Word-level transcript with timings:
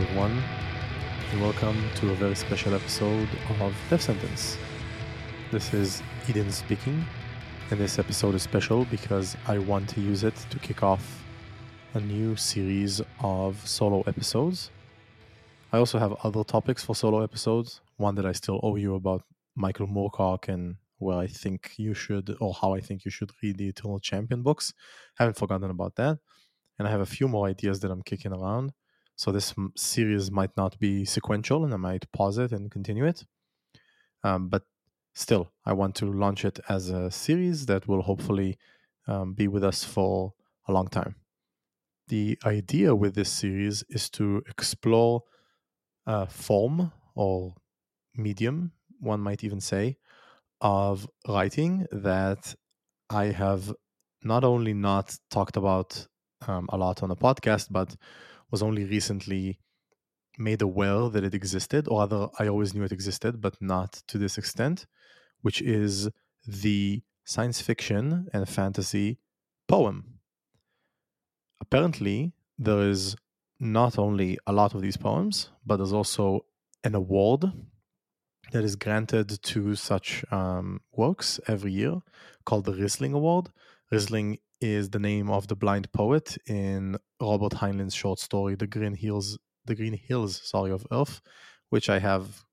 Everyone, 0.00 0.42
and 1.30 1.42
welcome 1.42 1.76
to 1.96 2.10
a 2.10 2.14
very 2.14 2.34
special 2.34 2.74
episode 2.74 3.28
of 3.60 3.76
Death 3.90 4.00
Sentence. 4.00 4.56
This 5.52 5.74
is 5.74 6.02
Eden 6.26 6.50
speaking, 6.50 7.04
and 7.70 7.78
this 7.78 7.98
episode 7.98 8.34
is 8.34 8.42
special 8.42 8.86
because 8.86 9.36
I 9.46 9.58
want 9.58 9.90
to 9.90 10.00
use 10.00 10.24
it 10.24 10.34
to 10.48 10.58
kick 10.58 10.82
off 10.82 11.22
a 11.92 12.00
new 12.00 12.34
series 12.34 13.02
of 13.20 13.60
solo 13.68 14.00
episodes. 14.06 14.70
I 15.70 15.76
also 15.76 15.98
have 15.98 16.16
other 16.24 16.44
topics 16.44 16.82
for 16.82 16.94
solo 16.94 17.22
episodes, 17.22 17.82
one 17.98 18.14
that 18.14 18.24
I 18.24 18.32
still 18.32 18.58
owe 18.62 18.76
you 18.76 18.94
about 18.94 19.24
Michael 19.54 19.86
Moorcock 19.86 20.48
and 20.48 20.76
where 20.96 21.18
I 21.18 21.26
think 21.26 21.74
you 21.76 21.92
should, 21.92 22.34
or 22.40 22.54
how 22.54 22.72
I 22.72 22.80
think 22.80 23.04
you 23.04 23.10
should 23.10 23.32
read 23.42 23.58
the 23.58 23.68
Eternal 23.68 24.00
Champion 24.00 24.42
books. 24.42 24.72
Haven't 25.18 25.36
forgotten 25.36 25.68
about 25.68 25.96
that. 25.96 26.16
And 26.78 26.88
I 26.88 26.90
have 26.90 27.02
a 27.02 27.06
few 27.06 27.28
more 27.28 27.46
ideas 27.46 27.80
that 27.80 27.90
I'm 27.90 28.02
kicking 28.02 28.32
around. 28.32 28.72
So 29.20 29.30
this 29.30 29.54
series 29.76 30.30
might 30.30 30.56
not 30.56 30.78
be 30.78 31.04
sequential 31.04 31.62
and 31.62 31.74
I 31.74 31.76
might 31.76 32.10
pause 32.10 32.38
it 32.38 32.52
and 32.52 32.70
continue 32.70 33.04
it. 33.04 33.22
Um, 34.24 34.48
but 34.48 34.62
still, 35.14 35.52
I 35.66 35.74
want 35.74 35.94
to 35.96 36.06
launch 36.06 36.46
it 36.46 36.58
as 36.70 36.88
a 36.88 37.10
series 37.10 37.66
that 37.66 37.86
will 37.86 38.00
hopefully 38.00 38.56
um, 39.06 39.34
be 39.34 39.46
with 39.46 39.62
us 39.62 39.84
for 39.84 40.32
a 40.68 40.72
long 40.72 40.88
time. 40.88 41.16
The 42.08 42.38
idea 42.46 42.96
with 42.96 43.14
this 43.14 43.28
series 43.28 43.84
is 43.90 44.08
to 44.12 44.42
explore 44.48 45.24
a 46.06 46.26
form 46.26 46.90
or 47.14 47.52
medium, 48.16 48.72
one 49.00 49.20
might 49.20 49.44
even 49.44 49.60
say, 49.60 49.98
of 50.62 51.06
writing 51.28 51.86
that 51.92 52.54
I 53.10 53.26
have 53.26 53.70
not 54.22 54.44
only 54.44 54.72
not 54.72 55.14
talked 55.30 55.58
about 55.58 56.06
um, 56.48 56.70
a 56.72 56.78
lot 56.78 57.02
on 57.02 57.10
the 57.10 57.16
podcast, 57.16 57.66
but 57.70 57.94
was 58.50 58.62
only 58.62 58.84
recently 58.84 59.58
made 60.38 60.62
aware 60.62 61.08
that 61.08 61.24
it 61.24 61.34
existed, 61.34 61.88
or 61.88 62.00
rather, 62.00 62.28
I 62.38 62.48
always 62.48 62.74
knew 62.74 62.84
it 62.84 62.92
existed, 62.92 63.40
but 63.40 63.60
not 63.60 64.02
to 64.08 64.18
this 64.18 64.38
extent, 64.38 64.86
which 65.42 65.60
is 65.60 66.08
the 66.46 67.02
science 67.24 67.60
fiction 67.60 68.28
and 68.32 68.48
fantasy 68.48 69.18
poem. 69.68 70.20
Apparently, 71.60 72.32
there 72.58 72.80
is 72.80 73.16
not 73.58 73.98
only 73.98 74.38
a 74.46 74.52
lot 74.52 74.74
of 74.74 74.80
these 74.80 74.96
poems, 74.96 75.50
but 75.64 75.76
there's 75.76 75.92
also 75.92 76.46
an 76.82 76.94
award 76.94 77.44
that 78.52 78.64
is 78.64 78.74
granted 78.74 79.42
to 79.42 79.74
such 79.74 80.24
um, 80.32 80.80
works 80.92 81.38
every 81.46 81.72
year 81.72 82.00
called 82.44 82.64
the 82.64 82.72
Rhysling 82.72 83.14
Award. 83.14 83.50
Rhysling 83.92 84.38
is 84.60 84.90
the 84.90 84.98
name 84.98 85.30
of 85.30 85.48
the 85.48 85.56
blind 85.56 85.90
poet 85.92 86.36
in 86.46 86.96
Robert 87.20 87.52
Heinlein's 87.54 87.94
short 87.94 88.18
story 88.18 88.54
"The 88.54 88.66
Green 88.66 88.94
Hills." 88.94 89.38
The 89.66 89.74
Green 89.74 89.94
Hills, 89.94 90.40
sorry, 90.42 90.70
of 90.70 90.86
Earth, 90.90 91.20
which 91.68 91.90
I 91.90 91.98
have 91.98 92.44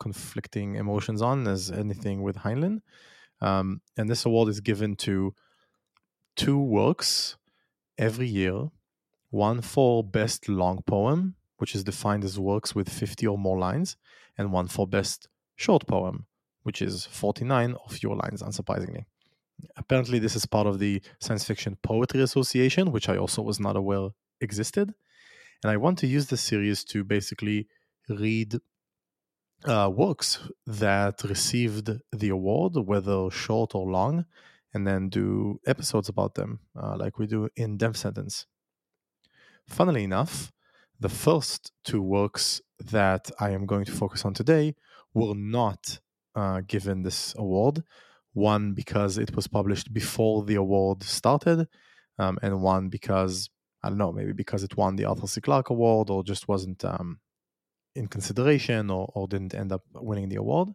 conflicting 0.00 0.74
emotions 0.74 1.22
on 1.22 1.46
as 1.46 1.70
anything 1.70 2.22
with 2.22 2.36
Heinlein. 2.36 2.80
Um, 3.40 3.80
and 3.96 4.10
this 4.10 4.24
award 4.26 4.48
is 4.48 4.60
given 4.60 4.96
to 4.96 5.34
two 6.34 6.58
works 6.58 7.36
every 7.98 8.26
year 8.26 8.70
one 9.30 9.60
for 9.60 10.02
best 10.02 10.48
long 10.48 10.82
poem, 10.86 11.36
which 11.58 11.74
is 11.74 11.84
defined 11.84 12.24
as 12.24 12.38
works 12.38 12.74
with 12.74 12.88
50 12.88 13.26
or 13.26 13.38
more 13.38 13.58
lines, 13.58 13.96
and 14.38 14.52
one 14.52 14.68
for 14.68 14.86
best 14.86 15.28
short 15.56 15.86
poem, 15.86 16.26
which 16.62 16.80
is 16.80 17.06
49 17.06 17.74
or 17.74 17.88
fewer 17.88 18.16
lines, 18.16 18.42
unsurprisingly. 18.42 19.04
Apparently, 19.76 20.18
this 20.18 20.36
is 20.36 20.46
part 20.46 20.66
of 20.66 20.78
the 20.78 21.02
Science 21.20 21.44
Fiction 21.44 21.76
Poetry 21.82 22.22
Association, 22.22 22.92
which 22.92 23.08
I 23.08 23.16
also 23.16 23.42
was 23.42 23.58
not 23.58 23.76
aware 23.76 24.10
existed. 24.40 24.92
And 25.62 25.70
I 25.70 25.76
want 25.76 25.98
to 25.98 26.06
use 26.06 26.26
this 26.26 26.42
series 26.42 26.84
to 26.84 27.04
basically 27.04 27.68
read 28.08 28.56
uh, 29.64 29.90
works 29.92 30.40
that 30.66 31.22
received 31.24 31.90
the 32.12 32.28
award, 32.28 32.74
whether 32.76 33.30
short 33.30 33.74
or 33.74 33.90
long, 33.90 34.26
and 34.74 34.86
then 34.86 35.08
do 35.08 35.60
episodes 35.66 36.08
about 36.08 36.34
them, 36.34 36.60
uh, 36.80 36.96
like 36.96 37.18
we 37.18 37.26
do 37.26 37.48
in 37.56 37.78
Death 37.78 37.96
Sentence. 37.96 38.46
Funnily 39.66 40.04
enough, 40.04 40.52
the 41.00 41.08
first 41.08 41.72
two 41.84 42.02
works 42.02 42.60
that 42.78 43.30
I 43.40 43.50
am 43.50 43.66
going 43.66 43.84
to 43.86 43.92
focus 43.92 44.24
on 44.24 44.34
today 44.34 44.74
were 45.14 45.34
not 45.34 45.98
uh, 46.34 46.60
given 46.66 47.02
this 47.02 47.34
award. 47.36 47.82
One 48.36 48.74
because 48.74 49.16
it 49.16 49.34
was 49.34 49.46
published 49.48 49.92
before 49.94 50.44
the 50.44 50.56
award 50.56 51.02
started, 51.02 51.66
um, 52.18 52.38
and 52.42 52.60
one 52.60 52.90
because 52.90 53.48
I 53.82 53.88
don't 53.88 53.98
know, 53.98 54.12
maybe 54.12 54.32
because 54.32 54.62
it 54.62 54.76
won 54.76 54.96
the 54.96 55.06
Arthur 55.06 55.26
C. 55.26 55.40
Clarke 55.40 55.70
Award 55.70 56.10
or 56.10 56.22
just 56.22 56.48
wasn't 56.48 56.84
um, 56.84 57.20
in 57.94 58.08
consideration 58.08 58.90
or, 58.90 59.10
or 59.14 59.26
didn't 59.26 59.54
end 59.54 59.72
up 59.72 59.82
winning 59.94 60.28
the 60.28 60.36
award. 60.36 60.68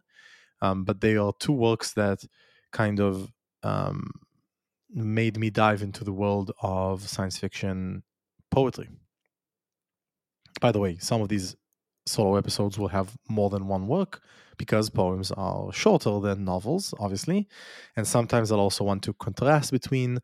Um, 0.60 0.84
but 0.84 1.00
they 1.00 1.16
are 1.16 1.32
two 1.38 1.52
works 1.52 1.92
that 1.92 2.24
kind 2.72 3.00
of 3.00 3.30
um, 3.62 4.10
made 4.90 5.38
me 5.38 5.50
dive 5.50 5.82
into 5.82 6.04
the 6.04 6.12
world 6.12 6.52
of 6.62 7.08
science 7.08 7.38
fiction 7.38 8.02
poetry. 8.50 8.88
By 10.60 10.72
the 10.72 10.80
way, 10.80 10.98
some 10.98 11.20
of 11.20 11.28
these 11.28 11.56
solo 12.06 12.36
episodes 12.36 12.78
will 12.78 12.88
have 12.88 13.16
more 13.28 13.50
than 13.50 13.68
one 13.68 13.86
work 13.86 14.20
because 14.58 14.90
poems 14.90 15.30
are 15.32 15.72
shorter 15.72 16.20
than 16.20 16.44
novels, 16.44 16.94
obviously. 16.98 17.48
And 17.96 18.06
sometimes 18.06 18.52
I'll 18.52 18.60
also 18.60 18.84
want 18.84 19.02
to 19.04 19.12
contrast 19.14 19.72
between 19.72 20.18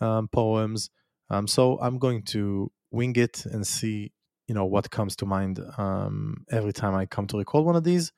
um, 0.00 0.28
poems. 0.28 0.90
Um, 1.30 1.46
so 1.46 1.78
I'm 1.80 1.98
going 1.98 2.22
to 2.24 2.70
wing 2.90 3.14
it 3.16 3.44
and 3.46 3.66
see, 3.66 4.12
you 4.46 4.54
know, 4.54 4.64
what 4.64 4.90
comes 4.90 5.16
to 5.16 5.26
mind 5.26 5.60
um, 5.78 6.44
every 6.50 6.72
time 6.72 6.94
I 6.94 7.06
come 7.06 7.26
to 7.28 7.38
record 7.38 7.64
one 7.64 7.76
of 7.76 7.84
these. 7.84 8.12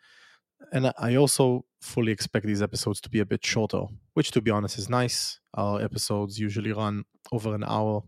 And 0.73 0.93
I 0.99 1.17
also 1.17 1.65
fully 1.81 2.13
expect 2.13 2.47
these 2.47 2.63
episodes 2.63 3.01
to 3.03 3.11
be 3.11 3.21
a 3.21 3.27
bit 3.27 3.45
shorter, 3.45 3.83
which, 4.15 4.31
to 4.33 4.41
be 4.41 4.51
honest, 4.51 4.79
is 4.79 4.89
nice. 4.89 5.39
Our 5.55 5.83
episodes 5.83 6.39
usually 6.39 6.73
run 6.73 7.05
over 7.31 7.55
an 7.55 7.65
hour. 7.65 8.03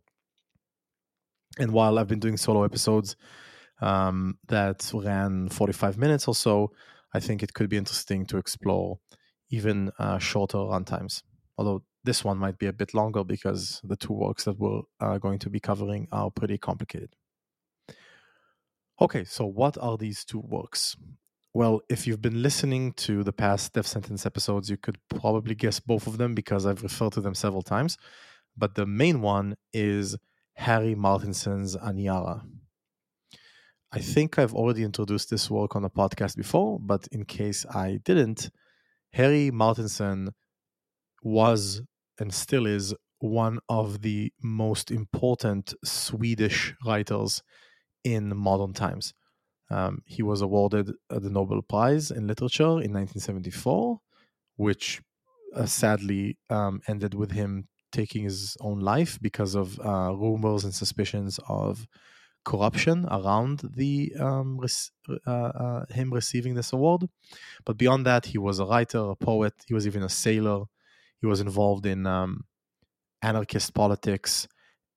And 1.58 1.72
while 1.72 1.98
I've 1.98 2.08
been 2.08 2.20
doing 2.20 2.36
solo 2.36 2.64
episodes, 2.64 3.16
um, 3.80 4.38
that 4.48 4.90
ran 4.92 5.48
45 5.48 5.98
minutes 5.98 6.28
or 6.28 6.34
so, 6.34 6.72
I 7.14 7.20
think 7.20 7.42
it 7.42 7.54
could 7.54 7.68
be 7.68 7.76
interesting 7.76 8.26
to 8.26 8.36
explore 8.36 8.98
even 9.50 9.90
uh, 9.98 10.18
shorter 10.18 10.58
runtimes. 10.58 11.22
Although 11.56 11.82
this 12.04 12.24
one 12.24 12.38
might 12.38 12.58
be 12.58 12.66
a 12.66 12.72
bit 12.72 12.94
longer 12.94 13.24
because 13.24 13.80
the 13.84 13.96
two 13.96 14.12
works 14.12 14.44
that 14.44 14.58
we're 14.58 14.82
uh, 15.00 15.18
going 15.18 15.38
to 15.40 15.50
be 15.50 15.60
covering 15.60 16.08
are 16.12 16.30
pretty 16.30 16.58
complicated. 16.58 17.14
Okay, 19.00 19.24
so 19.24 19.46
what 19.46 19.78
are 19.78 19.96
these 19.96 20.24
two 20.24 20.40
works? 20.40 20.96
Well, 21.54 21.80
if 21.88 22.06
you've 22.06 22.22
been 22.22 22.42
listening 22.42 22.92
to 22.94 23.22
the 23.24 23.32
past 23.32 23.72
Death 23.72 23.86
Sentence 23.86 24.26
episodes, 24.26 24.68
you 24.70 24.76
could 24.76 24.98
probably 25.08 25.54
guess 25.54 25.80
both 25.80 26.06
of 26.06 26.18
them 26.18 26.34
because 26.34 26.66
I've 26.66 26.82
referred 26.82 27.12
to 27.12 27.20
them 27.20 27.34
several 27.34 27.62
times. 27.62 27.96
But 28.56 28.74
the 28.74 28.86
main 28.86 29.20
one 29.20 29.56
is 29.72 30.16
Harry 30.54 30.94
Martinson's 30.94 31.76
Aniara. 31.76 32.42
I 33.90 34.00
think 34.00 34.38
I've 34.38 34.54
already 34.54 34.82
introduced 34.82 35.30
this 35.30 35.50
work 35.50 35.74
on 35.74 35.82
the 35.82 35.90
podcast 35.90 36.36
before, 36.36 36.78
but 36.78 37.08
in 37.10 37.24
case 37.24 37.64
I 37.66 38.00
didn't, 38.04 38.50
Harry 39.14 39.50
Martinson 39.50 40.30
was 41.22 41.82
and 42.20 42.32
still 42.32 42.66
is 42.66 42.94
one 43.20 43.58
of 43.68 44.02
the 44.02 44.32
most 44.42 44.90
important 44.90 45.74
Swedish 45.84 46.74
writers 46.84 47.42
in 48.04 48.36
modern 48.36 48.74
times. 48.74 49.14
Um, 49.70 50.02
he 50.06 50.22
was 50.22 50.42
awarded 50.42 50.92
uh, 51.10 51.18
the 51.18 51.30
Nobel 51.30 51.62
Prize 51.62 52.10
in 52.10 52.26
Literature 52.26 52.80
in 52.82 52.92
1974, 52.92 53.98
which 54.56 55.00
uh, 55.54 55.66
sadly 55.66 56.38
um, 56.50 56.80
ended 56.88 57.14
with 57.14 57.32
him 57.32 57.68
taking 57.90 58.24
his 58.24 58.56
own 58.60 58.80
life 58.80 59.18
because 59.20 59.54
of 59.54 59.78
uh, 59.80 60.12
rumors 60.14 60.64
and 60.64 60.74
suspicions 60.74 61.40
of 61.48 61.86
corruption 62.48 63.06
around 63.18 63.56
the 63.80 64.12
um, 64.18 64.58
uh, 65.26 65.30
uh, 65.30 65.84
him 65.98 66.08
receiving 66.20 66.54
this 66.54 66.72
award. 66.72 67.02
But 67.66 67.76
beyond 67.76 68.06
that, 68.06 68.24
he 68.32 68.38
was 68.38 68.58
a 68.58 68.64
writer, 68.64 69.02
a 69.16 69.16
poet. 69.16 69.54
He 69.66 69.74
was 69.74 69.86
even 69.86 70.02
a 70.02 70.08
sailor. 70.08 70.60
He 71.20 71.26
was 71.26 71.40
involved 71.40 71.84
in 71.84 72.06
um, 72.06 72.44
anarchist 73.20 73.74
politics, 73.74 74.48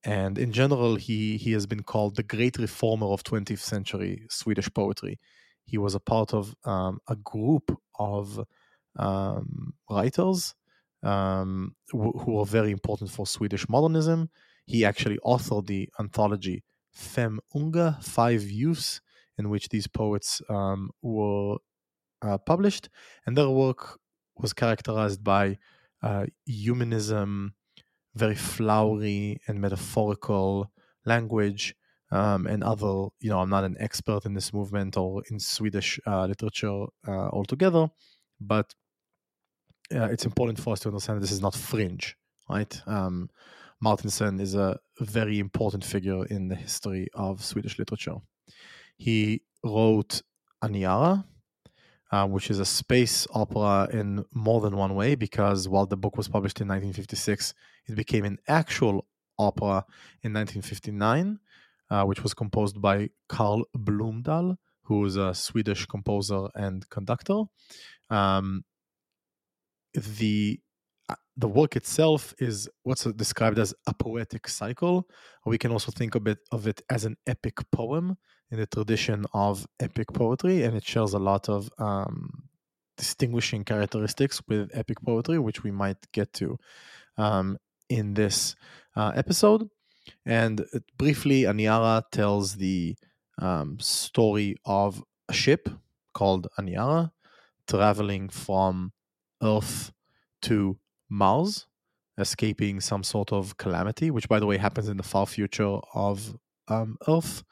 and 0.04 0.38
in 0.38 0.52
general, 0.62 0.96
he 0.96 1.38
he 1.44 1.52
has 1.58 1.66
been 1.68 1.84
called 1.92 2.16
the 2.16 2.30
great 2.36 2.58
reformer 2.58 3.08
of 3.08 3.24
20th 3.24 3.66
century 3.74 4.14
Swedish 4.30 4.70
poetry. 4.74 5.20
He 5.66 5.78
was 5.78 5.94
a 5.96 6.06
part 6.14 6.34
of 6.34 6.56
um, 6.64 7.00
a 7.16 7.18
group 7.32 7.68
of 8.00 8.40
um, 8.98 9.74
writers 9.90 10.56
um, 11.04 11.76
who, 11.90 12.12
who 12.20 12.32
were 12.38 12.46
very 12.60 12.72
important 12.72 13.10
for 13.12 13.26
Swedish 13.28 13.68
modernism. 13.68 14.30
He 14.66 14.86
actually 14.86 15.20
authored 15.26 15.68
the 15.68 15.90
anthology 16.00 16.64
Fem 16.92 17.40
Unga, 17.56 17.98
Five 18.02 18.44
Youths, 18.44 19.02
in 19.38 19.50
which 19.50 19.70
these 19.70 19.88
poets 19.88 20.42
um, 20.50 20.92
were 21.02 21.58
uh, 22.22 22.38
published, 22.40 22.90
and 23.26 23.38
their 23.38 23.50
work 23.50 24.00
was 24.38 24.54
characterized 24.54 25.24
by 25.24 25.58
uh, 26.04 26.26
humanism, 26.46 27.56
very 28.16 28.36
flowery 28.36 29.40
and 29.48 29.62
metaphorical 29.62 30.72
language, 31.06 31.76
um, 32.12 32.48
and 32.48 32.64
other. 32.64 33.08
You 33.20 33.30
know, 33.30 33.40
I'm 33.40 33.50
not 33.50 33.64
an 33.64 33.78
expert 33.80 34.26
in 34.26 34.34
this 34.34 34.54
movement 34.54 34.98
or 34.98 35.24
in 35.30 35.40
Swedish 35.40 36.00
uh, 36.08 36.26
literature 36.28 36.86
uh, 37.08 37.30
altogether, 37.30 37.90
but 38.40 38.76
uh, 39.94 40.06
it's 40.12 40.26
important 40.26 40.60
for 40.60 40.74
us 40.74 40.80
to 40.82 40.90
understand 40.90 41.22
this 41.22 41.32
is 41.32 41.42
not 41.42 41.56
fringe, 41.56 42.16
right? 42.50 42.82
Um, 42.88 43.30
Martinson 43.82 44.40
is 44.40 44.56
a 44.56 44.80
very 45.00 45.40
important 45.40 45.84
figure 45.84 46.26
in 46.26 46.48
the 46.48 46.56
history 46.56 47.08
of 47.16 47.44
Swedish 47.44 47.80
literature. 47.80 48.18
He 48.98 49.42
wrote 49.64 50.22
Aniara, 50.64 51.26
uh, 52.12 52.28
which 52.28 52.52
is 52.52 52.60
a 52.60 52.66
space 52.66 53.26
opera 53.34 53.88
in 53.92 54.24
more 54.34 54.62
than 54.62 54.78
one 54.78 54.94
way, 54.94 55.16
because 55.16 55.68
while 55.68 55.88
the 55.88 55.98
book 55.98 56.16
was 56.16 56.28
published 56.28 56.62
in 56.62 56.68
1956, 56.68 57.56
it 57.88 57.96
became 57.96 58.26
an 58.26 58.38
actual 58.48 59.08
opera 59.40 59.86
in 60.22 60.34
1959, 60.34 61.40
uh, 61.90 62.04
which 62.04 62.22
was 62.22 62.36
composed 62.36 62.80
by 62.80 63.10
Carl 63.28 63.66
Blomdahl, 63.76 64.58
who 64.84 65.06
is 65.06 65.16
a 65.16 65.34
Swedish 65.34 65.88
composer 65.88 66.48
and 66.54 66.88
conductor. 66.90 67.44
Um, 68.10 68.64
the 69.94 70.60
the 71.38 71.48
work 71.48 71.76
itself 71.76 72.34
is 72.40 72.70
what's 72.84 73.04
described 73.04 73.60
as 73.60 73.74
a 73.88 73.94
poetic 73.94 74.48
cycle. 74.48 75.08
We 75.46 75.58
can 75.58 75.72
also 75.72 75.92
think 75.92 76.16
of 76.16 76.28
it, 76.28 76.40
of 76.52 76.68
it 76.68 76.82
as 76.90 77.06
an 77.06 77.18
epic 77.26 77.58
poem 77.72 78.18
in 78.52 78.60
the 78.60 78.66
tradition 78.66 79.26
of 79.34 79.66
epic 79.80 80.08
poetry, 80.14 80.64
and 80.64 80.76
it 80.76 80.86
shares 80.86 81.14
a 81.14 81.20
lot 81.20 81.50
of 81.50 81.70
um, 81.80 82.44
distinguishing 82.98 83.64
characteristics 83.64 84.42
with 84.48 84.70
epic 84.74 84.98
poetry, 85.04 85.40
which 85.40 85.64
we 85.64 85.72
might 85.72 85.98
get 86.12 86.34
to 86.34 86.58
um, 87.18 87.58
in 87.90 88.14
this 88.14 88.56
uh, 88.96 89.12
episode. 89.16 89.70
And 90.26 90.62
uh, 90.62 90.80
briefly, 90.98 91.44
Aniara 91.44 92.04
tells 92.12 92.56
the 92.56 92.96
um, 93.40 93.80
story 93.80 94.56
of 94.66 95.04
a 95.30 95.34
ship 95.34 95.70
called 96.14 96.48
Aniara 96.60 97.12
traveling 97.68 98.30
from 98.30 98.92
Earth 99.42 99.92
to 100.42 100.78
Mars, 101.12 101.68
escaping 102.18 102.80
some 102.80 103.04
sort 103.04 103.34
of 103.34 103.58
calamity, 103.58 104.10
which, 104.10 104.30
by 104.30 104.40
the 104.40 104.46
way, 104.46 104.58
happens 104.58 104.88
in 104.88 104.98
the 104.98 105.04
far 105.04 105.28
future 105.28 105.78
of 105.94 106.36
um, 106.70 106.98
Earth. 107.08 107.44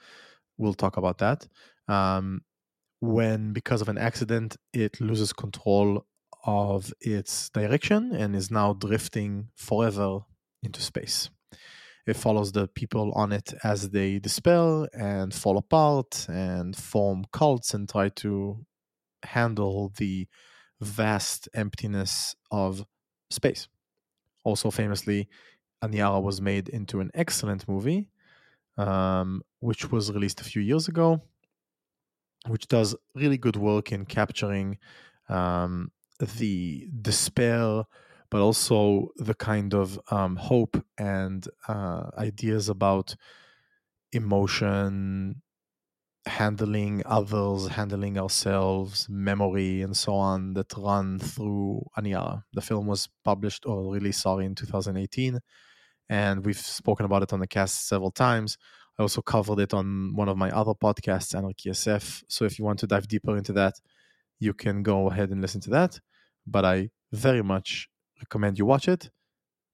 We'll 0.57 0.73
talk 0.73 0.97
about 0.97 1.17
that. 1.19 1.45
Um, 1.87 2.41
when, 3.01 3.53
because 3.53 3.81
of 3.81 3.89
an 3.89 3.97
accident, 3.97 4.55
it 4.73 5.01
loses 5.01 5.33
control 5.33 6.05
of 6.45 6.93
its 7.01 7.49
direction 7.49 8.13
and 8.13 8.35
is 8.35 8.49
now 8.49 8.73
drifting 8.73 9.49
forever 9.55 10.21
into 10.63 10.81
space. 10.81 11.29
It 12.07 12.15
follows 12.15 12.53
the 12.53 12.67
people 12.67 13.11
on 13.13 13.31
it 13.31 13.53
as 13.63 13.89
they 13.89 14.19
despair 14.19 14.87
and 14.93 15.33
fall 15.33 15.57
apart 15.57 16.25
and 16.29 16.75
form 16.75 17.25
cults 17.31 17.73
and 17.73 17.87
try 17.87 18.09
to 18.09 18.65
handle 19.23 19.91
the 19.97 20.27
vast 20.79 21.49
emptiness 21.53 22.35
of 22.51 22.85
space. 23.29 23.67
Also, 24.43 24.71
famously, 24.71 25.27
Aniara 25.83 26.21
was 26.21 26.41
made 26.41 26.69
into 26.69 26.99
an 26.99 27.11
excellent 27.13 27.67
movie, 27.67 28.07
um, 28.77 29.41
which 29.59 29.91
was 29.91 30.11
released 30.11 30.41
a 30.41 30.45
few 30.45 30.61
years 30.61 30.87
ago, 30.87 31.21
which 32.47 32.67
does 32.67 32.95
really 33.15 33.37
good 33.37 33.55
work 33.55 33.91
in 33.91 34.05
capturing 34.05 34.77
um, 35.27 35.91
the 36.19 36.87
despair, 37.01 37.83
but 38.29 38.41
also 38.41 39.09
the 39.17 39.33
kind 39.33 39.73
of 39.73 39.99
um, 40.11 40.35
hope 40.35 40.83
and 40.97 41.47
uh, 41.67 42.09
ideas 42.17 42.69
about 42.69 43.15
emotion, 44.11 45.41
handling 46.29 47.03
others, 47.05 47.67
handling 47.67 48.17
ourselves, 48.17 49.07
memory, 49.09 49.81
and 49.81 49.95
so 49.95 50.13
on 50.13 50.53
that 50.53 50.73
run 50.77 51.19
through 51.19 51.85
Aniara. 51.97 52.43
The 52.53 52.61
film 52.61 52.87
was 52.87 53.09
published 53.25 53.65
or 53.65 53.91
released, 53.93 54.21
sorry, 54.21 54.45
in 54.45 54.55
2018, 54.55 55.39
and 56.09 56.45
we've 56.45 56.57
spoken 56.57 57.05
about 57.05 57.23
it 57.23 57.33
on 57.33 57.39
the 57.39 57.47
cast 57.47 57.87
several 57.87 58.11
times. 58.11 58.57
I 58.97 59.01
also 59.01 59.21
covered 59.21 59.59
it 59.59 59.73
on 59.73 60.13
one 60.15 60.29
of 60.29 60.37
my 60.37 60.51
other 60.51 60.73
podcasts, 60.73 61.35
Anarchy 61.35 61.69
SF. 61.69 62.23
So 62.27 62.45
if 62.45 62.59
you 62.59 62.65
want 62.65 62.79
to 62.79 62.87
dive 62.87 63.07
deeper 63.07 63.35
into 63.37 63.53
that, 63.53 63.75
you 64.39 64.53
can 64.53 64.83
go 64.83 65.09
ahead 65.09 65.29
and 65.31 65.41
listen 65.41 65.61
to 65.61 65.69
that. 65.71 65.99
But 66.45 66.65
I 66.65 66.89
very 67.11 67.41
much 67.41 67.89
recommend 68.19 68.57
you 68.59 68.65
watch 68.65 68.87
it, 68.87 69.09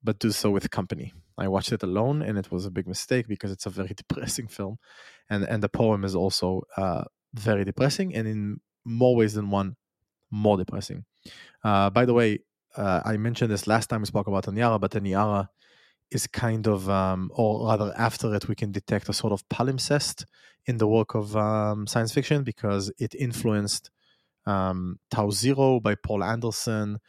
but 0.06 0.20
do 0.20 0.32
so 0.32 0.52
with 0.52 0.70
company. 0.72 1.14
I 1.38 1.48
watched 1.48 1.74
it 1.74 1.84
alone, 1.84 2.22
and 2.22 2.38
it 2.38 2.52
was 2.52 2.66
a 2.66 2.72
big 2.72 2.88
mistake 2.88 3.28
because 3.28 3.52
it's 3.52 3.66
a 3.66 3.70
very 3.70 3.94
depressing 4.02 4.48
film, 4.48 4.78
and 5.30 5.44
and 5.44 5.62
the 5.62 5.70
poem 5.70 6.06
is 6.06 6.16
also 6.16 6.64
uh, 6.78 7.04
very 7.34 7.66
depressing, 7.66 8.16
and 8.16 8.28
in 8.28 8.62
more 8.86 9.16
ways 9.16 9.34
than 9.34 9.50
one, 9.50 9.76
more 10.32 10.58
depressing. 10.58 11.06
Uh, 11.64 11.90
by 11.90 12.06
the 12.06 12.14
way, 12.14 12.40
uh, 12.78 13.02
I 13.04 13.18
mentioned 13.18 13.52
this 13.52 13.68
last 13.68 13.90
time 13.90 14.02
we 14.02 14.08
spoke 14.08 14.28
about 14.28 14.46
Aniara, 14.46 14.80
but 14.80 14.92
Aniara 14.92 15.50
is 16.12 16.28
kind 16.28 16.68
of, 16.68 16.90
um, 16.90 17.32
or 17.34 17.68
rather, 17.68 17.94
after 17.98 18.34
it, 18.36 18.48
we 18.48 18.56
can 18.56 18.72
detect 18.72 19.10
a 19.10 19.14
sort 19.14 19.34
of 19.34 19.48
palimpsest 19.50 20.26
in 20.66 20.78
the 20.78 20.88
work 20.88 21.16
of 21.16 21.36
um, 21.36 21.88
science 21.88 22.14
fiction 22.14 22.44
because 22.44 22.92
it 23.00 23.16
influenced 23.16 23.90
um, 24.46 25.00
Tau 25.10 25.32
Zero 25.32 25.80
by 25.80 25.96
Poul 25.96 26.24
Anderson, 26.24 27.00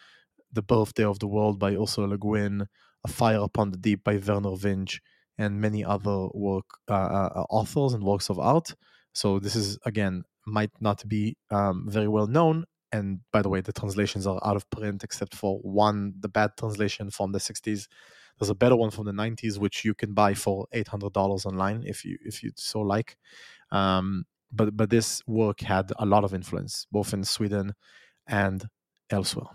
The 0.52 0.62
Birthday 0.62 1.04
of 1.04 1.19
the 1.19 1.26
World 1.26 1.58
by 1.58 1.75
Ursula 1.75 2.06
Le 2.06 2.19
Guin, 2.19 2.66
a 3.06 3.12
Fire 3.12 3.43
Upon 3.43 3.70
the 3.70 3.79
Deep 3.79 4.03
by 4.05 4.17
Vernor 4.19 4.56
Vinge 4.58 5.00
and 5.38 5.61
many 5.61 5.85
other 5.85 6.29
work 6.35 6.67
uh, 6.88 6.94
uh, 6.94 7.31
uh, 7.41 7.47
authors 7.50 7.93
and 7.94 8.03
works 8.03 8.29
of 8.29 8.38
art. 8.38 8.75
So 9.12 9.38
this 9.38 9.55
is 9.56 9.79
again 9.85 10.25
might 10.47 10.75
not 10.81 11.06
be 11.08 11.37
um, 11.50 11.87
very 11.88 12.08
well 12.08 12.26
known. 12.26 12.64
And 12.93 13.20
by 13.32 13.43
the 13.43 13.49
way, 13.49 13.61
the 13.61 13.73
translations 13.73 14.26
are 14.26 14.41
out 14.44 14.56
of 14.56 14.69
print 14.70 15.03
except 15.05 15.35
for 15.35 15.58
one, 15.58 16.14
the 16.20 16.29
bad 16.29 16.50
translation 16.58 17.11
from 17.11 17.32
the 17.32 17.38
60s. 17.38 17.88
There's 18.38 18.50
a 18.50 18.55
better 18.55 18.76
one 18.76 18.91
from 18.91 19.06
the 19.06 19.12
90s, 19.12 19.58
which 19.58 19.85
you 19.85 19.94
can 19.94 20.14
buy 20.14 20.35
for 20.35 20.67
$800 20.75 21.46
online 21.46 21.82
if 21.86 22.05
you 22.05 22.19
if 22.25 22.43
you 22.43 22.53
so 22.56 22.81
like. 22.81 23.17
Um, 23.70 24.25
but 24.53 24.77
but 24.77 24.91
this 24.91 25.22
work 25.27 25.60
had 25.60 25.93
a 25.98 26.06
lot 26.06 26.25
of 26.25 26.32
influence 26.34 26.86
both 26.91 27.13
in 27.13 27.25
Sweden 27.25 27.75
and 28.27 28.69
elsewhere. 29.10 29.51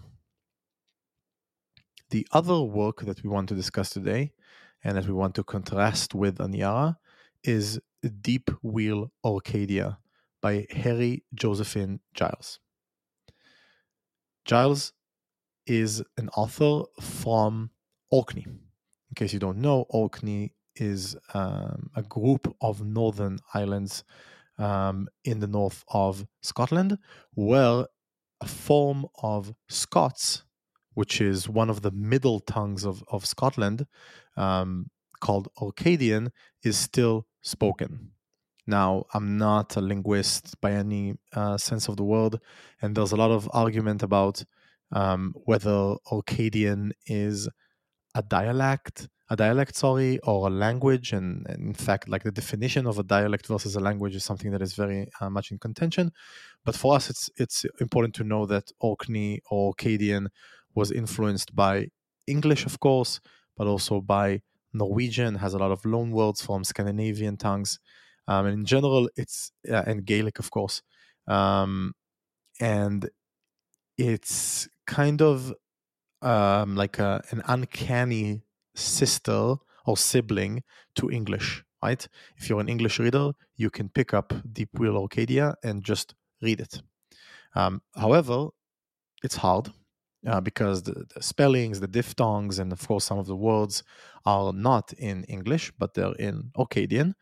The 2.12 2.28
other 2.34 2.62
work 2.62 3.04
that 3.04 3.24
we 3.24 3.30
want 3.30 3.48
to 3.50 3.56
discuss 3.56 3.90
today 3.90 4.34
and 4.84 4.98
that 4.98 5.08
we 5.08 5.14
want 5.14 5.34
to 5.36 5.46
contrast 5.46 6.14
with 6.14 6.40
Aniara 6.40 6.98
is 7.42 7.80
Deep 8.20 8.52
Wheel 8.62 9.14
Orcadia 9.26 9.98
by 10.42 10.68
Harry 10.72 11.24
Josephine 11.34 12.02
Giles. 12.14 12.60
Giles 14.44 14.92
is 15.66 16.04
an 16.18 16.28
author 16.36 16.84
from 17.00 17.72
Orkney. 18.10 18.46
In 18.46 19.16
case 19.16 19.32
you 19.32 19.40
don't 19.40 19.60
know, 19.60 19.86
Orkney 19.88 20.54
is 20.76 21.16
um, 21.34 21.92
a 21.96 22.04
group 22.04 22.54
of 22.60 22.84
northern 22.84 23.40
islands 23.54 24.04
um, 24.58 25.08
in 25.24 25.40
the 25.40 25.48
north 25.48 25.86
of 25.88 26.26
Scotland 26.42 26.98
where 27.36 27.86
a 28.42 28.48
form 28.48 29.06
of 29.24 29.54
Scots 29.70 30.44
which 30.94 31.22
is 31.22 31.48
one 31.48 31.70
of 31.70 31.82
the 31.82 31.92
middle 31.92 32.40
tongues 32.40 32.86
of, 32.86 33.04
of 33.10 33.26
Scotland, 33.26 33.86
um, 34.38 34.90
called 35.20 35.48
Orcadian, 35.60 36.32
is 36.64 36.78
still 36.78 37.28
spoken. 37.42 38.12
Now, 38.68 39.06
I'm 39.14 39.38
not 39.38 39.76
a 39.76 39.82
linguist 39.82 40.60
by 40.62 40.74
any 40.74 41.16
uh, 41.34 41.58
sense 41.58 41.88
of 41.88 41.98
the 41.98 42.04
word, 42.04 42.40
and 42.82 42.96
there's 42.96 43.12
a 43.12 43.18
lot 43.18 43.32
of 43.32 43.50
argument 43.54 44.04
about 44.04 44.44
um, 44.92 45.34
whether 45.46 45.96
Orcadian 46.12 46.92
is 47.06 47.50
a 48.14 48.22
dialect, 48.22 49.08
a 49.30 49.36
dialect, 49.36 49.76
sorry, 49.76 50.20
or 50.20 50.48
a 50.48 50.50
language. 50.50 51.14
And, 51.14 51.46
and, 51.48 51.68
in 51.68 51.74
fact, 51.74 52.10
like 52.10 52.24
the 52.24 52.32
definition 52.32 52.86
of 52.86 53.00
a 53.00 53.04
dialect 53.04 53.48
versus 53.48 53.76
a 53.76 53.80
language 53.80 54.16
is 54.16 54.24
something 54.24 54.52
that 54.52 54.62
is 54.62 54.74
very 54.74 55.10
uh, 55.20 55.30
much 55.30 55.52
in 55.52 55.58
contention. 55.58 56.12
But 56.66 56.76
for 56.76 56.96
us, 56.96 57.10
it's 57.10 57.30
it's 57.38 57.66
important 57.80 58.14
to 58.16 58.24
know 58.24 58.46
that 58.46 58.72
Orkney 58.80 59.42
or 59.50 59.74
Orcadian 59.74 60.28
was 60.76 60.92
influenced 60.92 61.56
by 61.56 61.88
English, 62.28 62.66
of 62.66 62.80
course, 62.80 63.20
but 63.58 63.68
also 63.68 64.02
by 64.02 64.42
Norwegian, 64.74 65.36
has 65.36 65.54
a 65.54 65.58
lot 65.58 65.72
of 65.72 65.84
loan 65.86 66.12
words 66.12 66.42
from 66.42 66.64
Scandinavian 66.64 67.38
tongues. 67.38 67.80
Um, 68.28 68.46
and 68.46 68.54
in 68.54 68.66
general, 68.66 69.10
it's, 69.16 69.52
uh, 69.70 69.84
and 69.86 70.06
Gaelic, 70.06 70.40
of 70.40 70.52
course. 70.52 70.82
Um, 71.28 71.94
and 72.60 73.10
it's 73.98 74.70
kind 74.88 75.22
of 75.22 75.54
um, 76.22 76.76
like 76.76 77.00
a, 77.00 77.24
an 77.32 77.42
uncanny 77.48 78.44
sister 78.76 79.56
or 79.86 79.98
sibling 79.98 80.64
to 80.96 81.10
English, 81.10 81.64
right? 81.84 82.08
If 82.38 82.50
you're 82.50 82.62
an 82.62 82.70
English 82.70 83.00
reader, 83.00 83.32
you 83.56 83.70
can 83.70 83.90
pick 83.90 84.14
up 84.14 84.34
Deep 84.52 84.70
Wheel 84.80 84.94
Orcadia 84.94 85.56
and 85.64 85.84
just 85.84 86.14
read 86.42 86.62
it. 86.62 86.82
Um, 87.56 87.82
however, 87.96 88.48
it's 89.24 89.36
hard 89.38 89.72
uh, 90.26 90.42
because 90.42 90.84
the, 90.84 91.06
the, 91.14 91.22
spellings, 91.22 91.80
the 91.80 91.88
diphthongs, 91.88 92.60
and 92.60 92.72
of 92.72 92.88
course 92.88 93.06
some 93.06 93.18
of 93.18 93.28
the 93.28 93.36
words 93.36 93.84
are 94.26 94.54
not 94.54 94.94
in 94.94 95.24
English, 95.26 95.72
but 95.78 95.94
they're 95.94 96.14
in 96.14 96.52
Orcadian. 96.58 97.14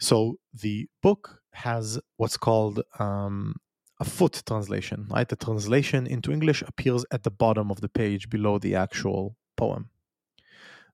So 0.00 0.38
the 0.52 0.88
book 1.02 1.40
has 1.52 2.00
what's 2.16 2.36
called 2.36 2.82
um, 2.98 3.56
a 4.00 4.04
foot 4.04 4.42
translation, 4.46 5.06
right? 5.10 5.28
The 5.28 5.36
translation 5.36 6.06
into 6.06 6.32
English 6.32 6.62
appears 6.62 7.04
at 7.12 7.22
the 7.22 7.30
bottom 7.30 7.70
of 7.70 7.80
the 7.80 7.88
page 7.88 8.30
below 8.30 8.58
the 8.58 8.74
actual 8.74 9.36
poem. 9.56 9.90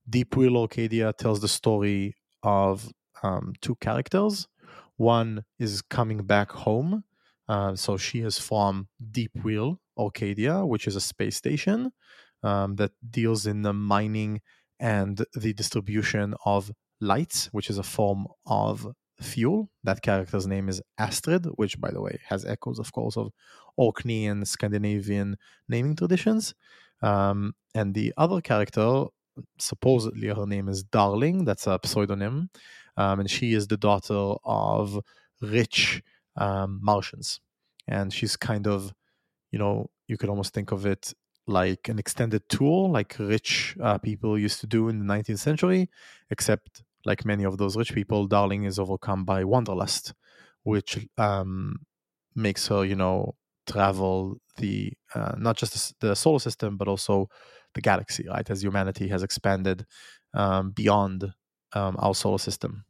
Deep 0.08 0.37
Wheel 0.37 0.52
Orcadia 0.52 1.16
tells 1.16 1.40
the 1.40 1.49
story 1.49 2.16
of 2.42 2.92
um, 3.23 3.54
two 3.61 3.76
characters. 3.76 4.49
One 4.96 5.44
is 5.58 5.82
coming 5.82 6.18
back 6.18 6.50
home. 6.50 7.04
Uh, 7.49 7.76
so 7.76 7.96
she 7.96 8.20
is 8.20 8.38
from 8.38 8.88
Deep 9.12 9.30
Wheel 9.44 9.80
Orcadia, 9.99 10.67
which 10.67 10.87
is 10.87 10.97
a 10.97 11.00
space 11.00 11.37
station 11.37 11.93
um, 12.43 12.76
that 12.76 12.93
deals 13.11 13.47
in 13.47 13.62
the 13.62 13.73
mining 13.73 14.41
and 14.79 15.25
the 15.35 15.53
distribution 15.53 16.35
of 16.45 16.71
lights, 17.00 17.47
which 17.53 17.71
is 17.71 17.79
a 17.79 17.83
form 17.83 18.26
of 18.47 18.87
fuel. 19.21 19.71
That 19.85 20.03
character's 20.03 20.47
name 20.47 20.69
is 20.69 20.83
Astrid, 20.99 21.47
which, 21.57 21.81
by 21.81 21.91
the 21.91 22.00
way, 22.00 22.19
has 22.29 22.45
echoes, 22.45 22.79
of 22.79 22.93
course, 22.93 23.17
of 23.17 23.33
Orkney 23.76 24.26
and 24.26 24.47
Scandinavian 24.47 25.37
naming 25.69 25.97
traditions. 25.97 26.55
Um, 27.03 27.55
and 27.75 27.95
the 27.95 28.12
other 28.17 28.41
character, 28.41 29.05
supposedly 29.59 30.29
her 30.29 30.47
name 30.47 30.69
is 30.69 30.83
Darling, 30.83 31.45
that's 31.45 31.67
a 31.67 31.79
pseudonym, 31.85 32.50
um, 32.97 33.21
and 33.21 33.31
she 33.31 33.53
is 33.53 33.67
the 33.67 33.76
daughter 33.76 34.35
of 34.45 34.99
rich 35.43 36.03
um, 36.37 36.81
Martians. 36.83 37.41
And 37.87 38.12
she's 38.12 38.37
kind 38.37 38.67
of, 38.67 38.93
you 39.57 39.63
know, 39.65 39.89
you 40.07 40.19
could 40.19 40.29
almost 40.29 40.53
think 40.53 40.71
of 40.71 40.85
it 40.85 41.15
like 41.47 41.89
an 41.89 41.99
extended 41.99 42.47
tool 42.51 42.91
like 42.91 43.17
rich 43.19 43.75
uh, 43.83 43.97
people 43.97 44.39
used 44.39 44.61
to 44.61 44.67
do 44.67 44.91
in 44.91 44.99
the 44.99 45.15
19th 45.15 45.39
century, 45.39 45.89
except 46.31 46.83
like 47.07 47.25
many 47.25 47.45
of 47.45 47.57
those 47.57 47.75
rich 47.75 47.95
people, 47.95 48.27
Darling 48.27 48.65
is 48.65 48.79
overcome 48.79 49.25
by 49.25 49.45
wanderlust, 49.45 50.13
which 50.65 51.09
um, 51.17 51.77
makes 52.35 52.69
her, 52.69 52.85
you 52.85 52.97
know, 52.97 53.35
travel 53.67 54.37
the 54.59 54.93
uh, 55.15 55.35
not 55.39 55.57
just 55.57 55.99
the, 56.01 56.15
solar 56.15 56.39
system 56.39 56.77
but 56.77 56.87
also 56.87 57.31
the 57.73 57.81
galaxy, 57.81 58.29
right? 58.29 58.51
As 58.51 58.63
humanity 58.63 59.09
has 59.09 59.23
expanded 59.23 59.87
um, 60.35 60.73
beyond 60.73 61.33
um, 61.73 61.97
our 61.99 62.15
solar 62.15 62.39
system. 62.39 62.85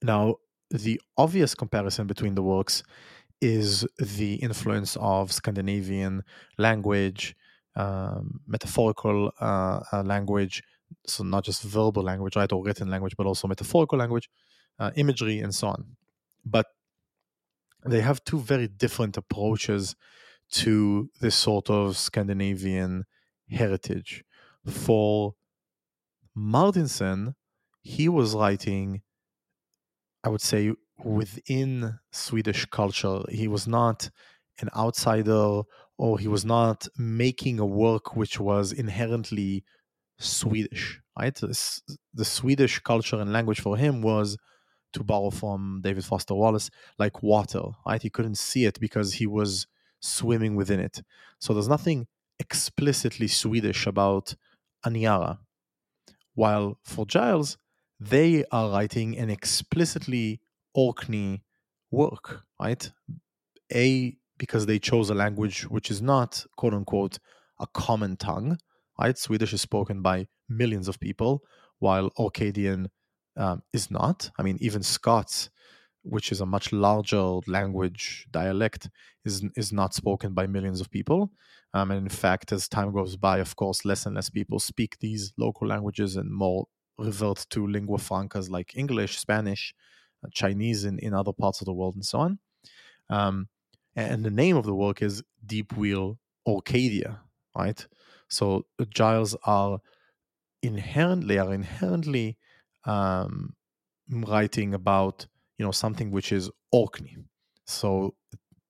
Now, 0.00 0.36
the 0.70 1.00
obvious 1.16 1.54
comparison 1.56 2.06
between 2.06 2.36
the 2.36 2.42
works 2.42 2.84
is 3.42 3.86
the 3.98 4.36
influence 4.36 4.96
of 5.00 5.32
Scandinavian 5.32 6.22
language, 6.58 7.36
um, 7.76 8.40
metaphorical 8.46 9.32
uh, 9.40 9.80
uh, 9.92 10.02
language, 10.02 10.62
so 11.06 11.24
not 11.24 11.44
just 11.44 11.62
verbal 11.62 12.02
language, 12.02 12.36
right, 12.36 12.52
or 12.52 12.64
written 12.64 12.88
language, 12.88 13.16
but 13.16 13.26
also 13.26 13.48
metaphorical 13.48 13.98
language, 13.98 14.30
uh, 14.78 14.92
imagery, 14.96 15.40
and 15.40 15.54
so 15.54 15.68
on. 15.68 15.96
But 16.44 16.66
they 17.84 18.00
have 18.00 18.24
two 18.24 18.40
very 18.40 18.68
different 18.68 19.16
approaches 19.16 19.96
to 20.52 21.10
this 21.20 21.34
sort 21.34 21.70
of 21.70 21.96
Scandinavian 21.96 23.04
heritage. 23.50 24.24
For 24.66 25.34
Martinson, 26.34 27.34
he 27.82 28.08
was 28.08 28.34
writing, 28.34 29.02
I 30.24 30.28
would 30.28 30.40
say, 30.40 30.72
within 31.04 31.98
Swedish 32.12 32.66
culture. 32.66 33.22
He 33.30 33.48
was 33.48 33.66
not 33.66 34.10
an 34.60 34.68
outsider 34.76 35.62
or 35.98 36.18
he 36.18 36.28
was 36.28 36.44
not 36.44 36.88
making 36.96 37.58
a 37.58 37.66
work 37.66 38.16
which 38.16 38.40
was 38.40 38.72
inherently 38.72 39.64
Swedish, 40.18 41.00
right? 41.18 41.34
The 41.34 42.24
Swedish 42.24 42.80
culture 42.80 43.16
and 43.20 43.32
language 43.32 43.60
for 43.60 43.76
him 43.76 44.02
was, 44.02 44.36
to 44.92 45.02
borrow 45.02 45.30
from 45.30 45.80
David 45.82 46.04
Foster 46.04 46.34
Wallace, 46.34 46.70
like 46.98 47.22
water, 47.22 47.62
right? 47.86 48.02
He 48.02 48.10
couldn't 48.10 48.36
see 48.36 48.66
it 48.66 48.78
because 48.78 49.14
he 49.14 49.26
was 49.26 49.66
swimming 50.00 50.54
within 50.54 50.80
it. 50.80 51.02
So 51.40 51.54
there's 51.54 51.68
nothing 51.68 52.08
explicitly 52.38 53.26
Swedish 53.28 53.86
about 53.86 54.34
Aniara. 54.84 55.38
While 56.34 56.78
for 56.84 57.06
Giles, 57.06 57.56
they 57.98 58.44
are 58.52 58.70
writing 58.70 59.16
an 59.16 59.30
explicitly 59.30 60.40
Orkney 60.74 61.44
work, 61.90 62.42
right? 62.60 62.90
A, 63.72 64.16
because 64.38 64.66
they 64.66 64.78
chose 64.78 65.10
a 65.10 65.14
language 65.14 65.62
which 65.62 65.90
is 65.90 66.02
not, 66.02 66.44
quote 66.56 66.74
unquote, 66.74 67.18
a 67.60 67.66
common 67.74 68.16
tongue, 68.16 68.58
right? 68.98 69.16
Swedish 69.16 69.52
is 69.52 69.60
spoken 69.60 70.02
by 70.02 70.26
millions 70.48 70.88
of 70.88 70.98
people, 71.00 71.42
while 71.78 72.10
Orcadian 72.18 72.88
um, 73.36 73.62
is 73.72 73.90
not. 73.90 74.30
I 74.38 74.42
mean, 74.42 74.58
even 74.60 74.82
Scots, 74.82 75.50
which 76.02 76.32
is 76.32 76.40
a 76.40 76.46
much 76.46 76.72
larger 76.72 77.38
language 77.46 78.26
dialect, 78.30 78.88
is 79.24 79.44
is 79.56 79.72
not 79.72 79.94
spoken 79.94 80.34
by 80.34 80.46
millions 80.46 80.80
of 80.80 80.90
people. 80.90 81.30
Um, 81.74 81.90
and 81.90 82.02
in 82.02 82.08
fact, 82.08 82.52
as 82.52 82.68
time 82.68 82.92
goes 82.92 83.16
by, 83.16 83.38
of 83.38 83.56
course, 83.56 83.84
less 83.84 84.04
and 84.06 84.14
less 84.14 84.28
people 84.28 84.58
speak 84.58 84.98
these 84.98 85.32
local 85.38 85.68
languages 85.68 86.16
and 86.16 86.30
more 86.30 86.66
revert 86.98 87.46
to 87.50 87.66
lingua 87.66 87.98
francas 87.98 88.50
like 88.50 88.76
English, 88.76 89.18
Spanish, 89.18 89.74
Chinese 90.30 90.84
in, 90.84 90.98
in 90.98 91.14
other 91.14 91.32
parts 91.32 91.60
of 91.60 91.66
the 91.66 91.72
world, 91.72 91.94
and 91.94 92.04
so 92.04 92.18
on. 92.20 92.38
Um, 93.10 93.48
and 93.94 94.24
the 94.24 94.30
name 94.30 94.56
of 94.56 94.64
the 94.64 94.74
work 94.74 95.02
is 95.02 95.22
Deep 95.44 95.76
Wheel 95.76 96.18
Orcadia, 96.46 97.18
right? 97.56 97.86
So 98.28 98.66
Giles 98.90 99.36
are 99.44 99.80
inherently 100.62 101.38
are 101.38 101.52
inherently 101.52 102.38
um, 102.84 103.54
writing 104.08 104.74
about 104.74 105.26
you 105.58 105.64
know 105.64 105.72
something 105.72 106.10
which 106.10 106.32
is 106.32 106.50
Orkney. 106.70 107.16
So 107.66 108.14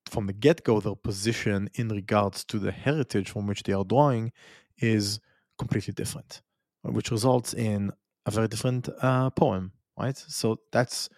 from 0.07 0.27
the 0.27 0.33
get 0.33 0.65
go, 0.65 0.81
their 0.81 0.95
position 0.95 1.71
in 1.75 1.89
regards 1.89 2.45
to 2.45 2.59
the 2.59 2.73
heritage 2.73 3.31
from 3.31 3.47
which 3.47 3.63
they 3.63 3.73
are 3.73 3.85
drawing 3.85 4.33
is 4.79 5.21
completely 5.59 5.95
different, 5.95 6.43
which 6.83 7.11
results 7.11 7.55
in 7.55 7.93
a 8.27 8.31
very 8.31 8.49
different 8.49 8.89
uh, 9.01 9.31
poem, 9.31 9.73
right? 9.99 10.17
So 10.17 10.59
that's 10.71 11.09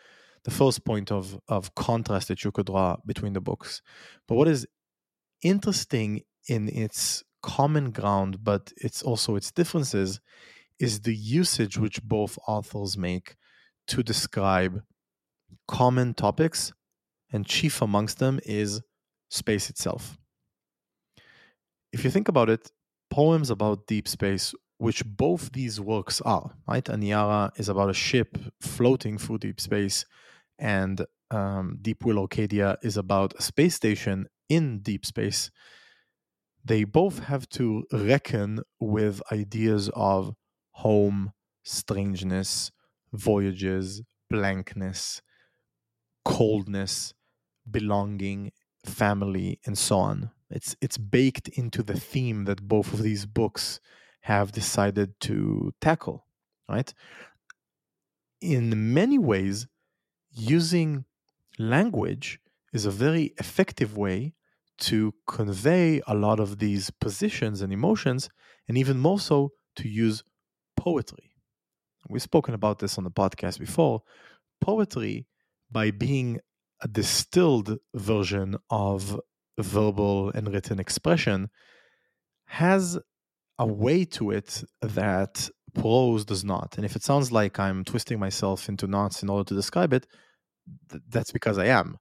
the 0.44 0.50
first 0.50 0.84
point 0.84 1.10
of 1.10 1.38
of 1.48 1.74
contrast 1.74 2.28
that 2.28 2.44
you 2.44 2.52
could 2.52 2.66
draw 2.66 2.96
between 3.06 3.32
the 3.32 3.40
books. 3.40 3.82
But 4.28 4.36
what 4.36 4.48
is 4.48 4.66
interesting 5.42 6.22
in 6.48 6.68
its 6.68 7.22
common 7.42 7.90
ground, 7.90 8.42
but 8.42 8.72
it's 8.76 9.02
also 9.02 9.36
its 9.36 9.50
differences, 9.52 10.20
is 10.78 11.00
the 11.00 11.14
usage 11.14 11.78
which 11.78 12.02
both 12.02 12.38
authors 12.46 12.96
make 12.96 13.36
to 13.88 14.02
describe 14.02 14.82
common 15.68 16.14
topics, 16.14 16.72
and 17.32 17.46
chief 17.46 17.82
amongst 17.82 18.18
them 18.18 18.40
is 18.44 18.80
space 19.30 19.70
itself. 19.70 20.16
If 21.92 22.04
you 22.04 22.10
think 22.10 22.28
about 22.28 22.48
it, 22.48 22.70
poems 23.10 23.50
about 23.50 23.86
deep 23.86 24.08
space, 24.08 24.54
which 24.78 25.04
both 25.04 25.52
these 25.52 25.80
works 25.80 26.20
are, 26.22 26.50
right? 26.66 26.84
Aniara 26.84 27.50
is 27.56 27.68
about 27.68 27.90
a 27.90 27.94
ship 27.94 28.36
floating 28.60 29.18
through 29.18 29.38
deep 29.38 29.60
space, 29.60 30.04
and 30.58 31.04
um, 31.30 31.78
Deep 31.80 32.04
Wheel 32.04 32.16
Orcadia 32.26 32.76
is 32.82 32.96
about 32.96 33.34
a 33.38 33.42
space 33.42 33.74
station 33.74 34.26
in 34.48 34.80
deep 34.80 35.06
space 35.06 35.50
they 36.64 36.84
both 36.84 37.18
have 37.20 37.48
to 37.50 37.84
reckon 37.92 38.60
with 38.80 39.20
ideas 39.30 39.90
of 39.94 40.34
home, 40.72 41.32
strangeness, 41.62 42.70
voyages, 43.12 44.02
blankness, 44.30 45.20
coldness, 46.24 47.14
belonging, 47.70 48.52
family, 48.84 49.60
and 49.66 49.76
so 49.78 49.98
on. 49.98 50.30
It's 50.50 50.76
it's 50.80 50.98
baked 50.98 51.48
into 51.48 51.82
the 51.82 51.98
theme 51.98 52.44
that 52.44 52.66
both 52.66 52.92
of 52.92 53.02
these 53.02 53.26
books 53.26 53.80
have 54.22 54.52
decided 54.52 55.18
to 55.20 55.72
tackle, 55.80 56.26
right? 56.68 56.92
In 58.40 58.94
many 58.94 59.18
ways, 59.18 59.66
using 60.34 61.04
language 61.58 62.40
is 62.72 62.84
a 62.84 62.90
very 62.90 63.32
effective 63.38 63.96
way 63.96 64.34
to 64.76 65.14
convey 65.26 66.00
a 66.06 66.14
lot 66.14 66.40
of 66.40 66.58
these 66.58 66.90
positions 66.90 67.60
and 67.62 67.72
emotions, 67.72 68.28
and 68.68 68.76
even 68.76 68.98
more 68.98 69.20
so 69.20 69.52
to 69.76 69.88
use 69.88 70.24
poetry. 70.76 71.30
We've 72.08 72.20
spoken 72.20 72.54
about 72.54 72.80
this 72.80 72.98
on 72.98 73.04
the 73.04 73.10
podcast 73.10 73.58
before. 73.58 74.02
Poetry, 74.60 75.26
by 75.70 75.90
being 75.90 76.40
a 76.82 76.88
distilled 76.88 77.78
version 77.94 78.56
of 78.68 79.20
verbal 79.58 80.30
and 80.30 80.52
written 80.52 80.80
expression, 80.80 81.48
has 82.46 82.98
a 83.58 83.66
way 83.66 84.04
to 84.04 84.32
it 84.32 84.64
that 84.82 85.48
prose 85.74 86.24
does 86.24 86.44
not. 86.44 86.74
And 86.76 86.84
if 86.84 86.96
it 86.96 87.02
sounds 87.02 87.32
like 87.32 87.58
I'm 87.58 87.84
twisting 87.84 88.18
myself 88.18 88.68
into 88.68 88.86
knots 88.86 89.22
in 89.22 89.30
order 89.30 89.44
to 89.48 89.54
describe 89.54 89.92
it, 89.92 90.06
th- 90.90 91.02
that's 91.08 91.32
because 91.32 91.58
I 91.58 91.66
am 91.66 91.98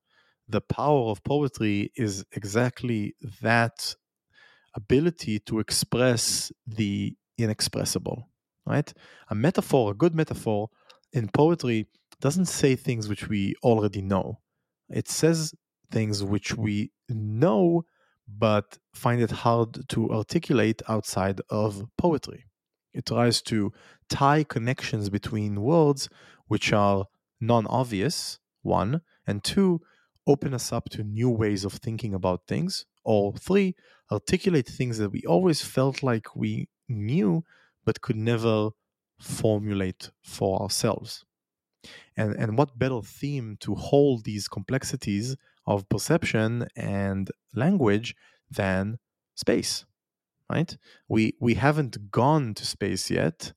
the 0.47 0.61
power 0.61 1.09
of 1.09 1.23
poetry 1.23 1.91
is 1.95 2.25
exactly 2.33 3.15
that 3.41 3.95
ability 4.75 5.39
to 5.39 5.59
express 5.59 6.51
the 6.67 7.15
inexpressible 7.37 8.29
right 8.65 8.93
a 9.29 9.35
metaphor 9.35 9.91
a 9.91 9.93
good 9.93 10.13
metaphor 10.13 10.69
in 11.13 11.27
poetry 11.29 11.87
doesn't 12.19 12.45
say 12.45 12.75
things 12.75 13.09
which 13.09 13.27
we 13.27 13.53
already 13.63 14.01
know. 14.01 14.39
It 14.89 15.09
says 15.09 15.53
things 15.91 16.23
which 16.23 16.55
we 16.55 16.91
know 17.09 17.83
but 18.27 18.77
find 18.95 19.21
it 19.21 19.31
hard 19.31 19.89
to 19.89 20.09
articulate 20.09 20.81
outside 20.87 21.41
of 21.49 21.83
poetry. 21.97 22.45
It 22.93 23.05
tries 23.05 23.41
to 23.43 23.73
tie 24.09 24.43
connections 24.43 25.09
between 25.09 25.61
words 25.61 26.09
which 26.47 26.71
are 26.73 27.05
non 27.41 27.65
obvious, 27.67 28.39
one, 28.61 29.01
and 29.25 29.43
two, 29.43 29.81
open 30.27 30.53
us 30.53 30.71
up 30.71 30.89
to 30.89 31.03
new 31.03 31.29
ways 31.29 31.65
of 31.65 31.73
thinking 31.73 32.13
about 32.13 32.47
things, 32.47 32.85
or 33.03 33.33
three, 33.33 33.75
articulate 34.11 34.67
things 34.67 34.97
that 34.97 35.09
we 35.09 35.23
always 35.23 35.61
felt 35.61 36.03
like 36.03 36.35
we 36.35 36.69
knew 36.87 37.43
but 37.85 38.01
could 38.01 38.15
never 38.15 38.69
formulate 39.19 40.11
for 40.21 40.61
ourselves. 40.61 41.25
And, 42.15 42.35
and 42.35 42.57
what 42.57 42.77
better 42.77 43.01
theme 43.01 43.57
to 43.61 43.75
hold 43.75 44.23
these 44.23 44.47
complexities 44.47 45.35
of 45.65 45.89
perception 45.89 46.67
and 46.75 47.29
language 47.53 48.15
than 48.49 48.99
space, 49.35 49.85
right? 50.53 50.77
We, 51.07 51.35
we 51.39 51.55
haven't 51.55 52.11
gone 52.11 52.53
to 52.55 52.65
space 52.65 53.09
yet. 53.09 53.53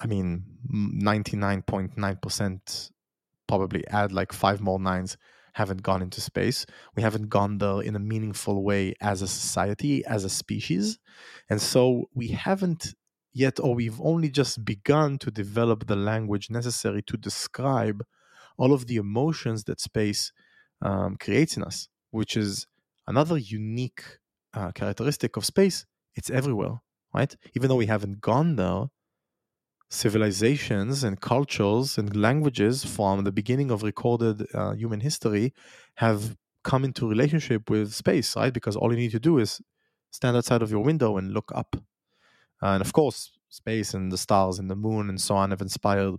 I 0.00 0.06
mean, 0.06 0.44
99.9% 0.72 2.90
probably 3.46 3.86
add 3.88 4.12
like 4.12 4.32
five 4.32 4.60
more 4.60 4.80
nines 4.80 5.16
haven't 5.54 5.82
gone 5.82 6.00
into 6.00 6.20
space. 6.20 6.64
We 6.96 7.02
haven't 7.02 7.28
gone 7.28 7.58
there 7.58 7.82
in 7.82 7.94
a 7.94 7.98
meaningful 7.98 8.64
way 8.64 8.94
as 9.00 9.20
a 9.20 9.28
society, 9.28 10.04
as 10.06 10.24
a 10.24 10.30
species. 10.30 10.98
And 11.50 11.60
so 11.60 12.06
we 12.14 12.28
haven't 12.28 12.94
yet, 13.34 13.60
or 13.60 13.74
we've 13.74 14.00
only 14.00 14.30
just 14.30 14.64
begun 14.64 15.18
to 15.18 15.30
develop 15.30 15.86
the 15.86 15.96
language 15.96 16.50
necessary 16.50 17.02
to 17.02 17.18
describe 17.18 18.02
all 18.56 18.72
of 18.72 18.86
the 18.86 18.96
emotions 18.96 19.64
that 19.64 19.80
space 19.80 20.32
um, 20.80 21.16
creates 21.20 21.56
in 21.56 21.62
us, 21.62 21.88
which 22.10 22.36
is 22.36 22.66
another 23.06 23.36
unique 23.36 24.02
uh, 24.54 24.72
characteristic 24.72 25.36
of 25.36 25.44
space. 25.44 25.84
It's 26.14 26.30
everywhere, 26.30 26.80
right? 27.14 27.34
Even 27.54 27.68
though 27.68 27.76
we 27.76 27.86
haven't 27.86 28.20
gone 28.20 28.56
there, 28.56 28.86
civilizations 29.90 31.04
and 31.04 31.20
cultures 31.20 31.98
and 31.98 32.16
languages 32.16 32.84
from 32.84 33.24
the 33.24 33.32
beginning 33.32 33.70
of 33.70 33.82
recorded 33.82 34.46
uh, 34.54 34.72
human 34.72 35.00
history 35.00 35.52
have 35.96 36.36
come 36.64 36.84
into 36.84 37.08
relationship 37.08 37.68
with 37.68 37.92
space, 37.92 38.34
right? 38.36 38.54
Because 38.54 38.74
all 38.74 38.90
you 38.90 38.98
need 38.98 39.10
to 39.10 39.20
do 39.20 39.38
is 39.38 39.60
stand 40.10 40.36
outside 40.36 40.62
of 40.62 40.70
your 40.70 40.82
window 40.82 41.18
and 41.18 41.32
look 41.32 41.52
up. 41.54 41.76
And 42.62 42.80
of 42.80 42.92
course, 42.92 43.32
space 43.48 43.92
and 43.92 44.10
the 44.10 44.16
stars 44.16 44.58
and 44.58 44.70
the 44.70 44.76
moon 44.76 45.10
and 45.10 45.20
so 45.20 45.36
on 45.36 45.50
have 45.50 45.60
inspired 45.60 46.14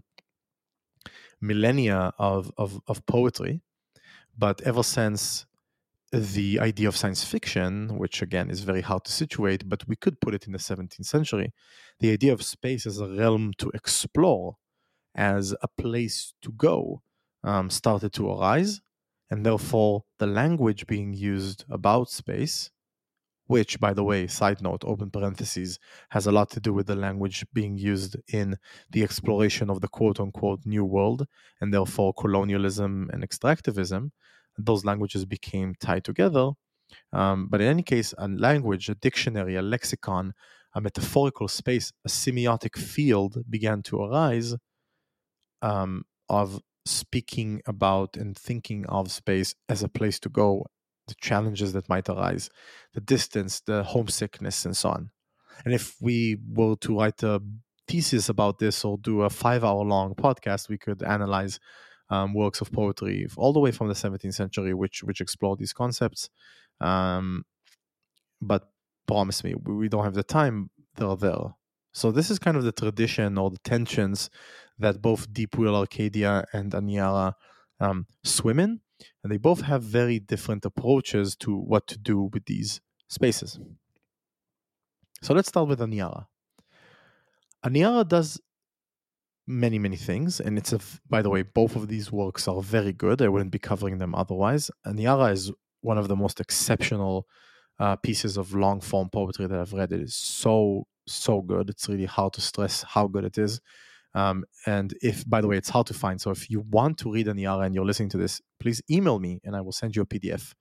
millennia 1.41 2.13
of, 2.19 2.51
of, 2.57 2.79
of 2.87 3.05
poetry. 3.05 3.61
But 4.37 4.61
ever 4.61 4.83
since 4.83 5.45
the 6.13 6.59
idea 6.59 6.87
of 6.87 6.95
science 6.95 7.23
fiction, 7.23 7.97
which 7.97 8.21
again 8.21 8.51
is 8.51 8.61
very 8.61 8.81
hard 8.81 9.03
to 9.03 9.11
situate, 9.11 9.67
but 9.67 9.87
we 9.87 9.95
could 9.95 10.21
put 10.21 10.35
it 10.35 10.45
in 10.45 10.53
the 10.53 10.59
17th 10.59 11.05
century, 11.05 11.51
the 11.99 12.11
idea 12.11 12.31
of 12.31 12.43
space 12.43 12.85
as 12.85 12.99
a 12.99 13.07
realm 13.07 13.51
to 13.57 13.71
explore, 13.73 14.57
as 15.15 15.55
a 15.63 15.67
place 15.67 16.35
to 16.43 16.51
go, 16.51 17.01
um, 17.43 17.71
started 17.71 18.13
to 18.13 18.31
arise. 18.31 18.79
And 19.31 19.43
therefore, 19.43 20.03
the 20.19 20.27
language 20.27 20.85
being 20.85 21.13
used 21.13 21.65
about 21.67 22.11
space, 22.11 22.69
which, 23.47 23.79
by 23.79 23.93
the 23.93 24.03
way, 24.03 24.27
side 24.27 24.61
note, 24.61 24.83
open 24.85 25.09
parentheses, 25.09 25.79
has 26.09 26.27
a 26.27 26.31
lot 26.31 26.51
to 26.51 26.59
do 26.59 26.73
with 26.73 26.85
the 26.85 26.95
language 26.95 27.43
being 27.53 27.75
used 27.75 28.17
in 28.27 28.57
the 28.91 29.01
exploration 29.01 29.71
of 29.71 29.81
the 29.81 29.87
quote 29.87 30.19
unquote 30.19 30.59
new 30.63 30.85
world, 30.85 31.25
and 31.59 31.73
therefore 31.73 32.13
colonialism 32.13 33.09
and 33.11 33.27
extractivism 33.27 34.11
those 34.57 34.85
languages 34.85 35.25
became 35.25 35.75
tied 35.79 36.03
together. 36.03 36.51
Um, 37.11 37.47
but 37.49 37.61
in 37.61 37.67
any 37.67 37.83
case, 37.83 38.13
a 38.17 38.27
language, 38.27 38.89
a 38.89 38.95
dictionary, 38.95 39.55
a 39.55 39.61
lexicon, 39.61 40.33
a 40.75 40.81
metaphorical 40.81 41.47
space, 41.47 41.91
a 42.05 42.09
semiotic 42.09 42.77
field 42.77 43.43
began 43.49 43.81
to 43.83 44.03
arise 44.03 44.55
um, 45.61 46.03
of 46.29 46.59
speaking 46.85 47.61
about 47.65 48.17
and 48.17 48.37
thinking 48.37 48.85
of 48.87 49.11
space 49.11 49.55
as 49.69 49.83
a 49.83 49.87
place 49.87 50.19
to 50.19 50.29
go, 50.29 50.65
the 51.07 51.15
challenges 51.21 51.73
that 51.73 51.89
might 51.89 52.09
arise, 52.09 52.49
the 52.93 53.01
distance, 53.01 53.61
the 53.61 53.83
homesickness, 53.83 54.65
and 54.65 54.75
so 54.75 54.89
on. 54.89 55.11
And 55.65 55.73
if 55.73 55.95
we 56.01 56.37
were 56.51 56.75
to 56.77 56.99
write 56.99 57.23
a 57.23 57.41
thesis 57.87 58.29
about 58.29 58.59
this 58.59 58.83
or 58.83 58.97
do 58.97 59.21
a 59.21 59.29
five 59.29 59.63
hour 59.63 59.83
long 59.83 60.15
podcast, 60.15 60.69
we 60.69 60.77
could 60.77 61.03
analyze 61.03 61.59
um, 62.13 62.33
works 62.33 62.61
of 62.61 62.71
poetry 62.71 63.27
all 63.37 63.53
the 63.53 63.59
way 63.59 63.71
from 63.71 63.87
the 63.87 63.93
17th 63.93 64.35
century, 64.35 64.73
which 64.73 65.03
which 65.03 65.21
explore 65.21 65.55
these 65.55 65.73
concepts. 65.73 66.29
Um, 66.79 67.45
but 68.41 68.63
promise 69.07 69.43
me, 69.43 69.55
we 69.55 69.89
don't 69.89 70.03
have 70.03 70.13
the 70.21 70.23
time. 70.39 70.69
They're 70.95 71.15
there. 71.15 71.55
So 71.93 72.11
this 72.11 72.29
is 72.29 72.39
kind 72.39 72.57
of 72.57 72.63
the 72.63 72.71
tradition 72.71 73.37
or 73.37 73.49
the 73.49 73.63
tensions 73.63 74.29
that 74.77 75.01
both 75.01 75.31
Deep 75.31 75.57
Wheel 75.57 75.73
Orcadia 75.73 76.43
and 76.53 76.71
Aniara 76.71 77.33
um, 77.79 78.07
swim 78.23 78.59
in, 78.59 78.81
and 79.21 79.31
they 79.31 79.37
both 79.37 79.61
have 79.61 79.81
very 79.83 80.19
different 80.19 80.65
approaches 80.65 81.35
to 81.37 81.55
what 81.55 81.87
to 81.87 81.97
do 81.97 82.29
with 82.33 82.45
these 82.45 82.81
spaces. 83.07 83.59
So 85.21 85.33
let's 85.33 85.49
start 85.49 85.67
with 85.67 85.79
Aniara. 85.79 86.25
Aniara 87.65 88.07
does 88.07 88.41
many 89.47 89.79
many 89.79 89.97
things. 89.97 90.39
And 90.39 90.57
it's 90.57 90.73
a 90.73 90.79
by 91.09 91.21
the 91.21 91.29
way 91.29 91.41
both 91.41 91.75
of 91.75 91.87
these 91.87 92.11
works 92.11 92.47
are 92.47 92.61
very 92.61 92.93
good. 92.93 93.21
I 93.21 93.29
wouldn't 93.29 93.51
be 93.51 93.59
covering 93.59 93.97
them 93.97 94.15
otherwise. 94.15 94.71
And 94.85 94.97
Aniara 94.97 95.31
is 95.31 95.51
one 95.81 95.97
of 95.97 96.07
the 96.07 96.15
most 96.15 96.39
exceptional 96.39 97.27
uh, 97.79 97.95
pieces 97.97 98.37
of 98.37 98.53
long 98.53 98.79
form 98.79 99.09
poetry 99.09 99.47
that 99.47 99.59
i've 99.59 99.73
read. 99.73 99.91
It 99.91 100.01
is 100.01 100.15
so 100.15 100.87
so 101.07 101.41
good. 101.41 101.69
It's 101.69 101.89
really 101.89 102.05
hard 102.05 102.33
to 102.33 102.41
stress 102.41 102.83
how 102.83 103.07
good 103.07 103.25
it 103.25 103.37
is. 103.37 103.59
Um, 104.15 104.45
and 104.65 104.93
if 105.01 105.27
by 105.27 105.41
the 105.41 105.47
way 105.47 105.57
it's 105.57 105.69
hard 105.69 105.87
to 105.87 105.93
find. 105.93 106.21
So 106.21 106.31
if 106.31 106.49
you 106.49 106.61
want 106.61 106.99
to 106.99 107.11
read 107.11 107.27
Aniara 107.27 107.65
and 107.65 107.73
you're 107.75 107.85
listening 107.85 108.09
to 108.09 108.17
this 108.17 108.41
please 108.63 108.81
email 108.89 109.19
me 109.19 109.41
and 109.43 109.55
i 109.55 109.61
will 109.61 109.71
send 109.71 109.95
you 109.95 110.01
a 110.01 110.05
pdf 110.05 110.53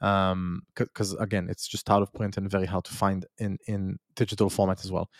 because 0.00 1.12
um, 1.12 1.18
again 1.18 1.48
it's 1.48 1.66
just 1.66 1.90
out 1.90 2.02
of 2.02 2.12
print 2.12 2.36
and 2.36 2.48
very 2.50 2.66
hard 2.66 2.84
to 2.84 2.92
find 2.92 3.26
in 3.38 3.58
in 3.66 3.98
digital 4.14 4.48
format 4.48 4.84
as 4.84 4.92
well 4.92 5.10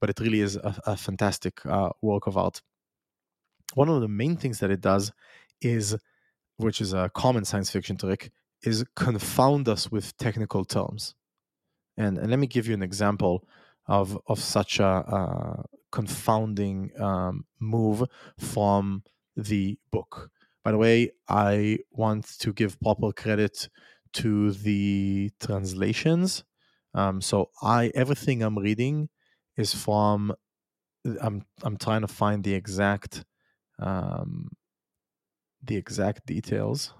but 0.00 0.10
it 0.10 0.20
really 0.20 0.40
is 0.40 0.56
a, 0.56 0.74
a 0.86 0.96
fantastic 0.96 1.64
uh, 1.66 1.90
work 2.02 2.26
of 2.26 2.36
art. 2.36 2.62
One 3.74 3.88
of 3.88 4.00
the 4.00 4.08
main 4.08 4.36
things 4.36 4.60
that 4.60 4.70
it 4.70 4.80
does 4.80 5.12
is, 5.60 5.96
which 6.56 6.80
is 6.80 6.92
a 6.92 7.10
common 7.14 7.44
science 7.44 7.70
fiction 7.70 7.96
trick, 7.96 8.30
is 8.62 8.84
confound 8.96 9.68
us 9.68 9.90
with 9.90 10.16
technical 10.16 10.64
terms. 10.64 11.14
And, 11.96 12.18
and 12.18 12.30
let 12.30 12.38
me 12.38 12.46
give 12.46 12.66
you 12.66 12.74
an 12.74 12.82
example 12.82 13.44
of 13.86 14.18
of 14.26 14.38
such 14.38 14.80
a, 14.80 15.64
confounding 15.90 16.90
um, 17.00 17.46
move 17.58 18.04
from 18.38 19.02
the 19.36 19.78
book. 19.90 20.30
By 20.62 20.72
the 20.72 20.76
way, 20.76 21.12
I 21.28 21.78
want 21.90 22.38
to 22.40 22.52
give 22.52 22.78
proper 22.80 23.10
credit 23.12 23.70
to 24.14 24.52
the 24.52 25.30
translations. 25.40 26.44
Um, 26.94 27.22
so 27.22 27.50
I 27.62 27.90
everything 27.94 28.42
I'm 28.42 28.58
reading 28.58 29.08
is 29.58 29.74
from 29.74 30.32
I'm 31.20 31.44
I'm 31.62 31.76
trying 31.76 32.02
to 32.02 32.08
find 32.08 32.42
the 32.42 32.54
exact 32.54 33.24
um, 33.78 34.50
the 35.62 35.76
exact 35.76 36.24
details, 36.26 36.94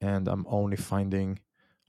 and 0.00 0.26
I'm 0.26 0.46
only 0.48 0.76
finding 0.76 1.38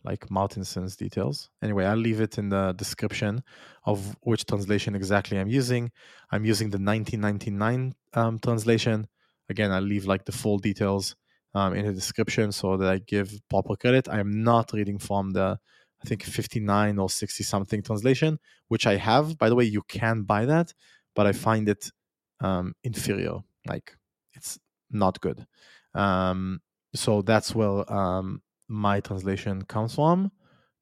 like 0.03 0.29
Martinson's 0.29 0.95
details. 0.95 1.49
Anyway, 1.61 1.85
I'll 1.85 1.97
leave 1.97 2.21
it 2.21 2.37
in 2.37 2.49
the 2.49 2.73
description 2.73 3.43
of 3.85 4.15
which 4.21 4.45
translation 4.45 4.95
exactly 4.95 5.39
I'm 5.39 5.49
using. 5.49 5.91
I'm 6.31 6.45
using 6.45 6.69
the 6.69 6.77
1999 6.77 7.93
um, 8.13 8.39
translation. 8.39 9.07
Again, 9.49 9.71
I'll 9.71 9.81
leave 9.81 10.05
like 10.05 10.25
the 10.25 10.31
full 10.31 10.59
details 10.59 11.15
um, 11.53 11.73
in 11.73 11.85
the 11.85 11.93
description 11.93 12.51
so 12.51 12.77
that 12.77 12.89
I 12.89 12.99
give 12.99 13.31
proper 13.49 13.75
credit. 13.75 14.07
I 14.07 14.19
am 14.19 14.43
not 14.43 14.71
reading 14.73 14.97
from 14.97 15.31
the 15.31 15.59
I 16.03 16.07
think 16.07 16.23
59 16.23 16.99
or 16.99 17.09
60 17.09 17.43
something 17.43 17.81
translation, 17.81 18.39
which 18.67 18.85
I 18.85 18.97
have. 18.97 19.37
By 19.37 19.49
the 19.49 19.55
way, 19.55 19.63
you 19.65 19.81
can 19.83 20.23
buy 20.23 20.45
that, 20.45 20.73
but 21.15 21.25
I 21.25 21.31
find 21.31 21.67
it 21.67 21.91
um, 22.39 22.73
inferior. 22.83 23.39
Like 23.67 23.97
it's 24.33 24.59
not 24.91 25.19
good. 25.21 25.45
Um, 25.93 26.61
so 26.93 27.21
that's 27.21 27.53
where 27.55 27.91
um, 27.91 28.41
my 28.67 28.99
translation 28.99 29.63
comes 29.63 29.95
from. 29.95 30.31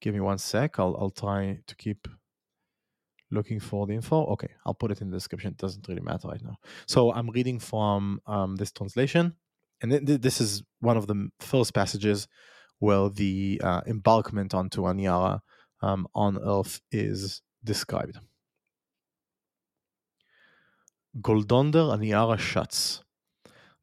Give 0.02 0.14
me 0.14 0.20
one 0.20 0.38
sec. 0.38 0.80
I'll, 0.80 0.96
I'll 1.00 1.10
try 1.10 1.60
to 1.66 1.76
keep 1.76 2.08
looking 3.32 3.60
for 3.60 3.88
the 3.88 3.94
info. 3.94 4.26
Okay, 4.28 4.50
I'll 4.66 4.74
put 4.74 4.92
it 4.92 5.02
in 5.02 5.10
the 5.10 5.18
description. 5.18 5.52
It 5.52 5.58
doesn't 5.58 5.88
really 5.88 6.02
matter 6.02 6.28
right 6.28 6.44
now. 6.44 6.58
So 6.88 7.14
I'm 7.14 7.30
reading 7.30 7.60
from 7.60 8.20
um, 8.28 8.56
this 8.56 8.72
translation, 8.72 9.34
and 9.82 9.92
th- 10.06 10.22
this 10.22 10.42
is 10.42 10.64
one 10.80 10.98
of 10.98 11.08
the 11.08 11.30
first 11.40 11.74
passages 11.74 12.28
where 12.80 13.10
the 13.10 13.62
uh, 13.64 13.82
embarkment 13.88 14.54
onto 14.54 14.84
Aniara 14.84 15.42
um, 15.82 16.08
on 16.16 16.38
Earth 16.38 16.82
is 16.92 17.42
described. 17.64 18.20
Goldonder 21.20 21.92
Aniara 21.94 22.38
shuts. 22.40 23.04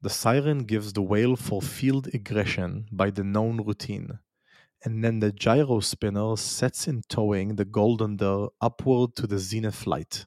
the 0.02 0.10
siren 0.10 0.64
gives 0.64 0.92
the 0.92 1.02
wail 1.02 1.36
for 1.36 1.62
field 1.62 2.08
aggression 2.12 2.86
by 2.92 3.10
the 3.10 3.24
known 3.24 3.58
routine, 3.62 4.18
and 4.84 5.04
then 5.04 5.20
the 5.20 5.32
gyro 5.32 5.80
spinner 5.80 6.36
sets 6.36 6.88
in 6.88 7.02
towing 7.08 7.56
the 7.56 7.64
golden 7.64 8.16
Goldander 8.18 8.50
upward 8.60 9.14
to 9.16 9.26
the 9.28 9.38
zenith 9.38 9.86
light, 9.86 10.26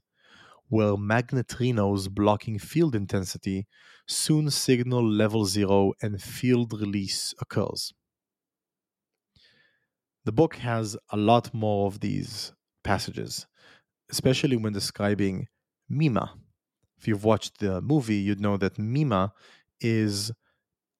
where 0.69 0.95
magnetrinos 0.95 2.09
blocking 2.09 2.57
field 2.59 2.95
intensity 2.95 3.67
soon 4.07 4.49
signal 4.49 5.03
level 5.07 5.45
zero 5.45 5.93
and 6.01 6.21
field 6.21 6.73
release 6.79 7.33
occurs. 7.41 7.93
The 10.25 10.31
book 10.31 10.55
has 10.55 10.97
a 11.11 11.17
lot 11.17 11.53
more 11.53 11.85
of 11.85 11.99
these 11.99 12.51
passages, 12.83 13.45
especially 14.09 14.57
when 14.57 14.73
describing 14.73 15.47
Mima. 15.87 16.33
If 16.97 17.07
you've 17.07 17.23
watched 17.23 17.59
the 17.59 17.79
movie, 17.81 18.15
you'd 18.15 18.41
know 18.41 18.57
that 18.57 18.79
Mima 18.79 19.33
is 19.79 20.31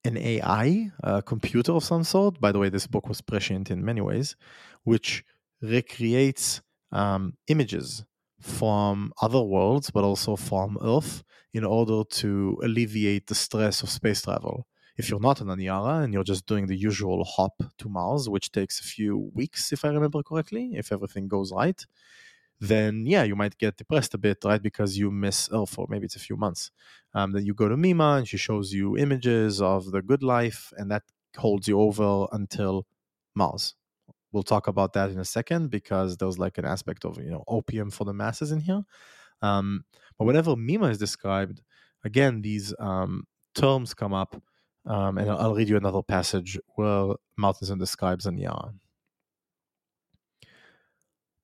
an 0.03 0.15
AI, 0.15 0.91
a 1.03 1.23
computer 1.23 1.71
of 1.71 1.83
some 1.83 2.03
sort. 2.03 2.39
By 2.39 2.51
the 2.51 2.59
way, 2.59 2.69
this 2.69 2.85
book 2.85 3.09
was 3.09 3.21
prescient 3.21 3.71
in 3.71 3.83
many 3.83 4.01
ways, 4.01 4.35
which 4.83 5.23
recreates 5.59 6.61
um, 6.91 7.33
images 7.47 8.05
from 8.39 9.11
other 9.21 9.41
worlds, 9.41 9.89
but 9.89 10.03
also 10.03 10.35
from 10.35 10.77
Earth, 10.83 11.23
in 11.51 11.63
order 11.63 12.03
to 12.03 12.59
alleviate 12.61 13.25
the 13.25 13.33
stress 13.33 13.81
of 13.81 13.89
space 13.89 14.21
travel. 14.21 14.67
If 14.97 15.09
you're 15.09 15.19
not 15.19 15.41
an 15.41 15.47
Aniara 15.47 16.03
and 16.03 16.13
you're 16.13 16.23
just 16.23 16.45
doing 16.45 16.67
the 16.67 16.75
usual 16.75 17.23
hop 17.25 17.61
to 17.79 17.89
Mars, 17.89 18.29
which 18.29 18.51
takes 18.51 18.79
a 18.79 18.83
few 18.83 19.31
weeks, 19.33 19.73
if 19.73 19.83
I 19.83 19.89
remember 19.89 20.23
correctly, 20.23 20.71
if 20.75 20.91
everything 20.91 21.27
goes 21.27 21.51
right, 21.51 21.85
then 22.59 23.05
yeah, 23.05 23.23
you 23.23 23.35
might 23.35 23.57
get 23.57 23.77
depressed 23.77 24.13
a 24.13 24.17
bit, 24.17 24.37
right? 24.45 24.61
Because 24.61 24.97
you 24.97 25.11
miss 25.11 25.49
Earth, 25.51 25.77
or 25.77 25.87
maybe 25.89 26.05
it's 26.05 26.15
a 26.15 26.19
few 26.19 26.37
months. 26.37 26.71
Um, 27.13 27.33
then 27.33 27.45
you 27.45 27.53
go 27.53 27.67
to 27.67 27.75
Mima 27.75 28.15
and 28.17 28.27
she 28.27 28.37
shows 28.37 28.73
you 28.73 28.97
images 28.97 29.61
of 29.61 29.91
the 29.91 30.01
good 30.01 30.23
life, 30.23 30.71
and 30.77 30.89
that 30.91 31.03
holds 31.37 31.67
you 31.67 31.79
over 31.79 32.27
until 32.31 32.85
Mars. 33.35 33.75
We'll 34.31 34.43
talk 34.43 34.67
about 34.67 34.93
that 34.93 35.11
in 35.11 35.19
a 35.19 35.25
second 35.25 35.69
because 35.69 36.17
there's 36.17 36.39
like 36.39 36.57
an 36.57 36.65
aspect 36.65 37.05
of 37.05 37.17
you 37.17 37.29
know 37.29 37.43
opium 37.47 37.91
for 37.91 38.05
the 38.05 38.13
masses 38.13 38.51
in 38.51 38.61
here. 38.61 38.83
Um, 39.41 39.83
but 40.17 40.25
whenever 40.25 40.55
Mima 40.55 40.87
is 40.87 40.97
described, 40.97 41.61
again 42.03 42.41
these 42.41 42.73
um, 42.79 43.25
terms 43.53 43.93
come 43.93 44.13
up, 44.13 44.41
um, 44.85 45.17
and 45.17 45.29
I'll 45.29 45.55
read 45.55 45.69
you 45.69 45.77
another 45.77 46.01
passage. 46.01 46.59
Where 46.75 47.15
Martinson 47.37 47.79
describes 47.79 48.25
Anya 48.25 48.73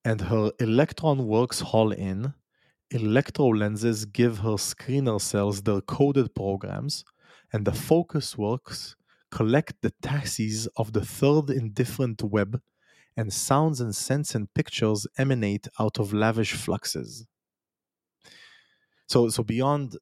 and 0.04 0.22
her 0.22 0.52
electron 0.60 1.28
works 1.28 1.60
haul 1.60 1.92
in, 1.92 2.34
electro 2.90 3.48
lenses 3.48 4.06
give 4.06 4.40
her 4.40 4.58
screener 4.58 5.22
cells 5.22 5.62
their 5.62 5.82
coded 5.82 6.34
programs, 6.34 7.04
and 7.54 7.66
the 7.66 7.74
focus 7.74 8.38
works 8.38 8.96
collect 9.30 9.74
the 9.82 9.94
taxis 10.02 10.68
of 10.76 10.94
the 10.94 11.06
third 11.06 11.50
indifferent 11.50 12.22
web, 12.24 12.62
and 13.16 13.32
sounds 13.32 13.80
and 13.80 13.96
scents 13.96 14.34
and 14.36 14.54
pictures 14.54 15.06
emanate 15.18 15.68
out 15.80 16.00
of 16.00 16.14
lavish 16.14 16.54
fluxes. 16.54 17.28
So, 19.08 19.30
so 19.30 19.44
beyond, 19.44 19.98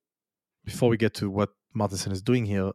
before 0.63 0.89
we 0.89 0.97
get 0.97 1.15
to 1.15 1.30
what 1.30 1.49
Martinson 1.73 2.12
is 2.12 2.21
doing 2.21 2.45
here, 2.45 2.71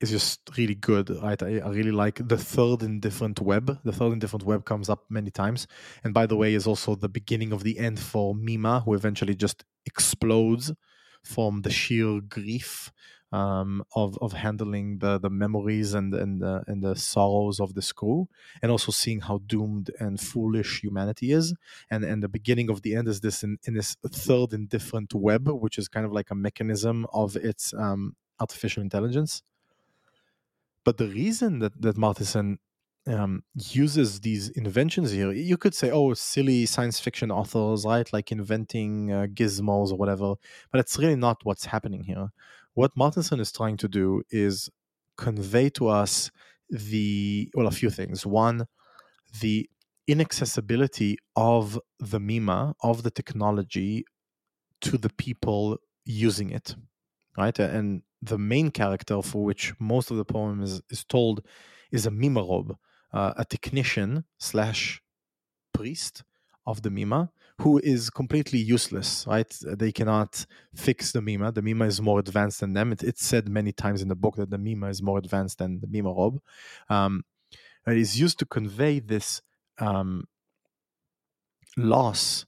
is 0.00 0.10
just 0.10 0.40
really 0.56 0.74
good, 0.74 1.10
right? 1.22 1.40
I, 1.42 1.58
I, 1.58 1.68
really 1.68 1.90
like 1.90 2.26
the 2.26 2.38
third 2.38 2.82
indifferent 2.82 3.40
web. 3.40 3.78
The 3.84 3.92
third 3.92 4.12
indifferent 4.12 4.44
web 4.44 4.64
comes 4.64 4.88
up 4.88 5.04
many 5.10 5.30
times, 5.30 5.66
and 6.02 6.14
by 6.14 6.26
the 6.26 6.36
way, 6.36 6.54
is 6.54 6.66
also 6.66 6.94
the 6.94 7.08
beginning 7.08 7.52
of 7.52 7.62
the 7.62 7.78
end 7.78 8.00
for 8.00 8.34
Mima, 8.34 8.80
who 8.80 8.94
eventually 8.94 9.34
just 9.34 9.64
explodes 9.84 10.72
from 11.22 11.62
the 11.62 11.70
sheer 11.70 12.20
grief 12.20 12.90
um, 13.32 13.84
of 13.94 14.16
of 14.22 14.32
handling 14.32 14.98
the 14.98 15.18
the 15.18 15.28
memories 15.28 15.92
and 15.92 16.14
and 16.14 16.40
the, 16.40 16.62
and 16.66 16.82
the 16.82 16.96
sorrows 16.96 17.60
of 17.60 17.74
the 17.74 17.92
crew, 17.94 18.26
and 18.62 18.72
also 18.72 18.90
seeing 18.90 19.20
how 19.20 19.38
doomed 19.46 19.90
and 20.00 20.18
foolish 20.18 20.80
humanity 20.82 21.32
is. 21.32 21.54
And 21.90 22.04
and 22.04 22.22
the 22.22 22.28
beginning 22.28 22.70
of 22.70 22.80
the 22.82 22.94
end 22.94 23.06
is 23.06 23.20
this 23.20 23.42
in, 23.42 23.58
in 23.64 23.74
this 23.74 23.96
third 24.08 24.54
indifferent 24.54 25.14
web, 25.14 25.46
which 25.48 25.76
is 25.76 25.88
kind 25.88 26.06
of 26.06 26.12
like 26.12 26.30
a 26.30 26.34
mechanism 26.34 27.06
of 27.12 27.36
its 27.36 27.74
um, 27.74 28.16
artificial 28.40 28.82
intelligence 28.82 29.42
but 30.90 30.96
the 30.96 31.06
reason 31.06 31.60
that, 31.60 31.80
that 31.80 31.96
Martinson 31.96 32.58
um, 33.06 33.44
uses 33.54 34.22
these 34.22 34.48
inventions 34.48 35.12
here, 35.12 35.30
you 35.30 35.56
could 35.56 35.72
say, 35.72 35.88
oh, 35.88 36.14
silly 36.14 36.66
science 36.66 36.98
fiction 36.98 37.30
authors, 37.30 37.84
right? 37.86 38.12
Like 38.12 38.32
inventing 38.32 39.12
uh, 39.12 39.26
gizmos 39.32 39.92
or 39.92 39.96
whatever. 39.96 40.34
But 40.72 40.80
it's 40.80 40.98
really 40.98 41.14
not 41.14 41.36
what's 41.44 41.66
happening 41.66 42.02
here. 42.02 42.30
What 42.74 42.90
Martinson 42.96 43.38
is 43.38 43.52
trying 43.52 43.76
to 43.76 43.86
do 43.86 44.24
is 44.30 44.68
convey 45.16 45.70
to 45.70 45.86
us 45.86 46.32
the, 46.68 47.48
well, 47.54 47.68
a 47.68 47.70
few 47.70 47.90
things. 47.90 48.26
One, 48.26 48.66
the 49.40 49.70
inaccessibility 50.08 51.18
of 51.36 51.78
the 52.00 52.18
Mima, 52.18 52.74
of 52.82 53.04
the 53.04 53.12
technology 53.12 54.04
to 54.80 54.98
the 54.98 55.10
people 55.10 55.78
using 56.04 56.50
it, 56.50 56.74
right? 57.38 57.56
And 57.60 58.02
the 58.22 58.38
main 58.38 58.70
character 58.70 59.22
for 59.22 59.44
which 59.44 59.72
most 59.80 60.10
of 60.10 60.16
the 60.16 60.24
poem 60.24 60.62
is, 60.62 60.82
is 60.90 61.04
told 61.04 61.44
is 61.90 62.06
a 62.06 62.10
mimarob, 62.10 62.76
uh, 63.12 63.32
a 63.36 63.44
technician 63.44 64.24
slash 64.38 65.02
priest 65.72 66.22
of 66.66 66.82
the 66.82 66.90
mima 66.90 67.30
who 67.60 67.78
is 67.78 68.10
completely 68.10 68.58
useless 68.58 69.26
right? 69.26 69.54
They 69.62 69.92
cannot 69.92 70.46
fix 70.74 71.12
the 71.12 71.20
mima. 71.20 71.52
The 71.52 71.62
mima 71.62 71.86
is 71.86 72.00
more 72.00 72.18
advanced 72.18 72.60
than 72.60 72.72
them. 72.74 72.92
It, 72.92 73.02
it's 73.02 73.24
said 73.24 73.48
many 73.48 73.72
times 73.72 74.02
in 74.02 74.08
the 74.08 74.14
book 74.14 74.36
that 74.36 74.50
the 74.50 74.58
mima 74.58 74.88
is 74.88 75.02
more 75.02 75.18
advanced 75.18 75.58
than 75.58 75.80
the 75.80 75.86
mimarob 75.86 76.38
um, 76.88 77.24
it 77.86 77.96
is 77.96 78.20
used 78.20 78.38
to 78.38 78.46
convey 78.46 79.00
this 79.00 79.40
um, 79.78 80.24
loss 81.76 82.46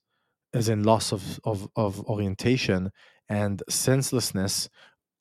as 0.55 0.69
in 0.69 0.83
loss 0.83 1.13
of, 1.13 1.41
of, 1.45 1.69
of 1.77 2.05
orientation 2.07 2.91
and 3.29 3.63
senselessness 3.69 4.69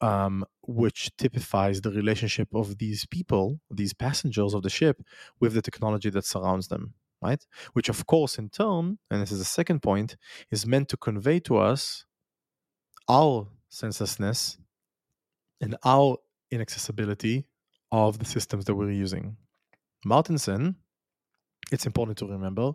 um, 0.02 0.44
which 0.64 1.16
typifies 1.18 1.82
the 1.82 1.92
relationship 1.92 2.50
of 2.54 2.78
these 2.78 3.06
people, 3.06 3.60
these 3.70 3.94
passengers 3.94 4.54
of 4.54 4.64
the 4.64 4.70
ship, 4.70 5.02
with 5.40 5.54
the 5.54 5.62
technology 5.62 6.10
that 6.10 6.26
surrounds 6.26 6.68
them, 6.68 6.94
right? 7.22 7.46
Which, 7.74 7.88
of 7.88 8.06
course, 8.08 8.38
in 8.38 8.50
turn, 8.50 8.98
and 9.10 9.22
this 9.22 9.32
is 9.32 9.40
the 9.40 9.46
second 9.46 9.82
point, 9.82 10.18
is 10.50 10.66
meant 10.66 10.90
to 10.90 10.98
convey 10.98 11.40
to 11.42 11.58
us 11.58 12.06
our 13.08 13.48
senselessness 13.70 14.58
and 15.62 15.76
our 15.86 16.18
inaccessibility 16.50 17.46
of 17.92 18.20
the 18.20 18.26
systems 18.26 18.66
that 18.66 18.76
we're 18.76 18.92
using. 18.92 19.38
Martinson, 20.04 20.76
it's 21.72 21.86
important 21.86 22.18
to 22.18 22.28
remember, 22.28 22.74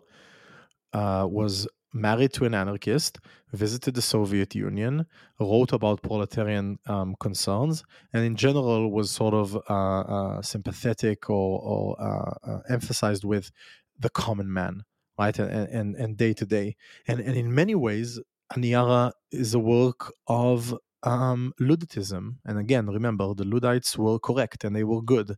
uh, 0.93 1.27
was 1.29 1.67
married 1.97 2.33
to 2.33 2.45
an 2.45 2.53
anarchist, 2.53 3.19
visited 3.53 3.95
the 3.95 4.01
Soviet 4.01 4.55
Union, 4.55 5.05
wrote 5.39 5.73
about 5.73 6.01
proletarian 6.01 6.79
um, 6.85 7.15
concerns, 7.19 7.83
and 8.13 8.23
in 8.23 8.35
general 8.35 8.91
was 8.91 9.11
sort 9.11 9.33
of 9.33 9.55
uh, 9.69 9.99
uh, 10.01 10.41
sympathetic 10.41 11.29
or, 11.29 11.59
or 11.61 12.01
uh, 12.01 12.49
uh 12.49 12.59
emphasized 12.69 13.23
with 13.23 13.51
the 13.99 14.09
common 14.09 14.51
man, 14.51 14.83
right, 15.17 15.37
and 15.39 15.95
and, 15.95 16.17
day 16.17 16.33
to 16.33 16.45
day, 16.45 16.75
and 17.07 17.19
and 17.19 17.35
in 17.35 17.53
many 17.53 17.75
ways, 17.75 18.19
Aniara 18.53 19.11
is 19.31 19.53
a 19.53 19.59
work 19.59 20.13
of 20.27 20.77
um, 21.03 21.53
and 21.59 22.57
again, 22.59 22.87
remember 22.87 23.33
the 23.33 23.43
Luddites 23.45 23.97
were 23.97 24.19
correct 24.19 24.63
and 24.63 24.75
they 24.75 24.83
were 24.83 25.01
good, 25.01 25.35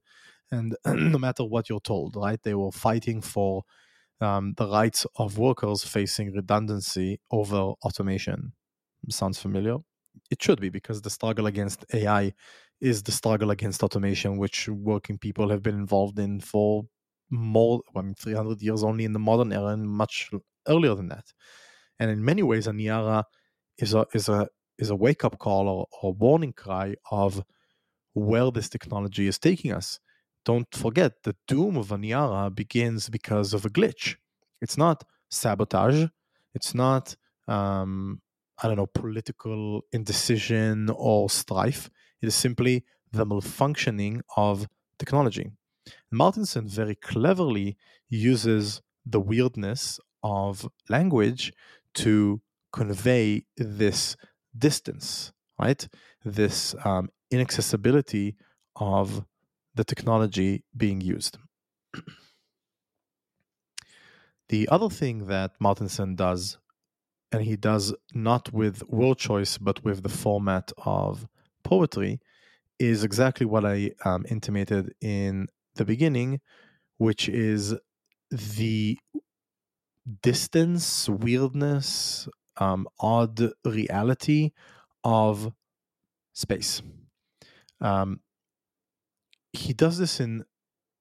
and 0.52 0.76
no 0.86 1.18
matter 1.18 1.44
what 1.44 1.70
you're 1.70 1.80
told, 1.80 2.16
right, 2.16 2.42
they 2.44 2.56
were 2.56 2.72
fighting 2.72 3.22
for 3.22 3.64
um, 4.22 4.54
the 4.58 4.68
rights 4.68 5.06
of 5.18 5.38
workers 5.38 5.84
facing 5.84 6.34
redundancy 6.34 7.20
over 7.32 7.74
automation. 7.86 8.54
Sounds 9.10 9.40
familiar? 9.40 9.78
It 10.32 10.42
should 10.42 10.60
be 10.60 10.70
because 10.70 11.02
the 11.02 11.10
struggle 11.10 11.46
against 11.48 11.86
AI 11.94 12.34
is 12.82 13.04
the 13.04 13.12
struggle 13.12 13.52
against 13.52 13.84
automation, 13.84 14.38
which 14.38 14.68
working 14.70 15.18
people 15.18 15.50
have 15.50 15.64
been 15.64 15.76
involved 15.76 16.20
in 16.20 16.40
for 16.42 16.86
more, 17.30 17.82
I 17.96 18.02
mean, 18.02 18.16
300 18.16 18.62
years 18.62 18.84
only 18.84 19.06
in 19.06 19.14
the 19.14 19.20
modern 19.20 19.54
era 19.54 19.68
and 19.68 19.90
much 19.90 20.30
earlier 20.68 20.96
than 20.96 21.10
that. 21.10 21.26
And 22.00 22.10
in 22.12 22.24
many 22.24 22.44
ways, 22.44 22.68
Aniara 22.68 23.24
is 23.78 23.94
a 23.94 24.06
is 24.14 24.30
a 24.30 24.48
is 24.78 24.90
a 24.90 24.96
wake 24.96 25.24
up 25.26 25.38
call 25.40 25.68
or, 25.70 25.88
or 26.02 26.14
warning 26.14 26.54
cry 26.54 26.96
of 27.12 27.44
where 28.14 28.52
this 28.52 28.70
technology 28.70 29.28
is 29.28 29.40
taking 29.40 29.72
us 29.72 30.00
don't 30.46 30.74
forget 30.74 31.24
the 31.24 31.36
doom 31.48 31.78
of 31.78 31.90
Aniara 31.90 32.54
begins 32.54 33.10
because 33.10 33.54
of 33.54 33.66
a 33.66 33.70
glitch. 33.70 34.16
It's 34.62 34.78
not 34.78 35.04
sabotage. 35.30 36.06
It's 36.54 36.74
not 36.74 37.16
um, 37.48 38.22
I 38.62 38.68
don't 38.68 38.78
know 38.78 38.88
political 38.88 39.82
indecision 39.92 40.90
or 40.94 41.30
strife. 41.30 41.90
It 42.22 42.28
is 42.28 42.36
simply 42.36 42.84
the 43.12 43.26
malfunctioning 43.26 44.22
of 44.36 44.68
technology. 44.98 45.52
Martinson 46.12 46.68
very 46.68 46.96
cleverly 46.96 47.78
uses 48.10 48.82
the 49.06 49.20
weirdness 49.20 50.00
of 50.24 50.68
language 50.90 51.54
to 51.96 52.42
convey 52.72 53.46
this 53.58 54.16
distance, 54.58 55.32
right? 55.58 55.88
This 56.24 56.76
um, 56.84 57.10
inaccessibility 57.32 58.36
of 58.76 59.24
the 59.80 59.86
technology 59.86 60.66
being 60.76 61.00
used. 61.00 61.38
the 64.50 64.68
other 64.68 64.90
thing 64.90 65.28
that 65.28 65.52
Martinson 65.58 66.18
does, 66.18 66.58
and 67.32 67.44
he 67.44 67.56
does 67.56 67.94
not 68.14 68.52
with 68.52 68.84
word 68.90 69.18
choice, 69.18 69.58
but 69.58 69.82
with 69.86 70.04
the 70.04 70.10
format 70.10 70.74
of 70.86 71.30
poetry, 71.64 72.20
is 72.78 73.06
exactly 73.06 73.46
what 73.46 73.64
I 73.64 73.92
um, 74.04 74.26
intimated 74.30 74.94
in 75.00 75.48
the 75.76 75.86
beginning, 75.86 76.42
which 76.98 77.30
is 77.30 77.74
the 78.30 78.98
distance, 80.22 81.08
weirdness, 81.08 82.28
um, 82.58 82.86
odd 83.00 83.54
reality 83.64 84.52
of 85.06 85.54
space. 86.34 86.82
Um, 87.80 88.20
he 89.54 89.74
does 89.74 89.98
this 89.98 90.20
in 90.20 90.46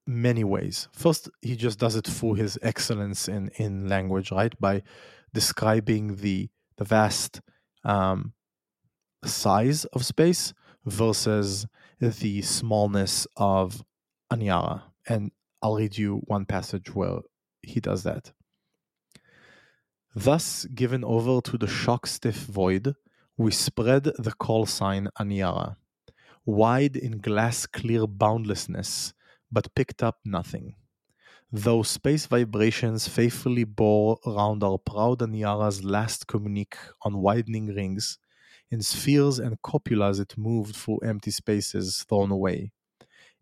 many 0.07 0.45
ways. 0.45 0.89
First, 0.93 1.29
he 1.43 1.55
just 1.57 1.79
does 1.79 1.97
it 1.97 2.07
through 2.07 2.35
his 2.35 2.59
excellence 2.63 3.29
in 3.29 3.51
in 3.57 3.89
language, 3.89 4.31
right? 4.33 4.59
By 4.59 4.83
describing 5.33 6.17
the 6.17 6.49
the 6.77 6.85
vast 6.85 7.41
um, 7.85 8.33
size 9.25 9.85
of 9.87 10.05
space 10.05 10.55
versus 10.85 11.67
the 12.01 12.43
smallness 12.43 13.27
of 13.37 13.83
Aniara. 14.33 14.83
And 15.09 15.33
I'll 15.63 15.77
read 15.77 15.99
you 15.99 16.23
one 16.27 16.47
passage 16.47 16.95
where 16.95 17.21
he 17.63 17.81
does 17.81 18.05
that. 18.05 18.33
Thus, 20.15 20.65
given 20.67 21.05
over 21.05 21.41
to 21.41 21.59
the 21.59 21.67
shock 21.67 22.07
stiff 22.07 22.37
void, 22.37 22.95
we 23.37 23.51
spread 23.53 24.05
the 24.05 24.33
call 24.33 24.67
sign 24.67 25.09
Aniara, 25.19 25.77
wide 26.49 26.97
in 26.97 27.19
glass 27.19 27.67
clear 27.67 28.07
boundlessness, 28.07 29.13
but 29.53 29.75
picked 29.75 30.03
up 30.03 30.19
nothing. 30.25 30.75
Though 31.53 31.83
space 31.83 32.25
vibrations 32.25 33.07
faithfully 33.07 33.65
bore 33.65 34.19
round 34.25 34.65
our 34.65 34.79
proud 34.79 35.19
Aniara's 35.19 35.85
last 35.85 36.27
communique 36.27 36.79
on 37.03 37.19
widening 37.19 37.67
rings, 37.67 38.19
in 38.71 38.81
spheres 38.81 39.39
and 39.39 39.61
copulas 39.61 40.21
it 40.21 40.39
moved 40.39 40.75
through 40.75 40.99
empty 40.99 41.31
spaces 41.31 42.05
thrown 42.09 42.31
away. 42.31 42.73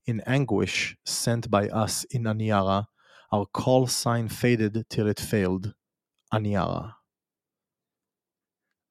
In 0.04 0.20
anguish 0.26 0.96
sent 1.04 1.48
by 1.48 1.68
us 1.68 2.02
in 2.10 2.24
Aniara, 2.24 2.86
our 3.32 3.46
call 3.46 3.86
sign 3.86 4.28
faded 4.28 4.84
till 4.90 5.06
it 5.06 5.20
failed. 5.20 5.74
Aniara. 6.34 6.94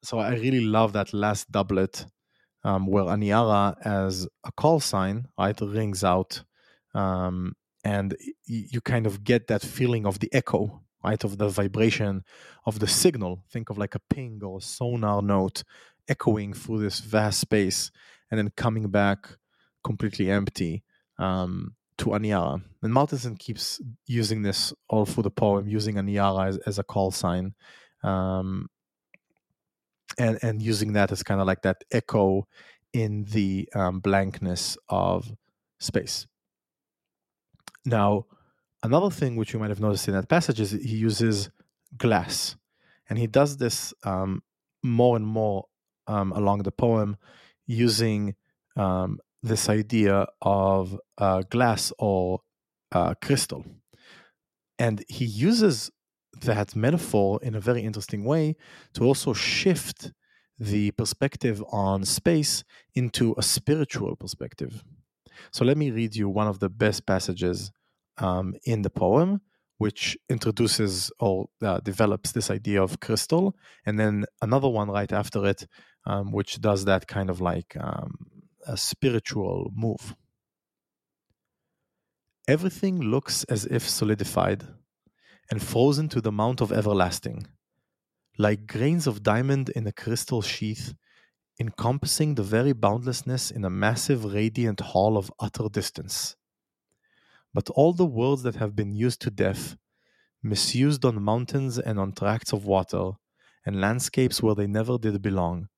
So 0.03 0.19
I 0.19 0.35
really 0.35 0.61
love 0.61 0.93
that 0.93 1.13
last 1.13 1.51
doublet 1.51 2.05
um, 2.65 2.87
where 2.87 3.03
Aniara 3.03 3.77
as 3.85 4.27
a 4.43 4.51
call 4.51 4.79
sign, 4.79 5.27
right, 5.37 5.57
rings 5.61 6.03
out. 6.03 6.43
Um, 6.95 7.53
and 7.83 8.17
you 8.45 8.81
kind 8.81 9.05
of 9.05 9.23
get 9.23 9.47
that 9.47 9.61
feeling 9.61 10.07
of 10.07 10.17
the 10.17 10.33
echo, 10.33 10.81
right, 11.03 11.23
of 11.23 11.37
the 11.37 11.47
vibration 11.47 12.23
of 12.65 12.79
the 12.79 12.87
signal. 12.87 13.43
Think 13.51 13.69
of 13.69 13.77
like 13.77 13.93
a 13.93 14.01
ping 14.09 14.41
or 14.43 14.57
a 14.57 14.61
sonar 14.61 15.21
note 15.21 15.63
echoing 16.07 16.53
through 16.53 16.79
this 16.79 16.99
vast 16.99 17.39
space 17.39 17.91
and 18.31 18.39
then 18.39 18.49
coming 18.57 18.89
back 18.89 19.27
completely 19.83 20.31
empty 20.31 20.83
um, 21.19 21.75
to 21.99 22.07
Aniara. 22.07 22.63
And 22.81 22.91
Martinson 22.91 23.35
keeps 23.35 23.79
using 24.07 24.41
this 24.41 24.73
all 24.89 25.05
through 25.05 25.23
the 25.23 25.29
poem, 25.29 25.67
using 25.67 25.95
Aniara 25.95 26.47
as, 26.47 26.57
as 26.65 26.79
a 26.79 26.83
call 26.83 27.11
sign. 27.11 27.53
Um, 28.03 28.69
and, 30.17 30.39
and 30.41 30.61
using 30.61 30.93
that 30.93 31.11
as 31.11 31.23
kind 31.23 31.41
of 31.41 31.47
like 31.47 31.61
that 31.63 31.83
echo 31.91 32.47
in 32.93 33.25
the 33.25 33.69
um, 33.75 33.99
blankness 33.99 34.77
of 34.89 35.31
space. 35.79 36.27
Now, 37.85 38.25
another 38.83 39.09
thing 39.09 39.35
which 39.35 39.53
you 39.53 39.59
might 39.59 39.69
have 39.69 39.79
noticed 39.79 40.07
in 40.07 40.13
that 40.13 40.29
passage 40.29 40.59
is 40.59 40.71
he 40.71 40.95
uses 40.95 41.49
glass. 41.97 42.55
And 43.09 43.19
he 43.19 43.27
does 43.27 43.57
this 43.57 43.93
um, 44.03 44.41
more 44.83 45.15
and 45.15 45.25
more 45.25 45.65
um, 46.07 46.31
along 46.31 46.63
the 46.63 46.71
poem 46.71 47.17
using 47.67 48.35
um, 48.75 49.19
this 49.43 49.69
idea 49.69 50.27
of 50.41 50.99
uh, 51.17 51.43
glass 51.49 51.93
or 51.99 52.41
uh, 52.91 53.13
crystal. 53.21 53.65
And 54.79 55.03
he 55.07 55.25
uses 55.25 55.91
that 56.41 56.75
metaphor 56.75 57.39
in 57.41 57.55
a 57.55 57.59
very 57.59 57.81
interesting 57.81 58.23
way 58.23 58.55
to 58.93 59.03
also 59.03 59.33
shift 59.33 60.11
the 60.57 60.91
perspective 60.91 61.63
on 61.71 62.05
space 62.05 62.63
into 62.93 63.35
a 63.37 63.43
spiritual 63.43 64.15
perspective. 64.15 64.83
So 65.51 65.65
let 65.65 65.77
me 65.77 65.91
read 65.91 66.15
you 66.15 66.29
one 66.29 66.47
of 66.47 66.59
the 66.59 66.69
best 66.69 67.05
passages 67.05 67.71
um, 68.17 68.55
in 68.63 68.81
the 68.81 68.89
poem, 68.89 69.41
which 69.77 70.17
introduces 70.29 71.11
or 71.19 71.47
uh, 71.61 71.79
develops 71.81 72.31
this 72.31 72.49
idea 72.49 72.81
of 72.81 72.99
crystal, 73.01 73.55
and 73.85 73.99
then 73.99 74.25
another 74.41 74.69
one 74.69 74.89
right 74.89 75.11
after 75.11 75.45
it, 75.45 75.67
um, 76.05 76.31
which 76.31 76.61
does 76.61 76.85
that 76.85 77.07
kind 77.07 77.29
of 77.29 77.41
like 77.41 77.75
um, 77.79 78.13
a 78.65 78.77
spiritual 78.77 79.71
move. 79.75 80.15
Everything 82.47 83.01
looks 83.01 83.43
as 83.45 83.65
if 83.65 83.89
solidified 83.89 84.63
and 85.51 85.61
frozen 85.61 86.09
to 86.09 86.21
the 86.21 86.31
mount 86.31 86.61
of 86.61 86.71
everlasting, 86.71 87.47
like 88.37 88.67
grains 88.67 89.07
of 89.07 89.23
diamond 89.23 89.69
in 89.69 89.87
a 89.87 89.91
crystal 89.91 90.41
sheath, 90.41 90.93
encompassing 91.59 92.35
the 92.35 92.43
very 92.43 92.73
boundlessness 92.73 93.51
in 93.51 93.65
a 93.65 93.69
massive 93.69 94.25
radiant 94.25 94.79
hall 94.81 95.17
of 95.17 95.31
utter 95.39 95.69
distance. 95.69 96.35
But 97.53 97.69
all 97.71 97.93
the 97.93 98.05
worlds 98.05 98.43
that 98.43 98.55
have 98.55 98.75
been 98.75 98.91
used 98.91 99.21
to 99.21 99.31
death, 99.31 99.77
misused 100.43 101.05
on 101.05 101.21
mountains 101.23 101.79
and 101.79 101.99
on 101.99 102.13
tracts 102.13 102.53
of 102.53 102.65
water, 102.65 103.13
and 103.65 103.81
landscapes 103.81 104.43
where 104.43 104.55
they 104.55 104.67
never 104.67 104.97
did 104.97 105.21
belong, 105.21 105.69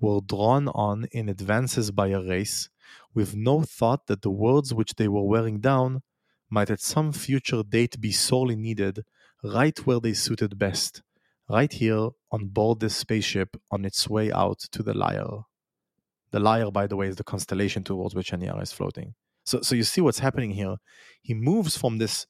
were 0.00 0.20
drawn 0.20 0.68
on 0.68 1.06
in 1.12 1.28
advances 1.28 1.90
by 1.90 2.08
a 2.08 2.22
race, 2.22 2.70
with 3.14 3.34
no 3.36 3.62
thought 3.62 4.06
that 4.06 4.22
the 4.22 4.30
words 4.30 4.74
which 4.74 4.94
they 4.96 5.08
were 5.08 5.24
wearing 5.24 5.60
down 5.60 6.02
might 6.50 6.70
at 6.70 6.80
some 6.80 7.12
future 7.12 7.62
date 7.62 8.00
be 8.00 8.12
sorely 8.12 8.56
needed 8.56 9.04
right 9.42 9.78
where 9.86 10.00
they 10.00 10.12
suited 10.12 10.58
best, 10.58 11.02
right 11.48 11.72
here 11.72 12.10
on 12.30 12.46
board 12.48 12.80
this 12.80 12.96
spaceship 12.96 13.56
on 13.70 13.84
its 13.84 14.08
way 14.08 14.32
out 14.32 14.58
to 14.72 14.82
the 14.82 14.94
Lyre. 14.94 15.44
The 16.30 16.40
Lyre, 16.40 16.70
by 16.70 16.86
the 16.86 16.96
way, 16.96 17.08
is 17.08 17.16
the 17.16 17.24
constellation 17.24 17.84
towards 17.84 18.14
which 18.14 18.32
Aniara 18.32 18.62
is 18.62 18.72
floating. 18.72 19.14
So, 19.44 19.60
so 19.62 19.74
you 19.74 19.84
see 19.84 20.00
what's 20.00 20.18
happening 20.18 20.50
here. 20.52 20.76
He 21.22 21.34
moves 21.34 21.76
from 21.76 21.98
this 21.98 22.26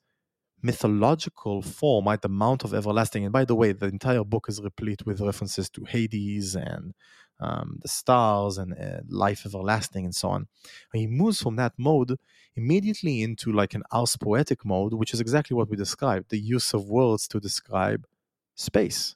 mythological 0.63 1.63
form 1.63 2.09
at 2.09 2.23
the 2.23 2.29
Mount 2.29 2.65
of 2.65 2.75
Everlasting. 2.75 3.25
And 3.25 3.33
by 3.33 3.45
the 3.45 3.55
way, 3.55 3.73
the 3.73 3.87
entire 3.87 4.25
book 4.25 4.47
is 4.49 4.61
replete 4.61 5.07
with 5.07 5.21
references 5.21 5.71
to 5.71 5.85
Hades 5.85 6.55
and 6.55 6.95
um, 7.41 7.79
the 7.83 7.89
stars 7.89 8.59
and 8.59 8.73
uh, 8.73 9.01
life 9.09 9.45
everlasting 9.47 10.05
and 10.05 10.15
so 10.15 10.29
on. 10.29 10.47
And 10.93 11.01
he 11.01 11.07
moves 11.07 11.41
from 11.41 11.57
that 11.57 11.73
mode 11.79 12.19
immediately 12.55 13.23
into 13.23 13.53
like 13.53 13.75
an 13.75 13.83
ars 13.91 14.17
poetic 14.17 14.65
mode, 14.65 14.95
which 14.95 15.13
is 15.13 15.21
exactly 15.21 15.55
what 15.55 15.69
we 15.69 15.77
described 15.77 16.31
the 16.31 16.39
use 16.39 16.73
of 16.73 16.89
words 16.89 17.29
to 17.29 17.41
describe 17.41 18.07
space. 18.55 19.15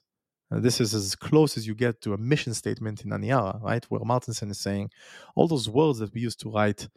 this 0.51 0.81
is 0.81 0.93
as 0.93 1.15
close 1.15 1.57
as 1.57 1.65
you 1.65 1.73
get 1.73 2.01
to 2.01 2.13
a 2.13 2.17
mission 2.17 2.53
statement 2.53 3.03
in 3.05 3.11
Aniara, 3.11 3.61
right? 3.63 3.85
Where 3.85 4.01
Martinson 4.03 4.51
is 4.51 4.59
saying 4.59 4.91
all 5.35 5.47
those 5.47 5.69
words 5.69 5.99
that 5.99 6.13
we 6.13 6.21
used 6.21 6.41
to 6.41 6.51
write 6.51 6.89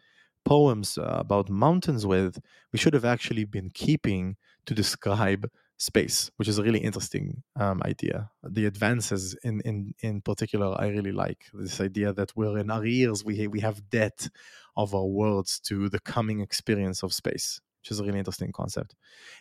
poems 0.44 0.98
uh, 0.98 1.02
about 1.02 1.48
mountains 1.48 2.04
with, 2.04 2.38
we 2.72 2.78
should 2.78 2.94
have 2.94 3.04
actually 3.04 3.44
been 3.44 3.70
keeping 3.70 4.36
to 4.66 4.74
describe 4.74 5.48
space, 5.84 6.30
which 6.36 6.48
is 6.48 6.58
a 6.58 6.62
really 6.62 6.78
interesting 6.78 7.42
um, 7.56 7.82
idea. 7.84 8.30
The 8.42 8.66
advances 8.66 9.36
in, 9.42 9.60
in 9.60 9.94
in 10.00 10.20
particular, 10.22 10.74
I 10.78 10.86
really 10.88 11.12
like 11.12 11.40
this 11.52 11.80
idea 11.80 12.12
that 12.14 12.32
we're 12.36 12.58
in 12.58 12.70
our 12.70 12.84
ears, 12.84 13.24
we 13.24 13.46
we 13.48 13.60
have 13.60 13.88
debt 13.90 14.28
of 14.76 14.94
our 14.94 15.06
words 15.06 15.60
to 15.68 15.88
the 15.88 16.00
coming 16.00 16.40
experience 16.40 17.02
of 17.02 17.12
space, 17.12 17.60
which 17.80 17.90
is 17.90 18.00
a 18.00 18.04
really 18.04 18.18
interesting 18.18 18.52
concept. 18.52 18.94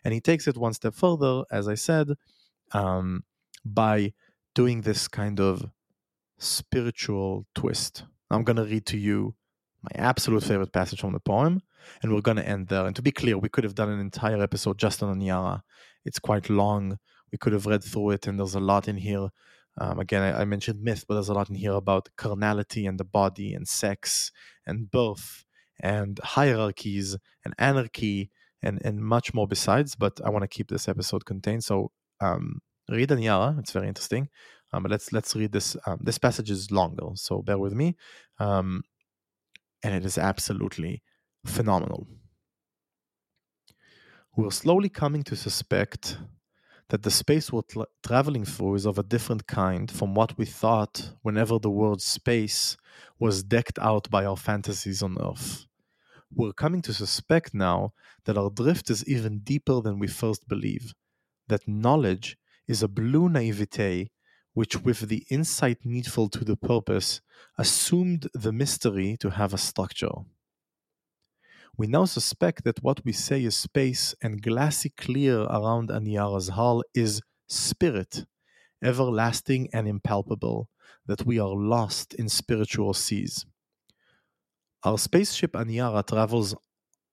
And 0.04 0.14
he 0.14 0.22
takes 0.22 0.48
it 0.48 0.58
one 0.58 0.74
step 0.74 0.96
further, 0.96 1.44
as 1.50 1.68
I 1.68 1.76
said, 1.76 2.08
um, 2.72 3.24
by 3.64 4.14
doing 4.54 4.82
this 4.82 5.08
kind 5.08 5.40
of 5.40 5.66
spiritual 6.38 7.46
twist. 7.56 8.04
I'm 8.30 8.44
going 8.44 8.58
to 8.58 8.66
read 8.66 8.86
to 8.88 8.98
you 8.98 9.36
my 9.82 9.92
absolute 9.96 10.44
favorite 10.44 10.72
passage 10.72 11.02
from 11.02 11.14
the 11.14 11.20
poem, 11.20 11.62
and 12.02 12.14
we're 12.14 12.22
going 12.22 12.38
to 12.38 12.48
end 12.48 12.68
there. 12.68 12.86
And 12.86 12.96
to 12.96 13.02
be 13.02 13.12
clear, 13.12 13.38
we 13.38 13.50
could 13.50 13.64
have 13.64 13.76
done 13.76 13.90
an 13.90 14.00
entire 14.00 14.42
episode 14.42 14.78
just 14.78 15.04
on 15.04 15.16
Aniara. 15.16 15.62
It's 16.06 16.20
quite 16.20 16.50
long. 16.50 16.98
We 17.32 17.38
could 17.38 17.54
have 17.54 17.66
read 17.66 17.84
through 17.84 18.12
it, 18.12 18.28
and 18.28 18.40
there's 18.40 18.56
a 18.56 18.60
lot 18.60 18.88
in 18.88 18.98
here. 18.98 19.30
Um, 19.80 20.00
again, 20.00 20.22
I, 20.22 20.42
I, 20.42 20.46
mentioned 20.46 20.82
myth, 20.82 21.06
but 21.08 21.16
there's 21.16 21.30
a 21.30 21.34
lot 21.34 21.50
in 21.50 21.56
here 21.56 21.74
about 21.74 22.10
carnality 22.16 22.86
and 22.86 23.00
the 23.00 23.04
body, 23.04 23.54
and 23.54 23.68
sex, 23.68 24.32
and 24.68 24.92
birth, 24.92 25.46
and 25.82 26.20
hierarchies, 26.24 27.18
and 27.44 27.56
anarchy, 27.58 28.30
and, 28.62 28.80
and 28.86 29.04
much 29.04 29.34
more 29.34 29.48
besides. 29.48 29.96
But 29.96 30.22
I 30.24 30.30
want 30.30 30.44
to 30.44 30.48
keep 30.48 30.70
this 30.70 30.88
episode 30.88 31.26
contained. 31.26 31.64
So 31.64 31.92
um, 32.22 32.60
read 32.90 33.10
Aniara, 33.10 33.58
it's 33.60 33.72
very 33.72 33.88
interesting. 33.88 34.30
Um, 34.72 34.84
but 34.84 34.92
let's 34.92 35.12
let's 35.12 35.36
read 35.36 35.52
this. 35.52 35.78
Um, 35.86 36.00
this 36.02 36.18
passage 36.18 36.50
is 36.50 36.72
longer, 36.72 37.10
so 37.16 37.42
bear 37.42 37.58
with 37.58 37.74
me. 37.74 37.96
Um, 38.40 38.84
and 39.84 39.94
it 39.94 40.06
is 40.06 40.18
absolutely 40.18 41.04
phenomenal. 41.46 42.08
We're 44.36 44.50
slowly 44.50 44.90
coming 44.90 45.22
to 45.26 45.36
suspect 45.36 46.18
that 46.90 47.04
the 47.04 47.12
space 47.12 47.52
we're 47.52 47.62
tra- 47.62 47.86
traveling 48.04 48.46
through 48.46 48.74
is 48.74 48.88
of 48.88 48.98
a 48.98 49.04
different 49.04 49.46
kind 49.46 49.92
from 49.92 50.16
what 50.16 50.36
we 50.40 50.46
thought 50.46 51.12
whenever 51.22 51.60
the 51.60 51.70
word 51.70 52.02
space 52.02 52.76
was 53.20 53.44
decked 53.44 53.78
out 53.78 54.10
by 54.10 54.26
our 54.26 54.36
fantasies 54.36 55.04
on 55.04 55.20
Earth. 55.22 55.68
We're 56.34 56.54
coming 56.54 56.82
to 56.82 56.96
suspect 56.96 57.54
now 57.54 57.94
that 58.26 58.36
our 58.36 58.50
drift 58.50 58.90
is 58.90 59.08
even 59.08 59.42
deeper 59.42 59.82
than 59.82 60.00
we 60.00 60.08
first 60.08 60.48
believe, 60.48 60.96
that 61.48 61.68
knowledge 61.68 62.36
is 62.68 62.82
a 62.82 62.88
blue 62.88 63.30
naivete 63.30 64.10
which, 64.56 64.82
with 64.82 65.10
the 65.10 65.28
insight 65.30 65.78
needful 65.84 66.30
to 66.30 66.44
the 66.44 66.58
purpose, 66.58 67.22
assumed 67.60 68.28
the 68.34 68.52
mystery 68.52 69.16
to 69.20 69.30
have 69.30 69.54
a 69.54 69.60
structure. 69.60 70.26
We 71.76 71.88
now 71.88 72.06
suspect 72.06 72.64
that 72.66 72.84
what 72.84 73.04
we 73.04 73.14
say 73.14 73.44
is 73.44 73.56
space 73.58 74.14
and 74.22 74.42
glassy 74.42 74.90
clear 74.90 75.42
around 75.42 75.90
Aniara's 75.90 76.50
hull 76.50 76.84
is 76.94 77.22
spirit, 77.48 78.26
everlasting 78.84 79.70
and 79.74 79.88
impalpable, 79.88 80.70
that 81.08 81.26
we 81.26 81.40
are 81.40 81.50
lost 81.50 82.14
in 82.14 82.30
spiritual 82.30 82.94
seas. 82.94 83.46
Our 84.84 84.98
spaceship 84.98 85.54
Aniara 85.54 86.06
travels 86.06 86.56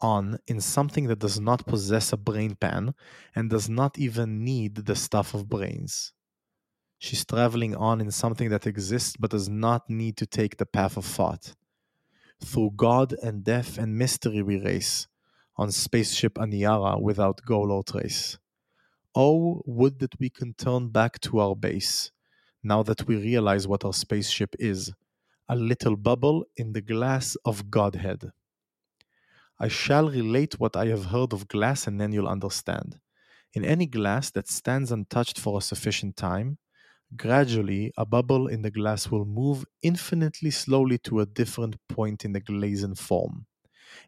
on 0.00 0.38
in 0.46 0.60
something 0.60 1.06
that 1.08 1.18
does 1.20 1.40
not 1.40 1.66
possess 1.66 2.12
a 2.12 2.16
brain 2.16 2.56
pan 2.56 2.94
and 3.34 3.48
does 3.50 3.68
not 3.68 3.98
even 3.98 4.44
need 4.44 4.74
the 4.74 4.96
stuff 4.96 5.34
of 5.34 5.48
brains. 5.48 6.12
She's 6.98 7.24
traveling 7.24 7.74
on 7.74 8.00
in 8.00 8.10
something 8.10 8.50
that 8.50 8.66
exists 8.66 9.16
but 9.18 9.30
does 9.30 9.48
not 9.48 9.88
need 9.88 10.16
to 10.18 10.26
take 10.26 10.58
the 10.58 10.66
path 10.66 10.96
of 10.98 11.04
thought. 11.06 11.54
Through 12.44 12.72
God 12.76 13.14
and 13.22 13.44
death 13.44 13.78
and 13.78 13.96
mystery 13.96 14.42
we 14.42 14.58
race 14.58 15.06
on 15.56 15.70
spaceship 15.70 16.34
Aniara 16.34 17.00
without 17.00 17.42
goal 17.44 17.70
or 17.70 17.84
trace. 17.84 18.38
Oh, 19.14 19.62
would 19.66 19.98
that 19.98 20.18
we 20.18 20.30
can 20.30 20.54
turn 20.54 20.88
back 20.88 21.20
to 21.20 21.40
our 21.40 21.54
base, 21.54 22.12
now 22.62 22.82
that 22.82 23.06
we 23.06 23.16
realize 23.16 23.68
what 23.68 23.84
our 23.84 23.92
spaceship 23.92 24.54
is 24.58 24.92
a 25.48 25.56
little 25.56 25.96
bubble 25.96 26.44
in 26.56 26.72
the 26.72 26.80
glass 26.80 27.36
of 27.44 27.70
Godhead. 27.70 28.30
I 29.58 29.68
shall 29.68 30.08
relate 30.08 30.60
what 30.60 30.76
I 30.76 30.86
have 30.86 31.06
heard 31.06 31.32
of 31.32 31.48
glass, 31.48 31.86
and 31.86 32.00
then 32.00 32.12
you'll 32.12 32.28
understand. 32.28 33.00
In 33.52 33.64
any 33.64 33.86
glass 33.86 34.30
that 34.30 34.48
stands 34.48 34.92
untouched 34.92 35.38
for 35.40 35.58
a 35.58 35.62
sufficient 35.62 36.16
time, 36.16 36.58
Gradually, 37.16 37.92
a 37.96 38.04
bubble 38.04 38.46
in 38.48 38.62
the 38.62 38.70
glass 38.70 39.10
will 39.10 39.24
move 39.24 39.64
infinitely 39.82 40.50
slowly 40.50 40.98
to 40.98 41.20
a 41.20 41.26
different 41.26 41.76
point 41.88 42.24
in 42.24 42.32
the 42.32 42.40
glazing 42.40 42.94
form, 42.96 43.46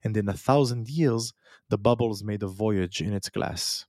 and 0.04 0.16
in 0.16 0.28
a 0.28 0.34
thousand 0.36 0.88
years, 0.90 1.32
the 1.70 1.78
bubbles 1.78 2.24
made 2.24 2.42
a 2.42 2.48
voyage 2.48 3.00
in 3.02 3.12
its 3.12 3.28
glass. 3.30 3.86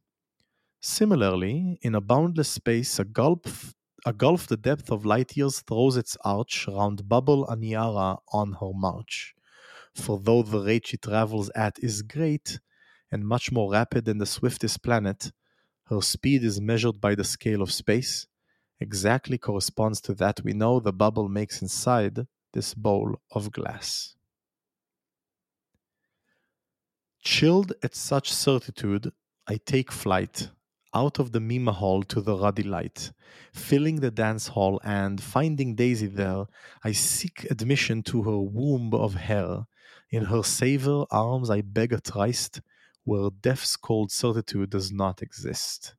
Similarly, 0.81 1.79
in 1.81 1.95
a 1.95 2.01
boundless 2.01 2.49
space, 2.49 2.99
a 2.99 3.05
gulf, 3.05 3.73
a 4.05 4.13
gulf 4.13 4.47
the 4.47 4.57
depth 4.57 4.91
of 4.91 5.05
light 5.05 5.35
years 5.37 5.61
throws 5.61 5.97
its 5.97 6.17
arch 6.25 6.67
round 6.67 7.09
bubble 7.09 7.47
Aniara 7.47 8.19
on 8.33 8.53
her 8.61 8.73
march. 8.73 9.35
For 9.95 10.19
though 10.19 10.43
the 10.43 10.59
rate 10.61 10.87
she 10.87 10.97
travels 10.97 11.49
at 11.55 11.79
is 11.79 12.01
great, 12.03 12.59
and 13.11 13.27
much 13.27 13.51
more 13.51 13.71
rapid 13.71 14.05
than 14.05 14.19
the 14.19 14.25
swiftest 14.27 14.83
planet, 14.83 15.31
her 15.85 16.01
speed 16.01 16.43
is 16.43 16.61
measured 16.61 17.01
by 17.01 17.15
the 17.15 17.23
scale 17.25 17.61
of 17.61 17.71
space, 17.71 18.27
exactly 18.83 19.37
corresponds 19.37 19.99
to 20.01 20.13
that 20.15 20.41
we 20.43 20.53
know 20.53 20.79
the 20.79 20.93
bubble 20.93 21.27
makes 21.29 21.61
inside 21.61 22.27
this 22.53 22.73
bowl 22.75 23.19
of 23.31 23.51
glass. 23.51 24.15
Chilled 27.23 27.73
at 27.81 27.95
such 27.95 28.31
certitude, 28.31 29.11
I 29.47 29.57
take 29.57 29.91
flight 29.91 30.49
out 30.93 31.19
of 31.19 31.31
the 31.31 31.39
Mima 31.39 31.71
hall 31.71 32.03
to 32.03 32.21
the 32.21 32.37
ruddy 32.37 32.63
light, 32.63 33.11
filling 33.53 33.99
the 33.99 34.11
dance 34.11 34.47
hall, 34.47 34.79
and 34.83 35.21
finding 35.21 35.75
Daisy 35.75 36.07
there, 36.07 36.45
I 36.83 36.91
seek 36.91 37.45
admission 37.49 38.03
to 38.03 38.23
her 38.23 38.39
womb 38.39 38.93
of 38.93 39.15
hair. 39.15 39.65
In 40.11 40.25
her 40.25 40.43
savor 40.43 41.05
arms 41.09 41.49
I 41.49 41.61
beg 41.61 41.93
a 41.93 41.99
tryst, 41.99 42.61
where 43.05 43.29
death's 43.41 43.75
cold 43.75 44.11
certitude 44.11 44.69
does 44.69 44.91
not 44.91 45.21
exist. 45.21 45.95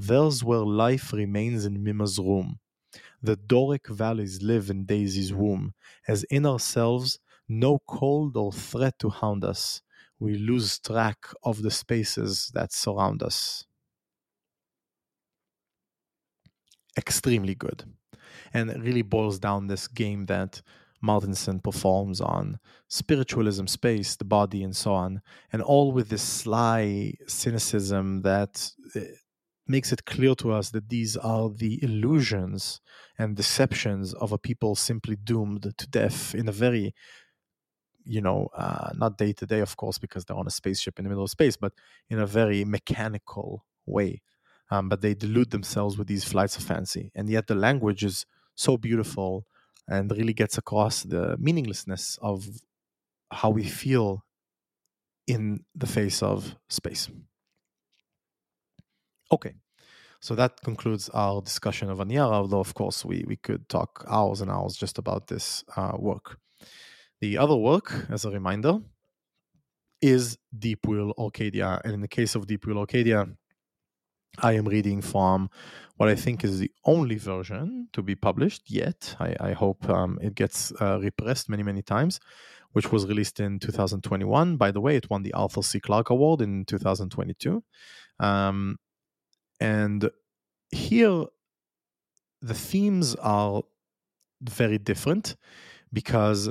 There's 0.00 0.44
where 0.44 0.60
life 0.60 1.12
remains 1.12 1.64
in 1.64 1.82
Mima's 1.82 2.20
room. 2.20 2.60
The 3.20 3.34
Doric 3.36 3.88
valleys 3.88 4.42
live 4.42 4.70
in 4.70 4.84
Daisy's 4.86 5.34
womb, 5.34 5.74
as 6.06 6.22
in 6.24 6.46
ourselves 6.46 7.18
no 7.48 7.80
cold 7.80 8.36
or 8.36 8.52
threat 8.52 8.98
to 9.00 9.10
hound 9.10 9.44
us. 9.44 9.82
We 10.20 10.36
lose 10.36 10.78
track 10.78 11.26
of 11.42 11.62
the 11.62 11.72
spaces 11.72 12.50
that 12.54 12.72
surround 12.72 13.24
us. 13.24 13.66
Extremely 16.96 17.56
good. 17.56 17.84
And 18.54 18.70
it 18.70 18.80
really 18.80 19.02
boils 19.02 19.40
down 19.40 19.66
this 19.66 19.88
game 19.88 20.26
that 20.26 20.62
Martinson 21.00 21.58
performs 21.60 22.20
on 22.20 22.60
spiritualism, 22.88 23.66
space, 23.66 24.14
the 24.16 24.24
body, 24.24 24.62
and 24.62 24.76
so 24.76 24.94
on, 24.94 25.22
and 25.52 25.60
all 25.62 25.90
with 25.92 26.08
this 26.08 26.22
sly 26.22 27.14
cynicism 27.26 28.22
that 28.22 28.70
eh, 28.94 29.04
makes 29.68 29.92
it 29.92 30.04
clear 30.04 30.34
to 30.36 30.52
us 30.52 30.70
that 30.70 30.88
these 30.88 31.16
are 31.16 31.48
the 31.50 31.82
illusions 31.82 32.80
and 33.18 33.36
deceptions 33.36 34.14
of 34.14 34.32
a 34.32 34.38
people 34.38 34.74
simply 34.74 35.16
doomed 35.16 35.72
to 35.76 35.86
death 35.88 36.34
in 36.34 36.48
a 36.48 36.52
very 36.52 36.94
you 38.04 38.20
know 38.20 38.48
uh, 38.56 38.90
not 38.94 39.18
day 39.18 39.32
to 39.32 39.46
day 39.46 39.60
of 39.60 39.76
course 39.76 39.98
because 39.98 40.24
they're 40.24 40.36
on 40.36 40.46
a 40.46 40.50
spaceship 40.50 40.98
in 40.98 41.04
the 41.04 41.08
middle 41.10 41.24
of 41.24 41.30
space 41.30 41.56
but 41.56 41.72
in 42.08 42.18
a 42.18 42.26
very 42.26 42.64
mechanical 42.64 43.64
way. 43.86 44.22
Um, 44.70 44.90
but 44.90 45.00
they 45.00 45.14
delude 45.14 45.50
themselves 45.50 45.96
with 45.96 46.08
these 46.08 46.24
flights 46.24 46.56
of 46.56 46.62
fancy 46.62 47.10
and 47.14 47.28
yet 47.30 47.46
the 47.46 47.54
language 47.54 48.04
is 48.04 48.26
so 48.54 48.76
beautiful 48.76 49.46
and 49.88 50.10
really 50.10 50.34
gets 50.34 50.58
across 50.58 51.02
the 51.02 51.36
meaninglessness 51.38 52.18
of 52.20 52.46
how 53.32 53.50
we 53.50 53.64
feel 53.64 54.24
in 55.26 55.64
the 55.74 55.86
face 55.86 56.22
of 56.22 56.56
space 56.68 57.08
Okay. 59.32 59.54
So 60.20 60.34
that 60.34 60.60
concludes 60.62 61.08
our 61.10 61.40
discussion 61.40 61.90
of 61.90 61.98
Aniara, 61.98 62.32
although, 62.32 62.60
of 62.60 62.74
course, 62.74 63.04
we, 63.04 63.24
we 63.26 63.36
could 63.36 63.68
talk 63.68 64.04
hours 64.08 64.40
and 64.40 64.50
hours 64.50 64.76
just 64.76 64.98
about 64.98 65.28
this 65.28 65.62
uh, 65.76 65.92
work. 65.96 66.38
The 67.20 67.38
other 67.38 67.56
work, 67.56 68.06
as 68.10 68.24
a 68.24 68.30
reminder, 68.30 68.78
is 70.00 70.38
Deep 70.56 70.86
Wheel 70.86 71.12
Orcadia. 71.18 71.80
And 71.84 71.94
in 71.94 72.00
the 72.00 72.08
case 72.08 72.34
of 72.34 72.46
Deep 72.46 72.66
Wheel 72.66 72.84
Orcadia, 72.84 73.36
I 74.40 74.52
am 74.52 74.66
reading 74.66 75.02
from 75.02 75.50
what 75.96 76.08
I 76.08 76.14
think 76.14 76.44
is 76.44 76.58
the 76.58 76.70
only 76.84 77.16
version 77.16 77.88
to 77.92 78.02
be 78.02 78.14
published 78.14 78.70
yet. 78.70 79.16
I, 79.18 79.34
I 79.40 79.52
hope 79.52 79.88
um, 79.88 80.18
it 80.22 80.34
gets 80.34 80.72
uh, 80.80 80.98
repressed 81.00 81.48
many, 81.48 81.62
many 81.62 81.82
times, 81.82 82.20
which 82.72 82.92
was 82.92 83.06
released 83.06 83.40
in 83.40 83.58
2021. 83.58 84.56
By 84.56 84.70
the 84.70 84.80
way, 84.80 84.96
it 84.96 85.10
won 85.10 85.22
the 85.22 85.32
Arthur 85.34 85.62
C. 85.62 85.80
Clarke 85.80 86.10
Award 86.10 86.40
in 86.40 86.64
2022. 86.66 87.62
Um, 88.20 88.78
and 89.60 90.10
here, 90.70 91.24
the 92.40 92.54
themes 92.54 93.14
are 93.16 93.62
very 94.40 94.78
different 94.78 95.36
because 95.92 96.50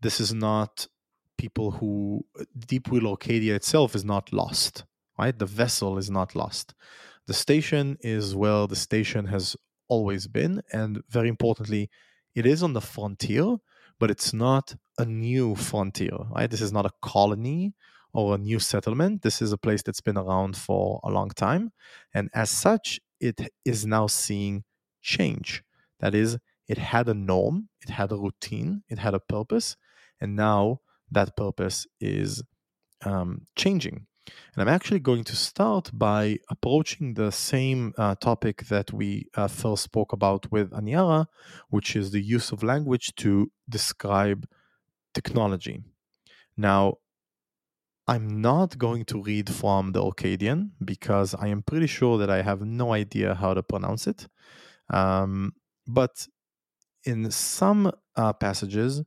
this 0.00 0.20
is 0.20 0.32
not 0.32 0.88
people 1.36 1.72
who 1.72 2.24
Deep 2.58 2.90
Wheel 2.90 3.16
Orcadia 3.16 3.54
itself 3.54 3.94
is 3.94 4.04
not 4.04 4.32
lost, 4.32 4.84
right? 5.18 5.38
The 5.38 5.46
vessel 5.46 5.98
is 5.98 6.10
not 6.10 6.34
lost. 6.34 6.74
The 7.26 7.34
station 7.34 7.98
is 8.00 8.34
where 8.34 8.66
the 8.66 8.76
station 8.76 9.26
has 9.26 9.56
always 9.88 10.26
been, 10.26 10.62
and 10.72 11.02
very 11.08 11.28
importantly, 11.28 11.90
it 12.34 12.46
is 12.46 12.62
on 12.62 12.72
the 12.72 12.80
frontier, 12.80 13.56
but 13.98 14.10
it's 14.10 14.32
not 14.32 14.74
a 14.98 15.04
new 15.04 15.54
frontier, 15.54 16.16
right? 16.30 16.50
This 16.50 16.60
is 16.60 16.72
not 16.72 16.86
a 16.86 16.92
colony 17.02 17.74
or 18.12 18.34
a 18.34 18.38
new 18.38 18.58
settlement. 18.58 19.22
This 19.22 19.42
is 19.42 19.52
a 19.52 19.58
place 19.58 19.82
that's 19.82 20.00
been 20.00 20.18
around 20.18 20.56
for 20.56 21.00
a 21.04 21.10
long 21.10 21.30
time. 21.30 21.72
And 22.14 22.30
as 22.34 22.50
such, 22.50 23.00
it 23.20 23.40
is 23.64 23.86
now 23.86 24.06
seeing 24.06 24.64
change. 25.02 25.62
That 26.00 26.14
is, 26.14 26.38
it 26.68 26.78
had 26.78 27.08
a 27.08 27.14
norm, 27.14 27.68
it 27.80 27.90
had 27.90 28.12
a 28.12 28.16
routine, 28.16 28.82
it 28.88 28.98
had 28.98 29.14
a 29.14 29.20
purpose, 29.20 29.76
and 30.20 30.36
now 30.36 30.80
that 31.10 31.36
purpose 31.36 31.86
is 32.00 32.42
um, 33.04 33.46
changing. 33.56 34.06
And 34.54 34.62
I'm 34.62 34.68
actually 34.68 35.00
going 35.00 35.24
to 35.24 35.36
start 35.36 35.90
by 35.92 36.38
approaching 36.50 37.14
the 37.14 37.30
same 37.30 37.94
uh, 37.96 38.14
topic 38.16 38.66
that 38.66 38.92
we 38.92 39.26
uh, 39.34 39.48
first 39.48 39.84
spoke 39.84 40.12
about 40.12 40.52
with 40.52 40.70
Aniara, 40.70 41.26
which 41.70 41.96
is 41.96 42.10
the 42.10 42.20
use 42.20 42.52
of 42.52 42.62
language 42.62 43.14
to 43.16 43.50
describe 43.68 44.46
technology. 45.14 45.82
Now, 46.56 46.98
I'm 48.08 48.40
not 48.40 48.78
going 48.78 49.04
to 49.04 49.22
read 49.22 49.50
from 49.50 49.92
the 49.92 50.02
Orcadian 50.02 50.70
because 50.82 51.34
I 51.34 51.48
am 51.48 51.62
pretty 51.62 51.86
sure 51.86 52.16
that 52.16 52.30
I 52.30 52.40
have 52.40 52.62
no 52.62 52.94
idea 52.94 53.34
how 53.34 53.52
to 53.52 53.62
pronounce 53.62 54.06
it. 54.06 54.26
Um, 54.88 55.52
but 55.86 56.26
in 57.04 57.30
some 57.30 57.92
uh, 58.16 58.32
passages, 58.32 59.02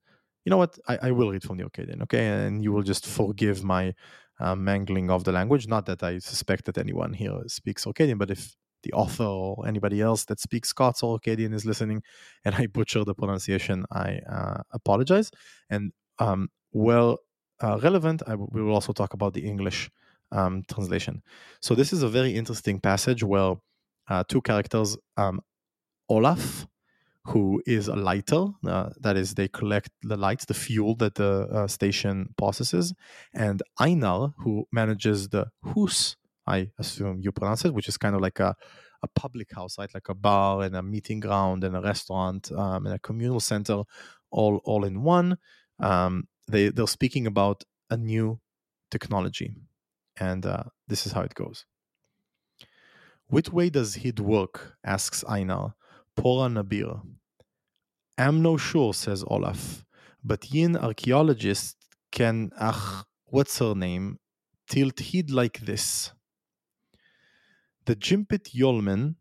you 0.46 0.52
know 0.52 0.58
what? 0.58 0.78
I, 0.88 1.00
I, 1.02 1.12
will 1.12 1.32
read 1.32 1.42
from 1.42 1.58
the 1.58 1.64
Orcadian, 1.64 2.04
okay? 2.04 2.28
And 2.28 2.64
you 2.64 2.72
will 2.72 2.84
just 2.84 3.08
forgive 3.08 3.64
my 3.64 3.96
uh, 4.40 4.56
mangling 4.56 5.10
of 5.10 5.24
the 5.24 5.32
language. 5.32 5.68
Not 5.68 5.88
that 5.88 6.04
I 6.04 6.20
suspect 6.20 6.66
that 6.66 6.78
anyone 6.78 7.14
here 7.14 7.42
speaks 7.48 7.86
Orcadian, 7.86 8.20
but 8.20 8.30
if 8.30 8.56
the 8.84 8.94
author 8.94 9.24
or 9.24 9.68
anybody 9.68 10.00
else 10.00 10.26
that 10.26 10.40
speaks 10.40 10.70
Scots 10.70 11.02
or 11.02 11.20
Orcadian 11.20 11.54
is 11.54 11.66
listening 11.66 12.04
and 12.46 12.54
I 12.54 12.68
butcher 12.68 13.04
the 13.04 13.16
pronunciation, 13.16 13.86
I 13.92 14.20
uh, 14.30 14.62
apologize. 14.72 15.32
And 15.72 15.92
um, 16.20 16.50
well 16.72 17.20
uh, 17.62 17.80
relevant, 17.82 18.22
we 18.28 18.62
will 18.62 18.74
also 18.74 18.94
talk 18.94 19.14
about 19.14 19.34
the 19.34 19.46
English 19.46 19.90
um, 20.32 20.64
translation. 20.68 21.22
So 21.62 21.76
this 21.76 21.94
is 21.94 22.04
a 22.04 22.10
very 22.10 22.36
interesting 22.36 22.80
passage 22.80 23.24
where 23.24 23.56
uh, 24.10 24.24
two 24.28 24.42
characters, 24.42 24.98
um, 25.18 25.42
Olaf, 26.10 26.68
who 27.26 27.62
is 27.66 27.88
a 27.88 27.96
lighter. 27.96 28.48
Uh, 28.66 28.90
that 29.00 29.16
is, 29.16 29.36
they 29.36 29.48
collect 29.48 29.90
the 30.02 30.18
lights, 30.18 30.46
the 30.46 30.54
fuel 30.54 30.96
that 30.96 31.16
the 31.16 31.48
uh, 31.52 31.68
station 31.68 32.34
processes. 32.38 32.94
And 33.34 33.62
Einar, 33.80 34.34
who 34.40 34.66
manages 34.72 35.30
the 35.30 35.48
hus, 35.64 36.16
I 36.48 36.72
assume 36.80 37.20
you 37.22 37.32
pronounce 37.32 37.64
it, 37.66 37.74
which 37.74 37.88
is 37.88 37.98
kind 37.98 38.16
of 38.16 38.22
like 38.22 38.40
a, 38.40 38.56
a 39.04 39.08
public 39.08 39.54
house, 39.54 39.78
right? 39.78 39.94
Like 39.94 40.10
a 40.10 40.16
bar 40.16 40.64
and 40.64 40.76
a 40.76 40.82
meeting 40.82 41.20
ground 41.20 41.64
and 41.64 41.76
a 41.76 41.82
restaurant 41.82 42.52
um, 42.52 42.86
and 42.88 42.96
a 42.96 43.00
communal 43.00 43.40
center 43.40 43.84
all, 44.32 44.60
all 44.66 44.84
in 44.84 45.04
one. 45.04 45.38
Um, 45.80 46.28
they, 46.52 46.70
they're 46.70 46.88
speaking 46.88 47.28
about 47.28 47.64
a 47.90 47.98
new 47.98 48.40
technology. 48.90 49.56
And 50.20 50.46
uh, 50.46 50.64
this 50.88 51.06
is 51.06 51.14
how 51.14 51.22
it 51.22 51.34
goes. 51.34 51.66
Which 53.28 53.50
way 53.50 53.70
does 53.70 53.96
he'd 53.96 54.20
work? 54.20 54.78
asks 54.84 55.24
Einar. 55.28 55.76
Pora 56.18 56.52
Nabir. 56.52 57.02
Am 58.18 58.42
no 58.42 58.58
sure, 58.58 58.94
says 58.94 59.24
Olaf, 59.28 59.86
but 60.24 60.52
yin 60.52 60.76
archaeologist 60.76 61.78
can, 62.12 62.52
ach, 62.60 63.06
what's 63.26 63.58
her 63.60 63.74
name, 63.74 64.20
tilt 64.70 65.00
heed 65.00 65.32
like 65.32 65.60
this. 65.62 66.12
The 67.86 67.96
Jimpit 67.96 68.54
Yolman 68.54 69.16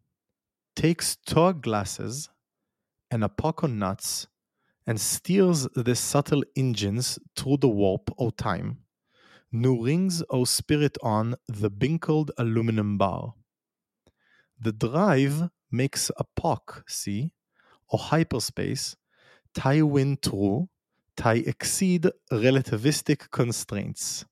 takes 0.74 1.16
two 1.16 1.55
glasses 1.55 2.28
and 3.11 3.24
a 3.24 3.28
pock 3.28 3.62
nuts 3.68 4.26
and 4.87 5.01
steers 5.01 5.68
the 5.74 5.95
subtle 5.95 6.43
engines 6.57 7.18
through 7.37 7.59
the 7.59 7.68
warp 7.68 8.11
o 8.18 8.31
time, 8.31 8.78
nu 9.53 9.83
rings 9.85 10.22
o 10.31 10.45
spirit 10.45 10.97
on 11.03 11.35
the 11.49 11.70
binkled 11.70 12.31
aluminum 12.39 12.99
bar. 12.99 13.35
The 14.59 14.72
drive 14.72 15.49
makes 15.70 16.11
a 16.16 16.24
pock, 16.37 16.85
see, 16.89 17.33
or 17.89 17.99
hyperspace, 17.99 18.97
tie 19.55 19.83
win 19.83 20.18
true, 20.22 20.68
tie 21.16 21.43
exceed 21.47 22.09
relativistic 22.31 23.31
constraints. 23.31 24.24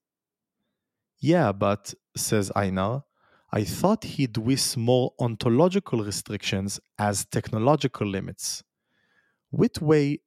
Yeah, 1.21 1.53
but, 1.53 1.95
says 2.17 2.53
Einar, 2.55 3.05
I 3.51 3.65
thought 3.65 4.05
he'd 4.05 4.37
wish 4.37 4.77
more 4.77 5.15
ontological 5.19 6.05
restrictions 6.05 6.79
as 6.99 7.25
technological 7.25 8.07
limits. 8.07 8.63
Which 9.51 9.81
way 9.81 10.21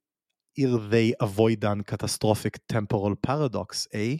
are 0.58 0.78
they 0.78 1.14
avoid 1.20 1.64
an 1.64 1.84
catastrophic 1.84 2.60
temporal 2.68 3.16
paradox, 3.16 3.88
eh? 3.94 4.18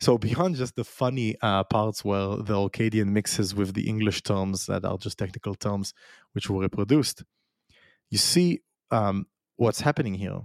So 0.00 0.18
beyond 0.18 0.56
just 0.56 0.76
the 0.76 0.84
funny 0.84 1.36
uh, 1.40 1.64
parts 1.64 2.04
where 2.04 2.36
the 2.36 2.54
Orcadian 2.54 3.08
mixes 3.08 3.54
with 3.54 3.74
the 3.74 3.88
English 3.88 4.22
terms 4.22 4.66
that 4.66 4.84
are 4.84 4.98
just 4.98 5.18
technical 5.18 5.54
terms 5.54 5.94
which 6.32 6.50
were 6.50 6.60
reproduced, 6.60 7.24
you 8.10 8.18
see 8.18 8.60
um, 8.90 9.26
what's 9.56 9.80
happening 9.80 10.14
here. 10.14 10.40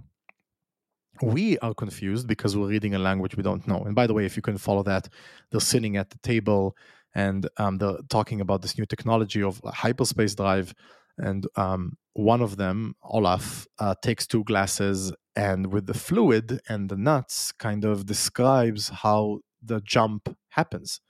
We 1.22 1.58
are 1.58 1.74
confused 1.74 2.26
because 2.26 2.56
we're 2.56 2.68
reading 2.68 2.94
a 2.94 2.98
language 2.98 3.36
we 3.36 3.42
don't 3.42 3.66
know. 3.68 3.82
And 3.82 3.94
by 3.94 4.06
the 4.06 4.14
way, 4.14 4.24
if 4.24 4.36
you 4.36 4.42
can 4.42 4.56
follow 4.56 4.82
that, 4.84 5.08
they're 5.50 5.60
sitting 5.60 5.98
at 5.98 6.08
the 6.08 6.18
table 6.18 6.74
and 7.14 7.46
um, 7.58 7.76
they're 7.76 7.98
talking 8.08 8.40
about 8.40 8.62
this 8.62 8.78
new 8.78 8.86
technology 8.86 9.42
of 9.42 9.60
hyperspace 9.66 10.34
drive. 10.34 10.72
And 11.18 11.46
um, 11.56 11.98
one 12.14 12.42
of 12.42 12.56
them, 12.56 12.94
Olaf, 13.02 13.66
uh, 13.78 13.94
takes 14.02 14.26
two 14.26 14.44
glasses 14.44 15.12
and 15.36 15.72
with 15.72 15.86
the 15.86 15.94
fluid 15.94 16.60
and 16.68 16.88
the 16.88 16.96
nuts 16.96 17.52
kind 17.52 17.84
of 17.84 18.06
describes 18.06 18.88
how 18.88 19.40
the 19.62 19.80
jump 19.80 20.36
happens. 20.50 21.00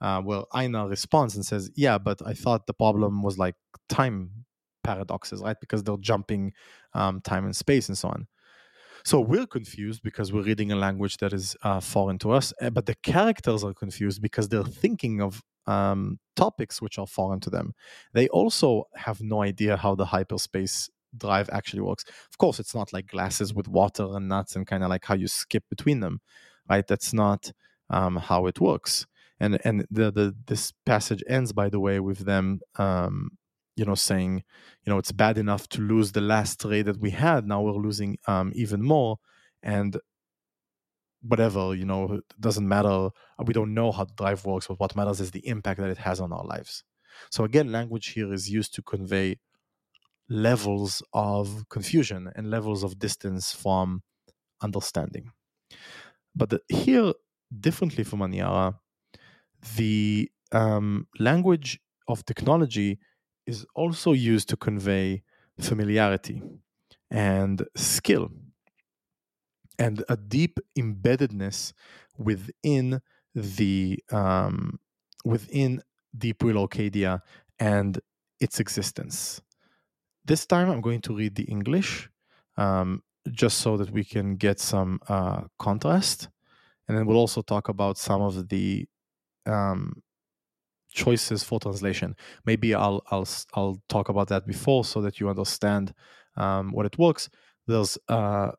Uh, 0.00 0.20
well, 0.24 0.46
Einar 0.52 0.88
responds 0.88 1.34
and 1.34 1.44
says, 1.44 1.70
Yeah, 1.74 1.98
but 1.98 2.20
I 2.24 2.34
thought 2.34 2.66
the 2.66 2.74
problem 2.74 3.22
was 3.22 3.38
like 3.38 3.54
time 3.88 4.30
paradoxes, 4.84 5.40
right? 5.40 5.56
Because 5.60 5.82
they're 5.82 5.96
jumping 5.96 6.52
um, 6.92 7.20
time 7.22 7.44
and 7.44 7.56
space 7.56 7.88
and 7.88 7.98
so 7.98 8.08
on. 8.08 8.26
So 9.04 9.20
we're 9.20 9.46
confused 9.46 10.02
because 10.02 10.32
we're 10.32 10.42
reading 10.42 10.72
a 10.72 10.76
language 10.76 11.18
that 11.18 11.32
is 11.32 11.56
uh, 11.62 11.80
foreign 11.80 12.18
to 12.18 12.32
us, 12.32 12.52
eh, 12.60 12.70
but 12.70 12.86
the 12.86 12.96
characters 13.02 13.62
are 13.62 13.72
confused 13.72 14.20
because 14.20 14.48
they're 14.48 14.64
thinking 14.64 15.20
of 15.20 15.42
um, 15.66 16.18
topics 16.36 16.80
which 16.80 16.98
are 16.98 17.06
foreign 17.06 17.40
to 17.40 17.50
them. 17.50 17.74
They 18.12 18.28
also 18.28 18.84
have 18.94 19.20
no 19.20 19.42
idea 19.42 19.76
how 19.76 19.94
the 19.94 20.06
hyperspace 20.06 20.90
drive 21.16 21.48
actually 21.52 21.82
works. 21.82 22.04
Of 22.30 22.38
course, 22.38 22.60
it's 22.60 22.74
not 22.74 22.92
like 22.92 23.06
glasses 23.08 23.54
with 23.54 23.68
water 23.68 24.06
and 24.14 24.28
nuts 24.28 24.56
and 24.56 24.66
kind 24.66 24.82
of 24.84 24.90
like 24.90 25.04
how 25.04 25.14
you 25.14 25.28
skip 25.28 25.64
between 25.68 26.00
them, 26.00 26.20
right? 26.68 26.86
That's 26.86 27.12
not 27.12 27.52
um, 27.90 28.16
how 28.16 28.46
it 28.46 28.60
works. 28.60 29.06
And 29.38 29.58
and 29.64 29.86
the, 29.90 30.10
the 30.10 30.34
this 30.46 30.72
passage 30.86 31.22
ends, 31.28 31.52
by 31.52 31.68
the 31.68 31.80
way, 31.80 32.00
with 32.00 32.20
them 32.20 32.60
um, 32.76 33.32
you 33.76 33.84
know 33.84 33.94
saying 33.94 34.42
you 34.84 34.92
know 34.92 34.98
it's 34.98 35.12
bad 35.12 35.38
enough 35.38 35.68
to 35.68 35.80
lose 35.82 36.12
the 36.12 36.20
last 36.20 36.60
trade 36.60 36.86
that 36.86 36.98
we 37.00 37.10
had 37.10 37.46
now 37.46 37.60
we're 37.60 37.72
losing 37.72 38.16
um, 38.26 38.50
even 38.54 38.82
more 38.82 39.18
and 39.62 39.98
whatever 41.22 41.74
you 41.74 41.84
know 41.84 42.04
it 42.14 42.24
doesn't 42.40 42.68
matter. 42.68 43.10
We 43.44 43.52
don't 43.54 43.74
know 43.74 43.92
how 43.92 44.04
the 44.04 44.14
drive 44.16 44.44
works 44.44 44.66
but 44.68 44.80
what 44.80 44.96
matters 44.96 45.20
is 45.20 45.30
the 45.30 45.46
impact 45.46 45.80
that 45.80 45.90
it 45.90 45.98
has 45.98 46.20
on 46.20 46.32
our 46.32 46.44
lives. 46.44 46.84
So 47.30 47.44
again 47.44 47.72
language 47.72 48.08
here 48.08 48.32
is 48.32 48.50
used 48.50 48.74
to 48.74 48.82
convey 48.82 49.38
levels 50.28 51.02
of 51.12 51.68
confusion 51.68 52.30
and 52.34 52.50
levels 52.50 52.82
of 52.82 52.98
distance 52.98 53.52
from 53.52 54.02
understanding. 54.62 55.30
But 56.34 56.50
the, 56.50 56.60
here 56.68 57.12
differently 57.60 58.04
from 58.04 58.20
Aniara, 58.20 58.74
the 59.76 60.30
um, 60.52 61.06
language 61.18 61.80
of 62.08 62.24
technology 62.24 62.98
is 63.46 63.66
also 63.74 64.12
used 64.12 64.48
to 64.50 64.56
convey 64.56 65.22
familiarity 65.60 66.42
and 67.10 67.64
skill 67.76 68.30
and 69.78 70.04
a 70.08 70.16
deep 70.16 70.58
embeddedness 70.78 71.72
within 72.16 73.00
the 73.34 73.98
um, 74.10 74.78
within 75.24 75.82
Deep 76.16 76.42
Wheel 76.42 76.56
Orcadia 76.66 77.20
and 77.58 78.00
its 78.40 78.60
existence. 78.60 79.40
This 80.24 80.46
time 80.46 80.70
I'm 80.70 80.80
going 80.80 81.02
to 81.02 81.14
read 81.14 81.34
the 81.34 81.44
English 81.44 82.08
um, 82.56 83.02
just 83.30 83.58
so 83.58 83.76
that 83.76 83.90
we 83.90 84.04
can 84.04 84.36
get 84.36 84.58
some 84.60 85.00
uh, 85.08 85.42
contrast. 85.58 86.28
And 86.88 86.96
then 86.96 87.06
we'll 87.06 87.18
also 87.18 87.42
talk 87.42 87.68
about 87.68 87.98
some 87.98 88.22
of 88.22 88.48
the 88.48 88.86
um, 89.44 90.02
choices 90.92 91.42
for 91.44 91.60
translation. 91.60 92.16
Maybe 92.44 92.74
I'll 92.74 93.02
I'll 93.10 93.28
I'll 93.54 93.82
talk 93.88 94.08
about 94.08 94.28
that 94.28 94.46
before 94.46 94.84
so 94.84 95.00
that 95.02 95.20
you 95.20 95.28
understand 95.28 95.92
um, 96.36 96.70
what 96.72 96.86
it 96.86 96.98
works. 96.98 97.28
There's 97.66 97.98
uh, 98.08 98.52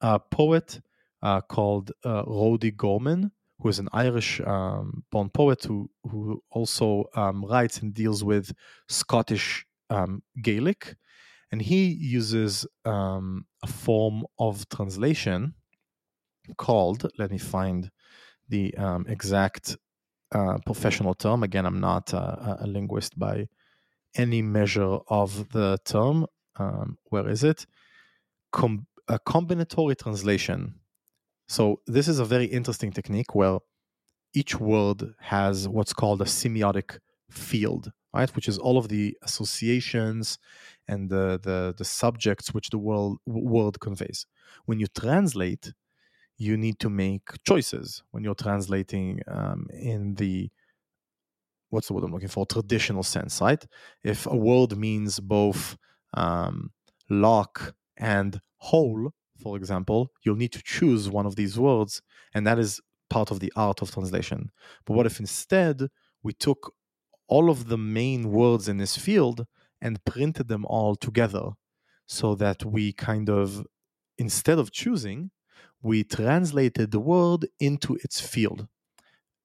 a 0.00 0.18
poet 0.18 0.80
uh, 1.22 1.40
called 1.40 1.92
uh, 2.04 2.22
Rody 2.26 2.70
Gorman, 2.70 3.32
who 3.60 3.68
is 3.68 3.78
an 3.78 3.88
Irish 3.92 4.40
um, 4.40 5.04
born 5.10 5.30
poet 5.30 5.64
who 5.64 5.90
who 6.04 6.42
also 6.50 7.04
um, 7.14 7.44
writes 7.44 7.78
and 7.78 7.92
deals 7.92 8.22
with 8.22 8.52
Scottish 8.88 9.66
um, 9.90 10.22
Gaelic, 10.42 10.96
and 11.50 11.60
he 11.60 11.86
uses 11.86 12.66
um, 12.84 13.46
a 13.62 13.66
form 13.66 14.24
of 14.38 14.68
translation 14.68 15.54
called. 16.56 17.10
Let 17.18 17.30
me 17.30 17.38
find 17.38 17.90
the 18.48 18.74
um, 18.76 19.06
exact 19.08 19.76
uh, 20.32 20.58
professional 20.64 21.14
term. 21.14 21.42
Again, 21.42 21.66
I'm 21.66 21.80
not 21.80 22.12
a, 22.12 22.58
a, 22.60 22.66
linguist 22.66 23.18
by 23.18 23.48
any 24.14 24.42
measure 24.42 24.98
of 25.08 25.50
the 25.50 25.78
term. 25.84 26.26
Um, 26.56 26.98
where 27.04 27.28
is 27.28 27.44
it? 27.44 27.66
Com- 28.52 28.86
a 29.08 29.18
combinatory 29.18 29.96
translation. 29.96 30.74
So, 31.48 31.80
this 31.86 32.08
is 32.08 32.18
a 32.18 32.24
very 32.24 32.44
interesting 32.44 32.92
technique 32.92 33.34
where 33.34 33.58
each 34.34 34.60
word 34.60 35.14
has 35.20 35.68
what's 35.68 35.92
called 35.92 36.20
a 36.20 36.26
semiotic 36.26 36.98
field, 37.30 37.90
right? 38.14 38.34
Which 38.36 38.48
is 38.48 38.58
all 38.58 38.76
of 38.78 38.88
the 38.88 39.16
associations 39.22 40.38
and 40.86 41.10
the, 41.10 41.40
the, 41.42 41.74
the 41.76 41.84
subjects 41.84 42.52
which 42.52 42.70
the 42.70 42.78
world, 42.78 43.18
word 43.26 43.80
conveys. 43.80 44.26
When 44.66 44.78
you 44.78 44.86
translate, 44.86 45.72
you 46.36 46.56
need 46.56 46.78
to 46.80 46.90
make 46.90 47.22
choices 47.44 48.02
when 48.10 48.22
you're 48.22 48.34
translating 48.34 49.20
um, 49.26 49.66
in 49.72 50.14
the 50.14 50.50
what's 51.70 51.88
the 51.88 51.94
word 51.94 52.04
I'm 52.04 52.12
looking 52.12 52.28
for? 52.28 52.46
Traditional 52.46 53.02
sense, 53.02 53.40
right? 53.40 53.62
If 54.02 54.26
a 54.26 54.36
word 54.36 54.78
means 54.78 55.20
both 55.20 55.76
um, 56.14 56.70
lock 57.10 57.74
and 57.98 58.40
whole, 58.58 59.12
for 59.42 59.56
example, 59.56 60.10
you'll 60.22 60.36
need 60.36 60.52
to 60.52 60.62
choose 60.62 61.08
one 61.08 61.26
of 61.26 61.36
these 61.36 61.58
words, 61.58 62.02
and 62.34 62.46
that 62.46 62.58
is 62.58 62.80
part 63.10 63.30
of 63.30 63.40
the 63.40 63.52
art 63.56 63.82
of 63.82 63.90
translation. 63.90 64.50
But 64.84 64.94
what 64.94 65.06
if 65.06 65.20
instead 65.20 65.88
we 66.22 66.32
took 66.32 66.72
all 67.28 67.50
of 67.50 67.68
the 67.68 67.78
main 67.78 68.30
words 68.30 68.68
in 68.68 68.78
this 68.78 68.96
field 68.96 69.46
and 69.80 70.04
printed 70.04 70.48
them 70.48 70.64
all 70.66 70.96
together 70.96 71.50
so 72.06 72.34
that 72.34 72.64
we 72.64 72.92
kind 72.92 73.28
of, 73.28 73.66
instead 74.16 74.58
of 74.58 74.72
choosing, 74.72 75.30
we 75.82 76.02
translated 76.02 76.90
the 76.90 77.00
word 77.00 77.46
into 77.60 77.96
its 78.02 78.20
field, 78.20 78.66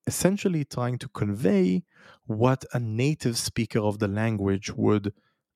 essentially 0.08 0.66
trying 0.66 0.98
to 0.98 1.10
convey 1.10 1.84
what 2.26 2.66
a 2.74 2.80
native 2.80 3.38
speaker 3.38 3.80
of 3.80 4.00
the 4.00 4.08
language 4.08 4.72
would 4.72 5.14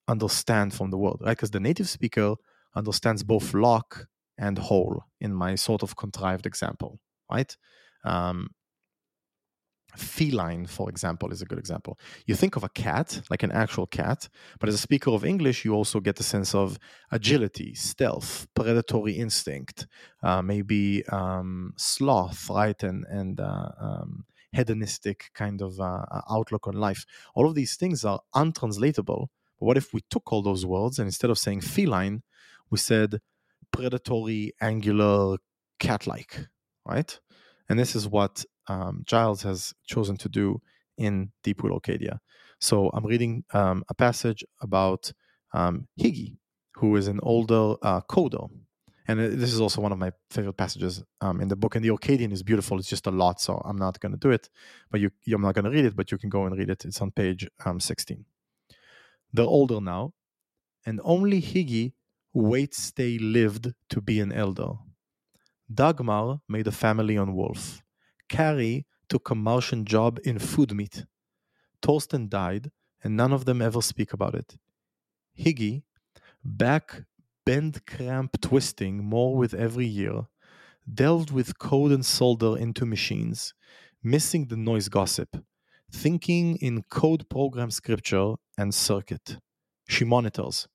understand 0.08 0.74
from 0.74 0.92
the 0.92 0.98
word, 0.98 1.18
right? 1.22 1.32
Because 1.32 1.52
the 1.52 1.60
native 1.60 1.90
speaker 1.90 2.36
understands 2.78 3.24
both 3.24 3.54
lock 3.54 4.08
and 4.38 4.58
hole 4.58 5.04
in 5.20 5.34
my 5.34 5.56
sort 5.56 5.84
of 5.84 5.96
contrived 5.96 6.46
example, 6.46 7.00
right? 7.32 7.56
Um, 8.04 8.52
feline, 9.96 10.68
for 10.68 10.90
example, 10.90 11.32
is 11.32 11.42
a 11.42 11.46
good 11.46 11.58
example. 11.58 11.98
You 12.26 12.36
think 12.36 12.56
of 12.56 12.64
a 12.64 12.70
cat, 12.70 13.22
like 13.30 13.44
an 13.44 13.52
actual 13.52 13.88
cat, 13.88 14.30
but 14.60 14.70
as 14.70 14.76
a 14.76 14.78
speaker 14.78 15.12
of 15.12 15.26
English, 15.26 15.66
you 15.66 15.74
also 15.74 16.00
get 16.00 16.18
the 16.18 16.24
sense 16.24 16.54
of 16.54 16.78
agility, 17.12 17.74
stealth, 17.74 18.48
predatory 18.54 19.14
instinct, 19.14 19.88
uh, 20.24 20.42
maybe 20.42 21.04
um, 21.08 21.74
sloth, 21.78 22.50
right, 22.50 22.82
and 22.84 23.06
and 23.10 23.40
uh, 23.40 23.70
um, 23.80 24.26
hedonistic 24.52 25.32
kind 25.34 25.62
of 25.62 25.80
uh, 25.80 26.06
outlook 26.30 26.68
on 26.68 26.76
life. 26.76 27.06
All 27.34 27.48
of 27.48 27.56
these 27.56 27.76
things 27.76 28.06
are 28.06 28.22
untranslatable. 28.34 29.30
But 29.60 29.66
what 29.66 29.78
if 29.78 29.94
we 29.94 30.02
took 30.10 30.32
all 30.32 30.44
those 30.44 30.66
words 30.66 31.00
and 31.00 31.08
instead 31.08 31.32
of 31.32 31.40
saying 31.40 31.62
feline, 31.62 32.22
we 32.70 32.78
said 32.78 33.20
predatory, 33.72 34.54
angular, 34.62 35.38
cat-like, 35.80 36.48
right? 36.86 37.20
And 37.70 37.78
this 37.78 37.96
is 37.96 38.08
what 38.08 38.46
um, 38.68 39.04
Giles 39.06 39.44
has 39.44 39.74
chosen 39.86 40.18
to 40.18 40.30
do 40.30 40.62
in 40.98 41.32
Deep 41.44 41.64
Wheel 41.64 41.80
Orcadia. 41.80 42.20
So 42.60 42.90
I'm 42.94 43.06
reading 43.06 43.44
um, 43.54 43.84
a 43.90 43.94
passage 43.94 44.44
about 44.62 45.12
um, 45.54 45.88
Higgy, 46.00 46.38
who 46.76 46.96
is 46.96 47.08
an 47.08 47.20
older 47.24 47.76
uh, 47.82 48.02
coder. 48.02 48.50
And 49.10 49.20
this 49.20 49.54
is 49.54 49.62
also 49.62 49.80
one 49.80 49.94
of 49.94 50.00
my 50.00 50.12
favorite 50.32 50.58
passages 50.58 51.02
um, 51.22 51.40
in 51.40 51.48
the 51.48 51.56
book. 51.56 51.76
And 51.76 51.86
the 51.86 51.92
Orcadian 51.92 52.34
is 52.34 52.44
beautiful. 52.44 52.78
It's 52.78 52.90
just 52.90 53.08
a 53.08 53.12
lot, 53.12 53.40
so 53.40 53.62
I'm 53.64 53.78
not 53.78 54.00
going 54.02 54.12
to 54.12 54.18
do 54.18 54.32
it. 54.32 54.50
But 54.92 55.00
you, 55.00 55.12
I'm 55.34 55.42
not 55.42 55.56
going 55.56 55.66
to 55.66 55.72
read 55.72 55.86
it, 55.86 55.96
but 55.96 56.12
you 56.12 56.18
can 56.18 56.30
go 56.30 56.46
and 56.46 56.58
read 56.58 56.70
it. 56.70 56.84
It's 56.84 57.02
on 57.02 57.12
page 57.12 57.48
um, 57.64 57.80
16. 57.80 58.26
They're 59.32 59.46
older 59.46 59.80
now, 59.80 60.14
and 60.86 61.00
only 61.04 61.42
Higgy 61.42 61.94
waits 62.34 62.92
they 62.92 63.18
lived 63.18 63.74
to 63.90 64.02
be 64.02 64.20
an 64.20 64.32
elder. 64.32 64.74
Dagmar 65.74 66.42
made 66.48 66.68
a 66.68 66.72
family 66.72 67.18
on 67.18 67.36
Wolf. 67.36 67.84
Carrie 68.30 68.86
took 69.10 69.30
a 69.30 69.36
Martian 69.36 69.86
job 69.86 70.20
in 70.24 70.40
food 70.40 70.74
meat. 70.74 71.06
Torsten 71.82 72.30
died, 72.30 72.72
and 73.04 73.16
none 73.16 73.34
of 73.34 73.46
them 73.46 73.62
ever 73.62 73.82
speak 73.82 74.14
about 74.14 74.36
it. 74.36 74.58
Higgy, 75.38 75.84
back 76.44 77.04
bend 77.46 77.86
cramp 77.86 78.42
twisting 78.42 79.04
more 79.06 79.38
with 79.38 79.54
every 79.54 79.86
year, 79.86 80.28
delved 80.94 81.32
with 81.32 81.58
code 81.60 81.92
and 81.94 82.06
solder 82.06 82.58
into 82.58 82.86
machines, 82.86 83.54
missing 84.04 84.48
the 84.48 84.58
noise 84.58 84.90
gossip, 84.90 85.38
thinking 85.92 86.58
in 86.58 86.84
code 86.84 87.30
program 87.30 87.72
scripture 87.72 88.34
and 88.58 88.74
circuit. 88.74 89.38
She 89.88 90.04
monitors, 90.04 90.68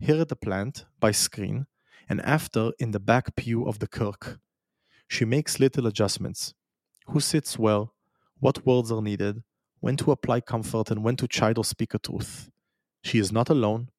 here 0.00 0.20
at 0.20 0.28
the 0.28 0.36
plant, 0.36 0.86
by 0.98 1.12
screen, 1.12 1.66
and 2.08 2.20
after 2.22 2.72
in 2.78 2.90
the 2.90 2.98
back 2.98 3.36
pew 3.36 3.66
of 3.66 3.78
the 3.78 3.86
Kirk. 3.86 4.40
She 5.06 5.24
makes 5.24 5.60
little 5.60 5.86
adjustments, 5.86 6.54
who 7.08 7.20
sits 7.20 7.58
well, 7.58 7.94
what 8.38 8.64
words 8.64 8.90
are 8.90 9.02
needed, 9.02 9.42
when 9.80 9.96
to 9.98 10.10
apply 10.10 10.40
comfort 10.40 10.90
and 10.90 11.04
when 11.04 11.16
to 11.16 11.28
chide 11.28 11.58
or 11.58 11.64
speak 11.64 11.94
a 11.94 11.98
truth. 11.98 12.50
She 13.04 13.18
is 13.18 13.30
not 13.30 13.50
alone. 13.50 13.90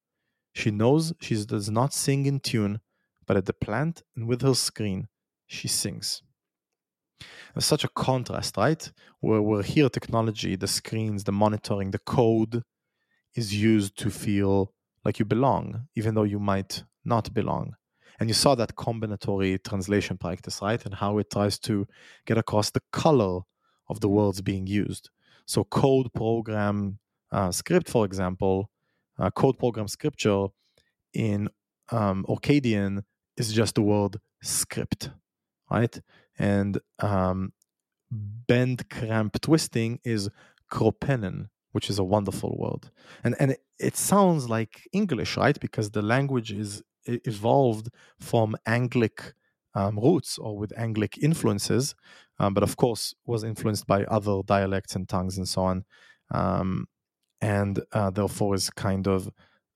She 0.53 0.71
knows 0.71 1.13
she 1.21 1.43
does 1.45 1.69
not 1.69 1.93
sing 1.93 2.25
in 2.25 2.39
tune, 2.39 2.81
but 3.27 3.37
at 3.37 3.45
the 3.45 3.53
plant 3.53 4.03
and 4.15 4.27
with 4.27 4.41
her 4.41 4.55
screen, 4.55 5.07
she 5.47 5.67
sings. 5.67 6.23
There's 7.53 7.65
such 7.65 7.83
a 7.83 7.89
contrast, 7.89 8.57
right? 8.57 8.91
Where 9.19 9.61
here, 9.61 9.89
technology, 9.89 10.55
the 10.55 10.67
screens, 10.67 11.23
the 11.23 11.31
monitoring, 11.31 11.91
the 11.91 11.99
code 11.99 12.63
is 13.35 13.53
used 13.53 13.97
to 13.99 14.09
feel 14.09 14.73
like 15.03 15.19
you 15.19 15.25
belong, 15.25 15.87
even 15.95 16.15
though 16.15 16.23
you 16.23 16.39
might 16.39 16.83
not 17.03 17.33
belong. 17.33 17.75
And 18.19 18.29
you 18.29 18.33
saw 18.33 18.53
that 18.55 18.75
combinatory 18.75 19.63
translation 19.63 20.17
practice, 20.17 20.61
right? 20.61 20.83
And 20.85 20.93
how 20.93 21.17
it 21.17 21.31
tries 21.31 21.57
to 21.59 21.87
get 22.25 22.37
across 22.37 22.69
the 22.69 22.81
color 22.91 23.41
of 23.89 23.99
the 23.99 24.09
words 24.09 24.41
being 24.41 24.67
used. 24.67 25.09
So, 25.47 25.63
code 25.63 26.13
program 26.13 26.99
uh, 27.31 27.51
script, 27.51 27.89
for 27.89 28.05
example, 28.05 28.69
uh, 29.17 29.31
code 29.31 29.57
program 29.57 29.87
scripture 29.87 30.47
in 31.13 31.49
um, 31.91 32.25
Orcadian 32.27 33.03
is 33.37 33.51
just 33.53 33.75
the 33.75 33.81
word 33.81 34.17
script, 34.41 35.09
right? 35.69 35.99
And 36.37 36.79
um, 36.99 37.53
bend 38.11 38.89
cramp 38.89 39.41
twisting 39.41 39.99
is 40.03 40.29
kropenen, 40.71 41.49
which 41.71 41.89
is 41.89 41.99
a 41.99 42.03
wonderful 42.03 42.55
word. 42.57 42.91
And 43.23 43.35
and 43.39 43.55
it, 43.79 43.95
sounds 43.95 44.49
like 44.49 44.87
English, 44.91 45.37
right? 45.37 45.59
Because 45.59 45.91
the 45.91 46.01
language 46.01 46.51
is 46.51 46.83
evolved 47.05 47.89
from 48.19 48.55
Anglic 48.67 49.33
um, 49.73 49.97
roots 49.97 50.37
or 50.37 50.57
with 50.57 50.71
Anglic 50.77 51.17
influences, 51.17 51.95
um, 52.39 52.53
but 52.53 52.63
of 52.63 52.75
course 52.77 53.15
was 53.25 53.43
influenced 53.43 53.87
by 53.87 54.03
other 54.05 54.41
dialects 54.45 54.95
and 54.95 55.07
tongues 55.07 55.37
and 55.37 55.47
so 55.47 55.63
on, 55.63 55.85
um, 56.31 56.87
and 57.41 57.81
uh, 57.93 58.09
therefore 58.09 58.55
is 58.55 58.69
kind 58.69 59.07
of 59.07 59.29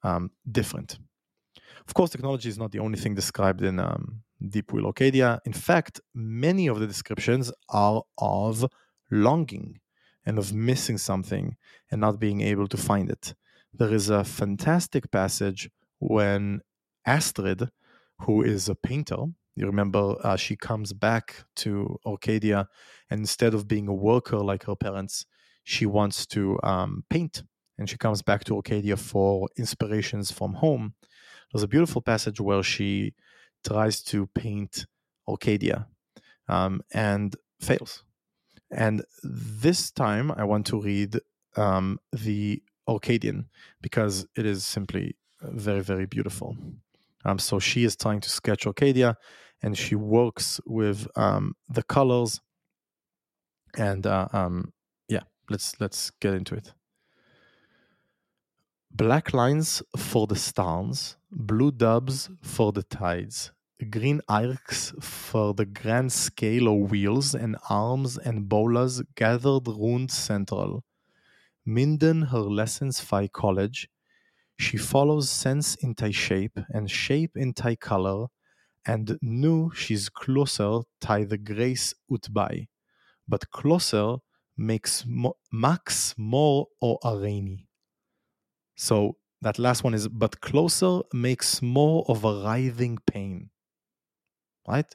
um, 0.04 0.32
different. 0.52 1.00
Of 1.88 1.94
course, 1.94 2.10
technology 2.10 2.50
is 2.50 2.58
not 2.58 2.72
the 2.72 2.80
only 2.80 2.98
thing 2.98 3.16
described 3.16 3.62
in 3.62 3.80
um, 3.80 4.24
Deep 4.50 4.74
Wheel 4.74 4.92
Orcadia. 4.92 5.40
In 5.46 5.54
fact, 5.54 6.02
many 6.14 6.68
of 6.68 6.80
the 6.80 6.88
descriptions 6.88 7.52
are 7.70 8.02
of 8.18 8.66
longing 9.12 9.80
and 10.26 10.38
of 10.38 10.54
missing 10.54 10.98
something 10.98 11.56
and 11.92 12.02
not 12.02 12.20
being 12.20 12.42
able 12.42 12.68
to 12.68 12.78
find 12.78 13.10
it. 13.10 13.36
There 13.74 13.94
is 13.94 14.10
a 14.10 14.24
fantastic 14.24 15.12
passage 15.12 15.70
when 16.00 16.62
Astrid, 17.06 17.70
who 18.22 18.42
is 18.42 18.70
a 18.70 18.76
painter, 18.76 19.26
you 19.56 19.66
remember 19.66 20.16
uh, 20.22 20.36
she 20.36 20.56
comes 20.58 20.92
back 20.92 21.46
to 21.58 21.98
Orcadia, 22.06 22.68
and 23.10 23.22
instead 23.22 23.54
of 23.54 23.68
being 23.68 23.88
a 23.88 23.94
worker 23.94 24.38
like 24.38 24.64
her 24.66 24.76
parents, 24.76 25.26
she 25.64 25.86
wants 25.86 26.26
to 26.28 26.60
um, 26.64 27.06
paint. 27.10 27.44
And 27.78 27.90
she 27.90 27.98
comes 27.98 28.22
back 28.22 28.44
to 28.46 28.54
Orcadia 28.54 28.98
for 28.98 29.50
inspirations 29.58 30.32
from 30.32 30.56
home. 30.56 30.94
There's 31.52 31.64
a 31.64 31.68
beautiful 31.68 32.02
passage 32.02 32.40
where 32.40 32.64
she 32.64 33.14
tries 33.66 34.02
to 34.04 34.28
paint 34.28 34.86
Orcadia 35.28 35.88
um, 36.48 36.82
and 36.94 37.36
fails. 37.60 38.05
And 38.76 39.04
this 39.24 39.90
time 39.90 40.32
I 40.32 40.44
want 40.44 40.66
to 40.68 40.82
read 40.82 41.20
um, 41.56 41.98
the 42.12 42.62
Orcadian 42.88 43.46
because 43.82 44.28
it 44.36 44.46
is 44.46 44.66
simply 44.66 45.16
very, 45.42 45.82
very 45.82 46.06
beautiful. 46.06 46.58
Um, 47.24 47.40
so 47.40 47.58
she 47.58 47.86
is 47.86 47.96
trying 47.96 48.20
to 48.22 48.30
sketch 48.30 48.66
Orcadia, 48.66 49.16
and 49.64 49.78
she 49.78 49.96
works 49.96 50.60
with 50.66 51.08
um, 51.16 51.56
the 51.70 51.84
colors. 51.84 52.42
And 53.78 54.06
uh, 54.06 54.28
um, 54.34 54.74
yeah, 55.08 55.24
let's 55.50 55.80
let's 55.80 56.12
get 56.20 56.34
into 56.34 56.56
it. 56.56 56.74
Black 58.92 59.34
lines 59.34 59.82
for 59.98 60.28
the 60.28 60.36
stars, 60.36 61.18
blue 61.32 61.72
dubs 61.72 62.30
for 62.42 62.72
the 62.72 62.84
tides, 62.84 63.52
green 63.90 64.22
arcs 64.28 64.92
for 65.02 65.54
the 65.54 65.66
grand 65.66 66.12
scale 66.12 66.68
of 66.68 66.92
wheels 66.92 67.34
and 67.36 67.58
arms 67.70 68.18
and 68.18 68.50
bolas 68.50 69.02
gathered 69.16 69.68
round 69.68 70.12
central. 70.12 70.84
Minden 71.66 72.24
her 72.24 72.40
lessons 72.40 73.00
fi 73.02 73.28
college, 73.28 73.90
she 74.60 74.78
follows 74.78 75.30
sense 75.30 75.76
in 75.76 75.94
thy 75.98 76.12
shape 76.12 76.60
and 76.70 76.92
shape 76.92 77.38
in 77.38 77.54
thy 77.54 77.76
color, 77.76 78.28
and 78.86 79.18
knew 79.22 79.72
she's 79.74 80.10
closer 80.10 80.82
thy 81.02 81.24
the 81.26 81.38
grace 81.38 81.94
ut 82.14 82.28
by. 82.34 82.68
But 83.28 83.52
closer 83.52 84.18
makes 84.58 85.06
mo- 85.06 85.38
max 85.52 86.16
more 86.18 86.68
or 86.82 87.00
areni. 87.04 87.68
So 88.78 89.18
that 89.42 89.60
last 89.60 89.84
one 89.84 89.94
is 89.94 90.08
but 90.08 90.40
closer 90.40 91.02
makes 91.14 91.62
more 91.62 92.06
of 92.08 92.24
a 92.24 92.42
writhing 92.44 93.00
pain. 93.06 93.50
Right? 94.68 94.92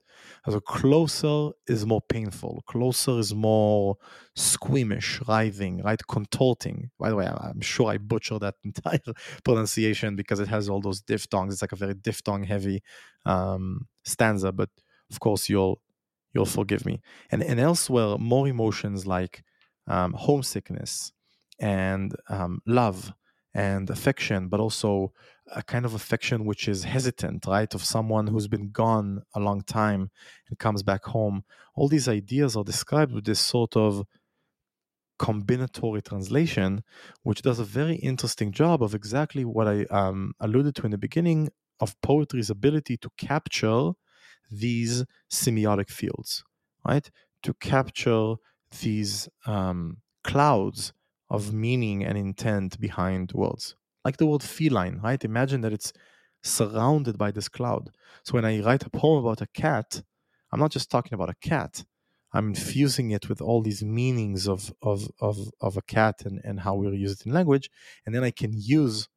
So 0.49 0.61
closer 0.61 1.51
is 1.67 1.87
more 1.87 2.01
painful. 2.03 2.63
Closer 2.67 3.19
is 3.19 3.35
more 3.35 3.97
squeamish, 4.35 5.21
writhing, 5.29 5.83
right? 5.83 6.01
Contorting. 6.09 6.91
By 6.99 7.11
the 7.11 7.17
way, 7.17 7.27
I'm 7.27 7.61
sure 7.61 7.91
I 7.91 7.99
butcher 7.99 8.39
that 8.39 8.57
entire 8.65 9.01
pronunciation 9.45 10.17
because 10.17 10.41
it 10.41 10.49
has 10.49 10.69
all 10.69 10.81
those 10.81 11.01
diphthongs. 11.03 11.53
It's 11.55 11.63
like 11.63 11.73
a 11.73 11.77
very 11.77 11.95
diphthong 11.95 12.45
heavy 12.45 12.83
um, 13.27 13.87
stanza, 14.05 14.53
but 14.53 14.71
of 15.11 15.21
course 15.21 15.49
you'll 15.49 15.81
you'll 16.35 16.47
forgive 16.47 16.85
me. 16.87 17.01
And 17.31 17.43
and 17.43 17.61
elsewhere, 17.61 18.17
more 18.19 18.49
emotions 18.49 19.07
like 19.07 19.43
um, 19.87 20.13
homesickness 20.15 21.13
and 21.59 22.15
um, 22.29 22.61
love 22.67 23.13
and 23.55 23.91
affection, 23.91 24.49
but 24.49 24.61
also 24.61 25.13
a 25.53 25.63
kind 25.63 25.85
of 25.85 25.95
affection 25.95 26.45
which 26.45 26.69
is 26.69 26.85
hesitant, 26.85 27.47
right? 27.47 27.75
Of 27.75 27.85
someone 27.85 28.29
who's 28.29 28.49
been 28.49 28.71
gone 28.71 29.23
a 29.35 29.41
long 29.41 29.63
time 29.63 30.11
and 30.49 30.59
comes 30.59 30.83
back 30.83 31.05
home. 31.05 31.45
All 31.75 31.89
these 31.89 32.09
ideas 32.09 32.57
are 32.57 32.65
described 32.65 33.13
with 33.13 33.25
this 33.25 33.41
sort 33.41 33.77
of 33.77 34.05
combinatory 35.19 36.03
translation, 36.03 36.83
which 37.23 37.43
does 37.43 37.59
a 37.59 37.65
very 37.65 37.97
interesting 37.97 38.53
job 38.53 38.83
of 38.83 38.95
exactly 38.95 39.45
what 39.45 39.69
I 39.69 39.85
um, 39.91 40.33
alluded 40.41 40.75
to 40.77 40.85
in 40.87 40.93
the 40.93 40.99
beginning 40.99 41.51
of 41.79 42.01
poetry's 42.01 42.51
ability 42.51 42.97
to 42.99 43.11
capture 43.19 43.93
these 44.51 45.05
semiotic 45.31 45.91
fields, 45.91 46.43
right? 46.87 47.11
To 47.43 47.55
capture 47.55 48.35
these 48.81 49.29
um, 49.47 49.99
clouds 50.25 50.93
of 51.31 51.53
meaning 51.53 52.05
and 52.05 52.19
intent 52.19 52.81
behind 52.81 53.33
words 53.33 53.77
like 54.05 54.17
the 54.17 54.27
word 54.27 54.43
feline, 54.43 55.01
right? 55.03 55.25
Imagine 55.25 55.61
that 55.63 55.73
it's 55.73 55.93
surrounded 56.43 57.19
by 57.19 57.31
this 57.31 57.49
cloud. 57.49 57.91
So 58.25 58.35
when 58.35 58.45
I 58.45 58.61
write 58.61 58.85
a 58.85 58.91
poem 58.91 59.25
about 59.25 59.43
a 59.43 59.47
cat, 59.49 60.03
I'm 60.53 60.61
not 60.61 60.73
just 60.73 60.91
talking 60.91 61.15
about 61.15 61.31
a 61.31 61.35
cat. 61.49 61.85
I'm 62.33 62.51
infusing 62.51 63.11
it 63.11 63.29
with 63.29 63.41
all 63.41 63.61
these 63.61 63.83
meanings 63.83 64.47
of 64.49 64.73
of 64.83 65.11
of, 65.21 65.37
of 65.61 65.77
a 65.77 65.83
cat 65.83 66.23
and, 66.25 66.41
and 66.45 66.61
how 66.61 66.77
we 66.77 66.87
use 66.97 67.13
it 67.13 67.27
in 67.27 67.33
language. 67.33 67.69
And 68.07 68.15
then 68.15 68.25
I 68.25 68.31
can 68.31 68.53
use 68.55 69.09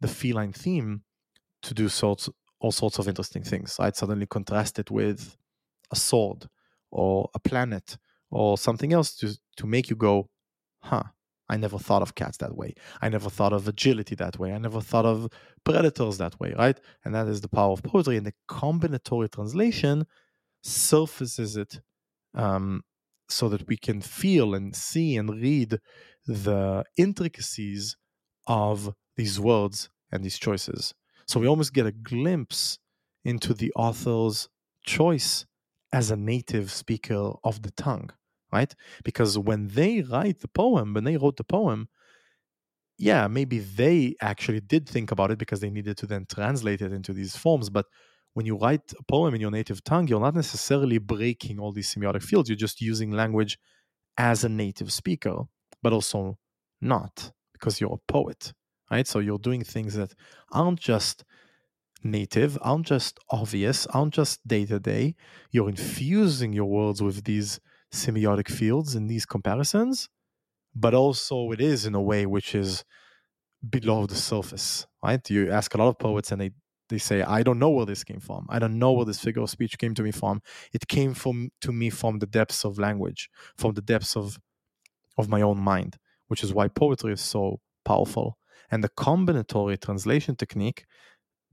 the 0.00 0.08
feline 0.08 0.52
theme 0.52 1.02
to 1.62 1.74
do 1.74 1.88
sorts 1.88 2.28
all 2.60 2.72
sorts 2.72 2.98
of 2.98 3.08
interesting 3.08 3.42
things. 3.42 3.76
I'd 3.80 3.96
suddenly 3.96 4.26
contrast 4.26 4.78
it 4.78 4.90
with 4.90 5.36
a 5.90 5.96
sword 5.96 6.48
or 6.90 7.30
a 7.34 7.38
planet 7.38 7.96
or 8.30 8.58
something 8.58 8.92
else 8.92 9.14
to 9.16 9.36
to 9.56 9.66
make 9.66 9.88
you 9.88 9.96
go, 9.96 10.28
huh, 10.80 11.04
I 11.54 11.56
never 11.56 11.78
thought 11.78 12.02
of 12.02 12.16
cats 12.16 12.38
that 12.38 12.56
way. 12.56 12.74
I 13.00 13.08
never 13.08 13.30
thought 13.30 13.52
of 13.52 13.68
agility 13.68 14.16
that 14.16 14.40
way. 14.40 14.52
I 14.52 14.58
never 14.58 14.80
thought 14.80 15.06
of 15.06 15.28
predators 15.62 16.18
that 16.18 16.38
way, 16.40 16.52
right? 16.58 16.78
And 17.04 17.14
that 17.14 17.28
is 17.28 17.40
the 17.40 17.48
power 17.48 17.72
of 17.72 17.82
poetry. 17.84 18.16
And 18.16 18.26
the 18.26 18.34
combinatory 18.48 19.30
translation 19.30 20.04
surfaces 20.62 21.56
it 21.56 21.80
um, 22.34 22.82
so 23.28 23.48
that 23.48 23.68
we 23.68 23.76
can 23.76 24.00
feel 24.00 24.52
and 24.56 24.74
see 24.74 25.16
and 25.16 25.30
read 25.30 25.78
the 26.26 26.84
intricacies 26.96 27.96
of 28.48 28.92
these 29.16 29.38
words 29.38 29.88
and 30.10 30.24
these 30.24 30.40
choices. 30.40 30.92
So 31.28 31.38
we 31.38 31.46
almost 31.46 31.72
get 31.72 31.86
a 31.86 31.92
glimpse 31.92 32.78
into 33.24 33.54
the 33.54 33.72
author's 33.76 34.48
choice 34.84 35.46
as 35.92 36.10
a 36.10 36.16
native 36.16 36.72
speaker 36.72 37.34
of 37.44 37.62
the 37.62 37.70
tongue 37.70 38.10
right? 38.54 38.74
Because 39.04 39.36
when 39.38 39.68
they 39.68 40.00
write 40.00 40.40
the 40.40 40.48
poem, 40.48 40.94
when 40.94 41.04
they 41.04 41.16
wrote 41.18 41.36
the 41.36 41.44
poem, 41.44 41.88
yeah, 42.96 43.26
maybe 43.26 43.58
they 43.58 44.14
actually 44.20 44.60
did 44.60 44.88
think 44.88 45.10
about 45.10 45.30
it 45.32 45.38
because 45.38 45.60
they 45.60 45.70
needed 45.70 45.96
to 45.98 46.06
then 46.06 46.26
translate 46.32 46.80
it 46.80 46.92
into 46.92 47.12
these 47.12 47.36
forms. 47.36 47.68
But 47.68 47.86
when 48.34 48.46
you 48.46 48.56
write 48.56 48.92
a 48.98 49.02
poem 49.02 49.34
in 49.34 49.40
your 49.40 49.50
native 49.50 49.82
tongue, 49.82 50.06
you're 50.08 50.20
not 50.20 50.34
necessarily 50.34 50.98
breaking 50.98 51.58
all 51.58 51.72
these 51.72 51.92
semiotic 51.92 52.22
fields. 52.22 52.48
You're 52.48 52.56
just 52.56 52.80
using 52.80 53.10
language 53.10 53.58
as 54.16 54.44
a 54.44 54.48
native 54.48 54.92
speaker, 54.92 55.36
but 55.82 55.92
also 55.92 56.38
not 56.80 57.32
because 57.52 57.80
you're 57.80 57.94
a 58.00 58.12
poet, 58.12 58.52
right? 58.90 59.06
So 59.06 59.18
you're 59.18 59.38
doing 59.38 59.64
things 59.64 59.94
that 59.94 60.14
aren't 60.52 60.80
just 60.80 61.24
native, 62.04 62.58
aren't 62.60 62.86
just 62.86 63.18
obvious, 63.30 63.86
aren't 63.86 64.14
just 64.14 64.46
day 64.46 64.66
to 64.66 64.78
day. 64.78 65.16
You're 65.50 65.68
infusing 65.68 66.52
your 66.52 66.66
words 66.66 67.02
with 67.02 67.24
these 67.24 67.58
semiotic 67.94 68.48
fields 68.50 68.94
in 68.94 69.08
these 69.08 69.26
comparisons, 69.26 70.08
but 70.74 70.94
also 70.94 71.52
it 71.52 71.60
is 71.60 71.86
in 71.86 71.94
a 71.94 72.02
way 72.02 72.26
which 72.26 72.54
is 72.54 72.84
below 73.68 74.06
the 74.06 74.14
surface, 74.14 74.86
right? 75.04 75.28
You 75.30 75.50
ask 75.50 75.74
a 75.74 75.78
lot 75.78 75.88
of 75.88 75.98
poets 75.98 76.32
and 76.32 76.40
they 76.40 76.52
they 76.90 76.98
say, 76.98 77.22
I 77.22 77.42
don't 77.42 77.58
know 77.58 77.70
where 77.70 77.86
this 77.86 78.04
came 78.04 78.20
from. 78.20 78.46
I 78.50 78.58
don't 78.58 78.78
know 78.78 78.92
where 78.92 79.06
this 79.06 79.18
figure 79.20 79.42
of 79.42 79.50
speech 79.50 79.78
came 79.78 79.94
to 79.94 80.02
me 80.02 80.10
from. 80.12 80.42
It 80.72 80.86
came 80.88 81.14
from 81.14 81.50
to 81.62 81.72
me 81.72 81.90
from 81.90 82.18
the 82.18 82.26
depths 82.26 82.64
of 82.64 82.78
language, 82.78 83.30
from 83.56 83.74
the 83.74 83.82
depths 83.82 84.16
of 84.16 84.38
of 85.18 85.28
my 85.28 85.42
own 85.42 85.58
mind, 85.58 85.96
which 86.28 86.42
is 86.44 86.52
why 86.52 86.68
poetry 86.68 87.12
is 87.12 87.20
so 87.20 87.60
powerful. 87.84 88.38
And 88.70 88.82
the 88.84 88.88
combinatory 88.90 89.80
translation 89.80 90.36
technique 90.36 90.86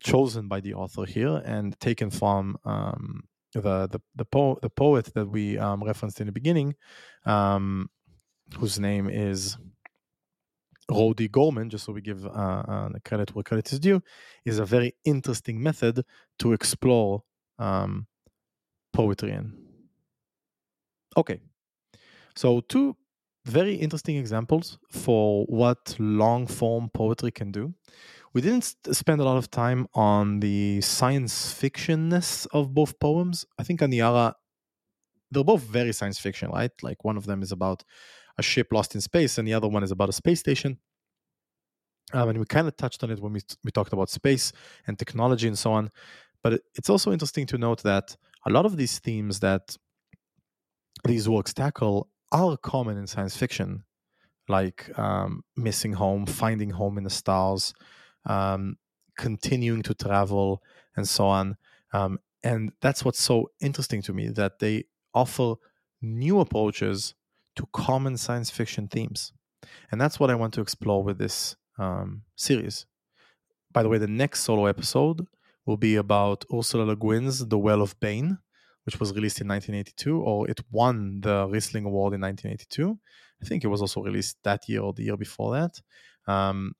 chosen 0.01 0.47
by 0.47 0.59
the 0.61 0.73
author 0.73 1.05
here 1.05 1.41
and 1.45 1.79
taken 1.79 2.09
from 2.09 2.57
um, 2.65 3.23
the 3.53 3.87
the 3.87 3.99
the, 4.15 4.25
po- 4.25 4.59
the 4.61 4.69
poet 4.69 5.13
that 5.13 5.27
we 5.27 5.57
um, 5.57 5.83
referenced 5.83 6.19
in 6.19 6.27
the 6.27 6.31
beginning, 6.31 6.75
um, 7.25 7.89
whose 8.57 8.79
name 8.79 9.09
is 9.09 9.57
Rody 10.89 11.27
Gorman, 11.27 11.69
just 11.69 11.85
so 11.85 11.93
we 11.93 12.01
give 12.01 12.25
uh, 12.25 12.29
uh, 12.29 12.89
credit 13.05 13.33
where 13.35 13.43
credit 13.43 13.71
is 13.71 13.79
due, 13.79 14.01
is 14.45 14.59
a 14.59 14.65
very 14.65 14.93
interesting 15.05 15.61
method 15.61 16.03
to 16.39 16.53
explore 16.53 17.23
um, 17.59 18.07
poetry 18.93 19.31
in. 19.31 19.53
Okay, 21.17 21.39
so 22.35 22.61
two 22.61 22.95
very 23.45 23.73
interesting 23.75 24.17
examples 24.17 24.77
for 24.89 25.45
what 25.45 25.95
long 25.99 26.47
form 26.47 26.89
poetry 26.93 27.31
can 27.31 27.51
do 27.51 27.73
we 28.33 28.41
didn't 28.41 28.75
spend 28.91 29.19
a 29.19 29.25
lot 29.25 29.37
of 29.37 29.51
time 29.51 29.87
on 29.93 30.39
the 30.39 30.81
science 30.81 31.53
fictionness 31.53 32.47
of 32.51 32.73
both 32.73 32.99
poems. 32.99 33.45
I 33.59 33.63
think 33.63 33.81
Aniara, 33.81 34.33
they're 35.29 35.43
both 35.43 35.63
very 35.63 35.91
science 35.91 36.17
fiction, 36.17 36.49
right? 36.49 36.71
Like 36.81 37.03
one 37.03 37.17
of 37.17 37.25
them 37.25 37.41
is 37.41 37.51
about 37.51 37.83
a 38.37 38.43
ship 38.43 38.67
lost 38.71 38.95
in 38.95 39.01
space, 39.01 39.37
and 39.37 39.47
the 39.47 39.53
other 39.53 39.67
one 39.67 39.83
is 39.83 39.91
about 39.91 40.09
a 40.09 40.13
space 40.13 40.39
station. 40.39 40.79
Um, 42.13 42.29
and 42.29 42.39
we 42.39 42.45
kind 42.45 42.67
of 42.67 42.75
touched 42.75 43.03
on 43.03 43.11
it 43.11 43.19
when 43.19 43.33
we 43.33 43.41
we 43.63 43.71
talked 43.71 43.93
about 43.93 44.09
space 44.09 44.51
and 44.87 44.97
technology 44.97 45.47
and 45.47 45.57
so 45.57 45.71
on. 45.73 45.91
But 46.43 46.53
it, 46.53 46.61
it's 46.75 46.89
also 46.89 47.11
interesting 47.11 47.45
to 47.47 47.57
note 47.57 47.83
that 47.83 48.15
a 48.45 48.49
lot 48.49 48.65
of 48.65 48.77
these 48.77 48.99
themes 48.99 49.39
that 49.41 49.77
these 51.05 51.27
works 51.27 51.53
tackle 51.53 52.09
are 52.31 52.57
common 52.57 52.97
in 52.97 53.07
science 53.07 53.35
fiction, 53.35 53.83
like 54.47 54.97
um, 54.97 55.43
missing 55.55 55.93
home, 55.93 56.25
finding 56.25 56.69
home 56.69 56.97
in 56.97 57.03
the 57.03 57.09
stars, 57.09 57.73
um, 58.25 58.77
continuing 59.17 59.81
to 59.83 59.93
travel, 59.93 60.61
and 60.95 61.07
so 61.07 61.25
on. 61.27 61.57
Um, 61.93 62.19
and 62.43 62.71
that's 62.81 63.05
what's 63.05 63.21
so 63.21 63.51
interesting 63.59 64.01
to 64.03 64.13
me 64.13 64.29
that 64.29 64.59
they 64.59 64.85
offer 65.13 65.55
new 66.01 66.39
approaches 66.39 67.13
to 67.55 67.67
common 67.73 68.17
science 68.17 68.49
fiction 68.49 68.87
themes. 68.87 69.33
And 69.91 70.01
that's 70.01 70.19
what 70.19 70.29
I 70.29 70.35
want 70.35 70.53
to 70.55 70.61
explore 70.61 71.03
with 71.03 71.17
this 71.17 71.55
um, 71.77 72.23
series. 72.35 72.85
By 73.71 73.83
the 73.83 73.89
way, 73.89 73.97
the 73.97 74.07
next 74.07 74.41
solo 74.41 74.65
episode 74.65 75.25
will 75.65 75.77
be 75.77 75.95
about 75.95 76.45
Ursula 76.53 76.83
Le 76.83 76.95
Guin's 76.95 77.45
The 77.47 77.57
Well 77.57 77.81
of 77.81 77.99
Baln, 77.99 78.39
which 78.85 78.99
was 78.99 79.13
released 79.13 79.41
in 79.41 79.47
1982, 79.47 80.19
or 80.19 80.49
it 80.49 80.61
won 80.71 81.21
the 81.21 81.47
Rhysling 81.47 81.85
Award 81.85 82.13
in 82.13 82.21
1982. 82.21 82.97
I 83.41 83.45
think 83.45 83.63
it 83.63 83.67
was 83.67 83.81
also 83.81 84.01
released 84.01 84.37
that 84.43 84.67
year 84.67 84.81
or 84.81 84.93
the 84.93 85.03
year 85.03 85.17
before 85.17 85.53
that. 85.53 85.81
Um, 86.31 86.73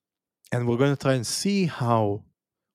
and 0.52 0.68
we're 0.68 0.78
going 0.78 0.96
to 0.96 1.02
try 1.02 1.14
and 1.14 1.26
see 1.26 1.66
how 1.66 2.24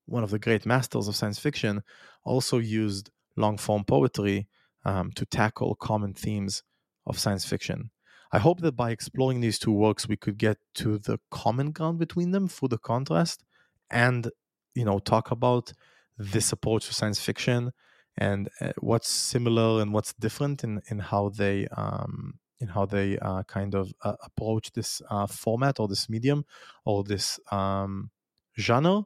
one 0.06 0.22
of 0.22 0.30
the 0.30 0.38
great 0.38 0.64
masters 0.64 1.08
of 1.08 1.16
science 1.16 1.38
fiction 1.38 1.82
also 2.24 2.58
used 2.58 3.10
long 3.36 3.58
form 3.58 3.84
poetry 3.84 4.48
um, 4.84 5.10
to 5.12 5.26
tackle 5.26 5.74
common 5.74 6.14
themes 6.14 6.62
of 7.06 7.18
science 7.18 7.44
fiction. 7.44 7.90
I 8.32 8.38
hope 8.38 8.60
that 8.60 8.72
by 8.72 8.90
exploring 8.90 9.40
these 9.40 9.58
two 9.58 9.72
works, 9.72 10.08
we 10.08 10.16
could 10.16 10.38
get 10.38 10.58
to 10.76 10.98
the 10.98 11.18
common 11.30 11.72
ground 11.72 11.98
between 11.98 12.32
them 12.32 12.48
through 12.48 12.68
the 12.68 12.78
contrast 12.78 13.44
and, 13.90 14.30
you 14.74 14.84
know, 14.84 14.98
talk 14.98 15.30
about 15.30 15.72
this 16.18 16.52
approach 16.52 16.86
to 16.86 16.94
science 16.94 17.20
fiction 17.20 17.72
and 18.16 18.48
uh, 18.60 18.72
what's 18.78 19.08
similar 19.08 19.82
and 19.82 19.92
what's 19.92 20.14
different 20.14 20.64
in, 20.64 20.80
in 20.90 20.98
how 20.98 21.28
they 21.28 21.68
um, 21.76 22.38
in 22.60 22.68
how 22.68 22.86
they 22.86 23.18
uh, 23.18 23.42
kind 23.44 23.74
of 23.74 23.92
uh, 24.02 24.14
approach 24.24 24.72
this 24.72 25.02
uh, 25.10 25.26
format 25.26 25.78
or 25.78 25.88
this 25.88 26.08
medium 26.08 26.44
or 26.84 27.04
this 27.04 27.38
um, 27.52 28.10
genre, 28.58 29.02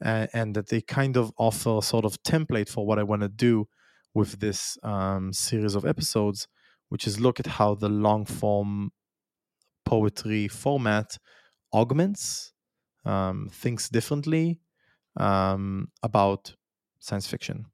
and, 0.00 0.28
and, 0.32 0.54
that 0.54 0.68
they 0.68 0.80
kind 0.80 1.16
of 1.16 1.32
offer 1.36 1.78
a 1.78 1.82
sort 1.82 2.04
of 2.04 2.22
template 2.22 2.68
for 2.68 2.86
what 2.86 2.98
I 2.98 3.02
want 3.02 3.22
to 3.22 3.28
do 3.28 3.68
with 4.14 4.40
this 4.40 4.78
um, 4.82 5.32
series 5.32 5.74
of 5.74 5.84
episodes, 5.84 6.48
which 6.88 7.06
is 7.06 7.20
look 7.20 7.38
at 7.38 7.46
how 7.46 7.74
the 7.74 7.88
long 7.88 8.24
form 8.24 8.92
poetry 9.84 10.48
format 10.48 11.18
augments, 11.72 12.52
um, 13.04 13.48
thinks 13.52 13.88
differently 13.88 14.58
um, 15.16 15.88
about 16.02 16.54
science 16.98 17.26
fiction. 17.26 17.66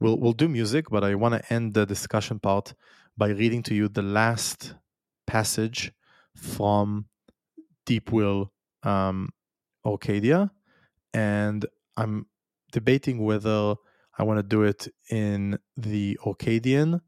we'll 0.00 0.18
we'll 0.18 0.32
do 0.32 0.48
music, 0.48 0.90
but 0.90 1.04
I 1.04 1.14
want 1.14 1.34
to 1.34 1.52
end 1.52 1.74
the 1.74 1.86
discussion 1.86 2.38
part 2.38 2.74
by 3.20 3.28
reading 3.28 3.62
to 3.62 3.74
you 3.74 3.86
the 3.86 4.00
last 4.00 4.76
passage 5.26 5.92
from 6.34 7.04
Deep 7.84 8.10
Wheel 8.10 8.50
um, 8.82 9.28
Orcadia, 9.84 10.50
and 11.12 11.66
I'm 11.98 12.24
debating 12.72 13.22
whether 13.22 13.74
I 14.18 14.22
want 14.22 14.38
to 14.38 14.42
do 14.42 14.62
it 14.62 14.88
in 15.10 15.58
the 15.76 16.18
Orcadian 16.24 17.02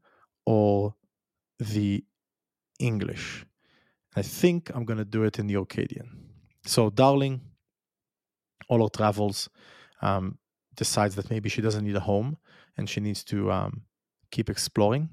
or 0.45 0.93
the 1.57 2.03
English. 2.77 3.47
I 4.15 4.21
think 4.21 4.69
I'm 4.75 4.85
going 4.85 4.99
to 4.99 5.05
do 5.05 5.23
it 5.23 5.39
in 5.39 5.47
the 5.47 5.55
Orcadian. 5.55 6.09
So, 6.63 6.91
Darling, 6.91 7.41
all 8.69 8.83
her 8.83 8.89
travels, 8.89 9.49
um, 10.03 10.37
decides 10.75 11.15
that 11.15 11.31
maybe 11.31 11.49
she 11.49 11.61
doesn't 11.61 11.83
need 11.83 11.95
a 11.95 12.01
home 12.01 12.37
and 12.77 12.87
she 12.87 12.99
needs 12.99 13.23
to 13.23 13.51
um, 13.51 13.81
keep 14.29 14.47
exploring. 14.47 15.09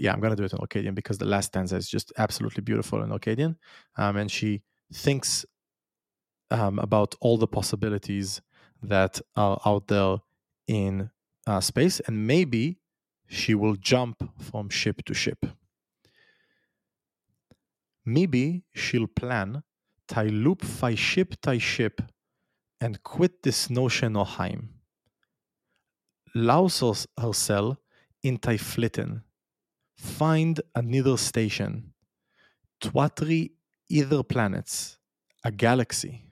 Yeah, 0.00 0.14
I'm 0.14 0.20
to 0.20 0.34
do 0.34 0.44
it 0.44 0.52
in 0.52 0.58
Orcadian 0.58 0.94
because 0.94 1.18
the 1.18 1.26
last 1.26 1.48
stanza 1.48 1.76
is 1.76 1.88
just 1.88 2.10
absolutely 2.16 2.62
beautiful 2.62 3.02
in 3.02 3.10
Orcadian. 3.10 3.56
Um, 3.98 4.16
and 4.16 4.30
she 4.30 4.62
thinks 4.92 5.44
um, 6.50 6.78
about 6.78 7.14
all 7.20 7.36
the 7.36 7.46
possibilities 7.46 8.40
that 8.82 9.20
are 9.36 9.60
out 9.66 9.88
there 9.88 10.16
in 10.66 11.10
uh, 11.46 11.60
space, 11.60 12.00
and 12.00 12.26
maybe 12.26 12.78
she 13.28 13.54
will 13.54 13.76
jump 13.76 14.16
from 14.38 14.70
ship 14.70 15.04
to 15.04 15.12
ship. 15.12 15.44
Maybe 18.06 18.64
she'll 18.74 19.06
plan 19.06 19.62
ty 20.08 20.28
loop 20.28 20.62
fi 20.64 20.94
ship 20.94 21.34
ty 21.42 21.58
ship 21.58 22.00
and 22.80 23.02
quit 23.02 23.42
this 23.42 23.68
notion 23.68 24.16
of 24.16 24.28
heim. 24.28 24.70
Louse 26.34 27.06
herself 27.18 27.76
in 28.22 28.38
ty 28.38 28.56
flitten, 28.56 29.22
find 30.00 30.62
another 30.74 31.16
station, 31.18 31.92
twatry 32.80 33.50
either 33.90 34.22
planets, 34.22 34.96
a 35.44 35.52
galaxy. 35.52 36.24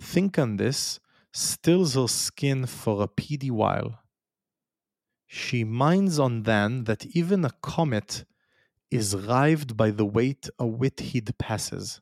Think 0.00 0.38
on 0.38 0.56
this, 0.56 1.00
stills 1.32 1.94
her 1.94 2.06
skin 2.06 2.66
for 2.66 3.02
a 3.02 3.08
peedy 3.08 3.50
while. 3.50 3.98
She 5.26 5.64
minds 5.64 6.20
on 6.20 6.44
then 6.44 6.84
that 6.84 7.06
even 7.06 7.44
a 7.44 7.50
comet 7.60 8.24
is 8.88 9.16
rived 9.16 9.76
by 9.76 9.90
the 9.90 10.06
weight 10.06 10.48
a 10.60 10.66
wit 10.66 11.00
heed 11.00 11.36
passes, 11.38 12.00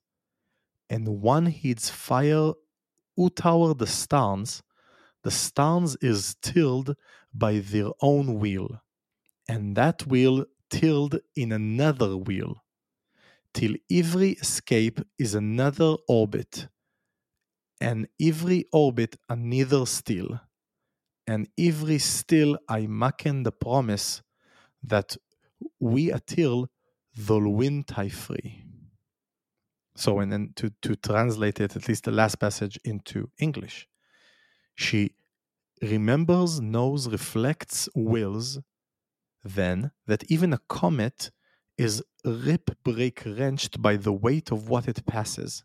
and 0.91 1.23
one 1.23 1.47
heeds 1.47 1.89
fire 1.89 2.53
utower 3.19 3.77
the 3.77 3.87
stars, 3.87 4.63
the 5.25 5.31
stars 5.31 5.97
is 6.03 6.37
tilled 6.43 6.95
by 7.33 7.59
their 7.59 7.91
own 8.03 8.39
wheel, 8.39 8.83
and 9.49 9.77
that 9.77 10.07
wheel 10.07 10.47
tilled 10.71 11.21
in 11.35 11.53
another 11.53 12.17
wheel, 12.17 12.65
till 13.55 13.75
every 13.91 14.33
escape 14.33 15.01
is 15.19 15.35
another 15.35 15.97
orbit, 16.09 16.69
and 17.81 18.09
every 18.21 18.67
orbit 18.73 19.17
another 19.29 19.87
still, 19.87 20.41
and 21.27 21.49
every 21.59 21.99
still 21.99 22.59
I 22.69 22.83
maken 22.83 23.45
the 23.45 23.53
promise 23.53 24.23
that 24.83 25.17
we 25.81 26.11
atil 26.11 26.69
they'll 27.17 27.49
win 27.49 27.85
tie 27.85 28.09
free. 28.11 28.65
So, 29.97 30.19
and 30.21 30.31
then 30.31 30.53
to, 30.57 30.71
to 30.83 30.95
translate 30.97 31.59
it, 31.61 31.75
at 31.75 31.89
least 31.89 32.05
the 32.05 32.11
last 32.11 32.39
passage 32.39 32.79
into 32.85 33.31
English, 33.39 33.89
she 34.75 35.15
remembers, 35.81 36.61
knows, 36.61 37.09
reflects, 37.09 37.89
wills, 37.95 38.59
then 39.47 39.93
that 40.07 40.25
even 40.31 40.53
a 40.53 40.61
comet 40.69 41.31
is 41.79 42.03
rip 42.25 42.71
break 42.83 43.23
wrenched 43.25 43.81
by 43.81 43.97
the 43.97 44.13
weight 44.13 44.51
of 44.51 44.69
what 44.69 44.89
it 44.89 45.07
passes. 45.07 45.65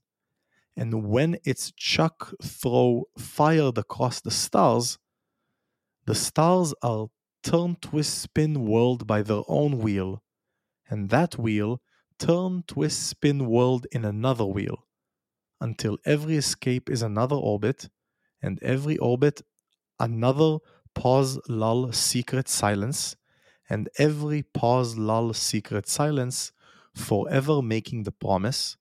And 0.75 1.09
when 1.09 1.37
its 1.43 1.71
chuck 1.75 2.33
throw 2.41 3.05
fired 3.17 3.77
across 3.77 4.21
the 4.21 4.31
stars, 4.31 4.97
the 6.05 6.15
stars 6.15 6.73
are 6.81 7.07
turn, 7.43 7.75
twist, 7.81 8.19
spin, 8.19 8.65
whirled 8.65 9.05
by 9.07 9.21
their 9.21 9.43
own 9.47 9.79
wheel, 9.79 10.23
and 10.89 11.09
that 11.09 11.37
wheel 11.37 11.81
turn, 12.19 12.63
twist, 12.67 13.07
spin, 13.07 13.47
whirled 13.47 13.87
in 13.91 14.05
another 14.05 14.45
wheel, 14.45 14.87
until 15.59 15.97
every 16.05 16.37
escape 16.37 16.89
is 16.89 17.01
another 17.01 17.35
orbit, 17.35 17.89
and 18.41 18.61
every 18.61 18.97
orbit 18.97 19.41
another 19.99 20.57
pause, 20.95 21.39
lull, 21.47 21.91
secret 21.91 22.47
silence, 22.49 23.15
and 23.71 23.87
every 23.97 24.43
pause, 24.43 24.97
lull, 24.97 25.31
secret 25.31 25.87
silence, 25.87 26.51
forever 26.93 27.61
making 27.61 28.03
the 28.03 28.11
promise 28.11 28.75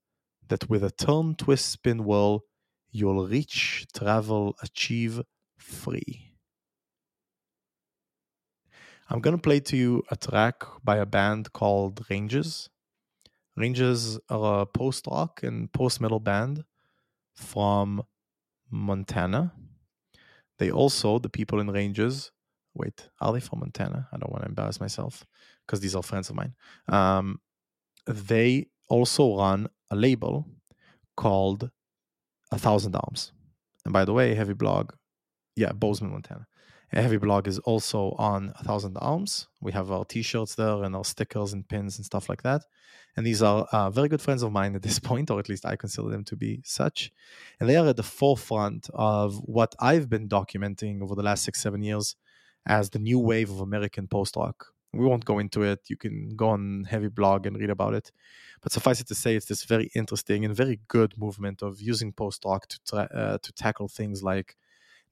that 0.49 0.68
with 0.68 0.82
a 0.82 0.91
turn, 0.91 1.36
twist, 1.36 1.66
spin, 1.70 2.05
whirl, 2.05 2.43
you'll 2.91 3.28
reach, 3.28 3.86
travel, 3.95 4.57
achieve 4.64 5.22
free. 5.57 6.34
I'm 9.09 9.20
going 9.20 9.36
to 9.36 9.41
play 9.41 9.61
to 9.61 9.76
you 9.76 10.03
a 10.11 10.16
track 10.16 10.64
by 10.82 10.97
a 10.97 11.07
band 11.07 11.53
called 11.53 12.05
Ranges. 12.11 12.68
Ranges 13.57 14.18
are 14.28 14.62
a 14.62 14.66
post 14.66 15.07
rock 15.07 15.45
and 15.45 15.72
post 15.72 16.01
metal 16.01 16.18
band 16.18 16.64
from 17.36 18.03
Montana. 18.68 19.53
They 20.59 20.72
also, 20.72 21.20
the 21.20 21.28
people 21.28 21.61
in 21.61 21.70
Ranges, 21.70 22.32
wait, 22.75 23.09
are 23.21 23.33
they 23.33 23.41
from 23.41 23.61
Montana? 23.61 24.09
I 24.12 24.18
don't 24.18 24.31
want 24.31 24.45
to 24.45 24.49
embarrass 24.49 24.81
myself 24.81 25.27
because 25.66 25.81
these 25.81 25.95
are 25.95 26.03
friends 26.03 26.31
of 26.31 26.37
mine. 26.37 26.55
Um, 26.89 27.41
they 28.07 28.68
also 28.89 29.37
run 29.37 29.68
a 29.91 29.97
label 29.97 30.47
called 31.16 31.71
A 32.53 32.59
Thousand 32.59 32.95
Arms. 32.97 33.33
And 33.85 33.93
by 33.93 34.05
the 34.05 34.12
way, 34.12 34.35
Heavy 34.35 34.55
Blog, 34.55 34.93
yeah, 35.57 35.73
Bozeman, 35.73 36.12
Montana. 36.12 36.47
Heavy 36.93 37.18
Blog 37.18 37.47
is 37.47 37.61
also 37.61 38.16
on 38.18 38.53
A 38.59 38.64
Thousand 38.64 38.97
Arms. 38.99 39.47
We 39.61 39.73
have 39.73 39.93
our 39.93 40.05
t-shirts 40.05 40.57
there 40.57 40.83
and 40.83 40.97
our 40.97 41.05
stickers 41.05 41.53
and 41.53 41.68
pins 41.68 41.99
and 41.99 42.05
stuff 42.05 42.29
like 42.29 42.43
that. 42.43 42.62
And 43.16 43.25
these 43.25 43.43
are 43.43 43.66
uh, 43.71 43.91
very 43.91 44.09
good 44.09 44.21
friends 44.21 44.43
of 44.43 44.51
mine 44.51 44.75
at 44.75 44.83
this 44.83 44.99
point, 45.11 45.31
or 45.31 45.39
at 45.39 45.49
least 45.49 45.64
I 45.64 45.77
consider 45.77 46.09
them 46.09 46.25
to 46.25 46.37
be 46.37 46.62
such. 46.64 47.12
And 47.61 47.68
they 47.68 47.77
are 47.77 47.87
at 47.87 47.97
the 47.97 48.03
forefront 48.03 48.91
of 48.93 49.37
what 49.45 49.75
I've 49.79 50.09
been 50.09 50.29
documenting 50.29 51.01
over 51.03 51.14
the 51.14 51.23
last 51.23 51.45
six, 51.45 51.62
seven 51.62 51.83
years 51.83 52.16
as 52.66 52.90
the 52.90 52.98
new 52.98 53.18
wave 53.18 53.50
of 53.50 53.61
American 53.61 54.06
post-rock. 54.06 54.66
We 54.92 55.04
won't 55.04 55.24
go 55.24 55.38
into 55.38 55.62
it. 55.62 55.80
You 55.88 55.96
can 55.96 56.34
go 56.36 56.48
on 56.48 56.84
Heavy 56.84 57.08
Blog 57.08 57.46
and 57.46 57.56
read 57.56 57.70
about 57.70 57.94
it. 57.94 58.11
But 58.61 58.72
suffice 58.72 59.00
it 59.00 59.06
to 59.08 59.14
say, 59.14 59.36
it's 59.36 59.46
this 59.46 59.64
very 59.64 59.90
interesting 59.94 60.44
and 60.44 60.54
very 60.54 60.80
good 60.88 61.16
movement 61.16 61.62
of 61.62 61.80
using 61.80 62.12
post-rock 62.12 62.66
to, 62.68 62.80
tra- 62.86 63.11
uh, 63.14 63.38
to 63.38 63.52
tackle 63.52 63.88
things 63.88 64.22
like 64.22 64.56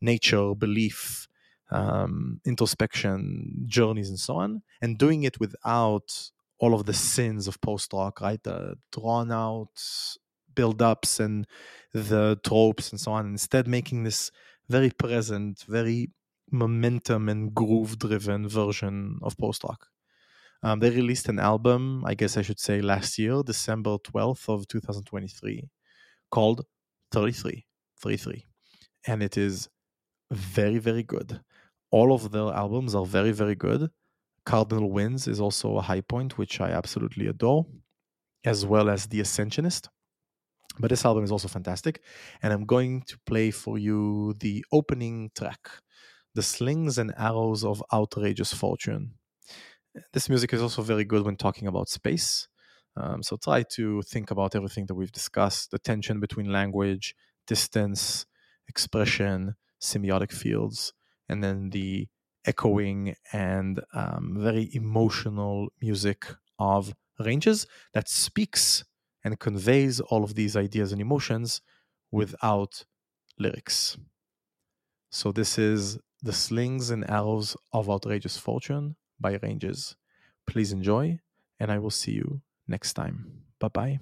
nature, 0.00 0.54
belief, 0.54 1.28
um, 1.70 2.40
introspection 2.44 3.64
journeys 3.66 4.08
and 4.08 4.18
so 4.18 4.36
on, 4.36 4.62
and 4.80 4.98
doing 4.98 5.22
it 5.22 5.38
without 5.38 6.30
all 6.58 6.74
of 6.74 6.86
the 6.86 6.94
sins 6.94 7.46
of 7.46 7.60
post 7.60 7.92
rock, 7.92 8.20
right? 8.20 8.42
The 8.42 8.76
drawn 8.90 9.30
out 9.30 9.80
build 10.54 10.82
ups 10.82 11.20
and 11.20 11.46
the 11.92 12.38
tropes 12.44 12.90
and 12.90 13.00
so 13.00 13.12
on. 13.12 13.26
Instead, 13.26 13.68
making 13.68 14.02
this 14.02 14.32
very 14.68 14.90
present, 14.90 15.64
very 15.68 16.10
momentum 16.50 17.28
and 17.28 17.54
groove 17.54 17.98
driven 17.98 18.48
version 18.48 19.18
of 19.22 19.36
post 19.36 19.64
rock. 19.64 19.88
Um, 20.62 20.80
they 20.80 20.90
released 20.90 21.28
an 21.28 21.38
album, 21.38 22.04
I 22.04 22.14
guess 22.14 22.36
I 22.36 22.42
should 22.42 22.58
say 22.58 22.80
last 22.80 23.18
year, 23.18 23.42
December 23.44 23.96
12th 23.98 24.48
of 24.48 24.66
2023, 24.66 25.68
called 26.30 26.64
33, 27.12 27.64
33. 28.00 28.44
And 29.06 29.22
it 29.22 29.36
is 29.36 29.68
very, 30.32 30.78
very 30.78 31.04
good 31.04 31.40
all 31.90 32.12
of 32.12 32.30
their 32.30 32.52
albums 32.52 32.94
are 32.94 33.06
very, 33.06 33.32
very 33.32 33.54
good. 33.54 33.90
Cardinal 34.44 34.90
Winds 34.90 35.28
is 35.28 35.40
also 35.40 35.76
a 35.76 35.82
high 35.82 36.00
point, 36.00 36.38
which 36.38 36.60
I 36.60 36.70
absolutely 36.70 37.26
adore, 37.26 37.66
as 38.44 38.64
well 38.64 38.88
as 38.88 39.06
The 39.06 39.20
Ascensionist. 39.20 39.88
But 40.78 40.90
this 40.90 41.04
album 41.04 41.24
is 41.24 41.32
also 41.32 41.48
fantastic. 41.48 42.02
And 42.42 42.52
I'm 42.52 42.64
going 42.64 43.02
to 43.02 43.18
play 43.26 43.50
for 43.50 43.78
you 43.78 44.34
the 44.38 44.64
opening 44.72 45.30
track, 45.36 45.68
The 46.34 46.42
Slings 46.42 46.98
and 46.98 47.12
Arrows 47.16 47.64
of 47.64 47.82
Outrageous 47.92 48.52
Fortune. 48.52 49.14
This 50.12 50.28
music 50.28 50.52
is 50.52 50.62
also 50.62 50.82
very 50.82 51.04
good 51.04 51.24
when 51.24 51.36
talking 51.36 51.66
about 51.66 51.88
space. 51.88 52.48
Um, 52.96 53.22
so 53.22 53.36
try 53.36 53.62
to 53.74 54.02
think 54.02 54.30
about 54.30 54.54
everything 54.54 54.86
that 54.86 54.94
we've 54.94 55.12
discussed 55.12 55.70
the 55.70 55.78
tension 55.78 56.20
between 56.20 56.52
language, 56.52 57.14
distance, 57.46 58.26
expression, 58.68 59.54
semiotic 59.80 60.32
fields 60.32 60.92
and 61.28 61.42
then 61.42 61.70
the 61.70 62.08
echoing 62.44 63.14
and 63.32 63.80
um, 63.92 64.36
very 64.38 64.70
emotional 64.72 65.68
music 65.80 66.26
of 66.58 66.94
ranges 67.20 67.66
that 67.94 68.08
speaks 68.08 68.84
and 69.24 69.38
conveys 69.38 70.00
all 70.00 70.24
of 70.24 70.34
these 70.34 70.56
ideas 70.56 70.92
and 70.92 71.00
emotions 71.00 71.60
without 72.10 72.84
lyrics. 73.38 73.98
So 75.10 75.32
this 75.32 75.58
is 75.58 75.98
The 76.22 76.32
Slings 76.32 76.90
and 76.90 77.08
Arrows 77.08 77.56
of 77.72 77.88
Outrageous 77.88 78.36
Fortune 78.36 78.96
by 79.20 79.38
Ranges. 79.42 79.96
Please 80.46 80.72
enjoy, 80.72 81.20
and 81.60 81.70
I 81.70 81.78
will 81.78 81.90
see 81.90 82.12
you 82.12 82.42
next 82.66 82.94
time. 82.94 83.42
Bye 83.60 83.68
bye. 83.68 83.98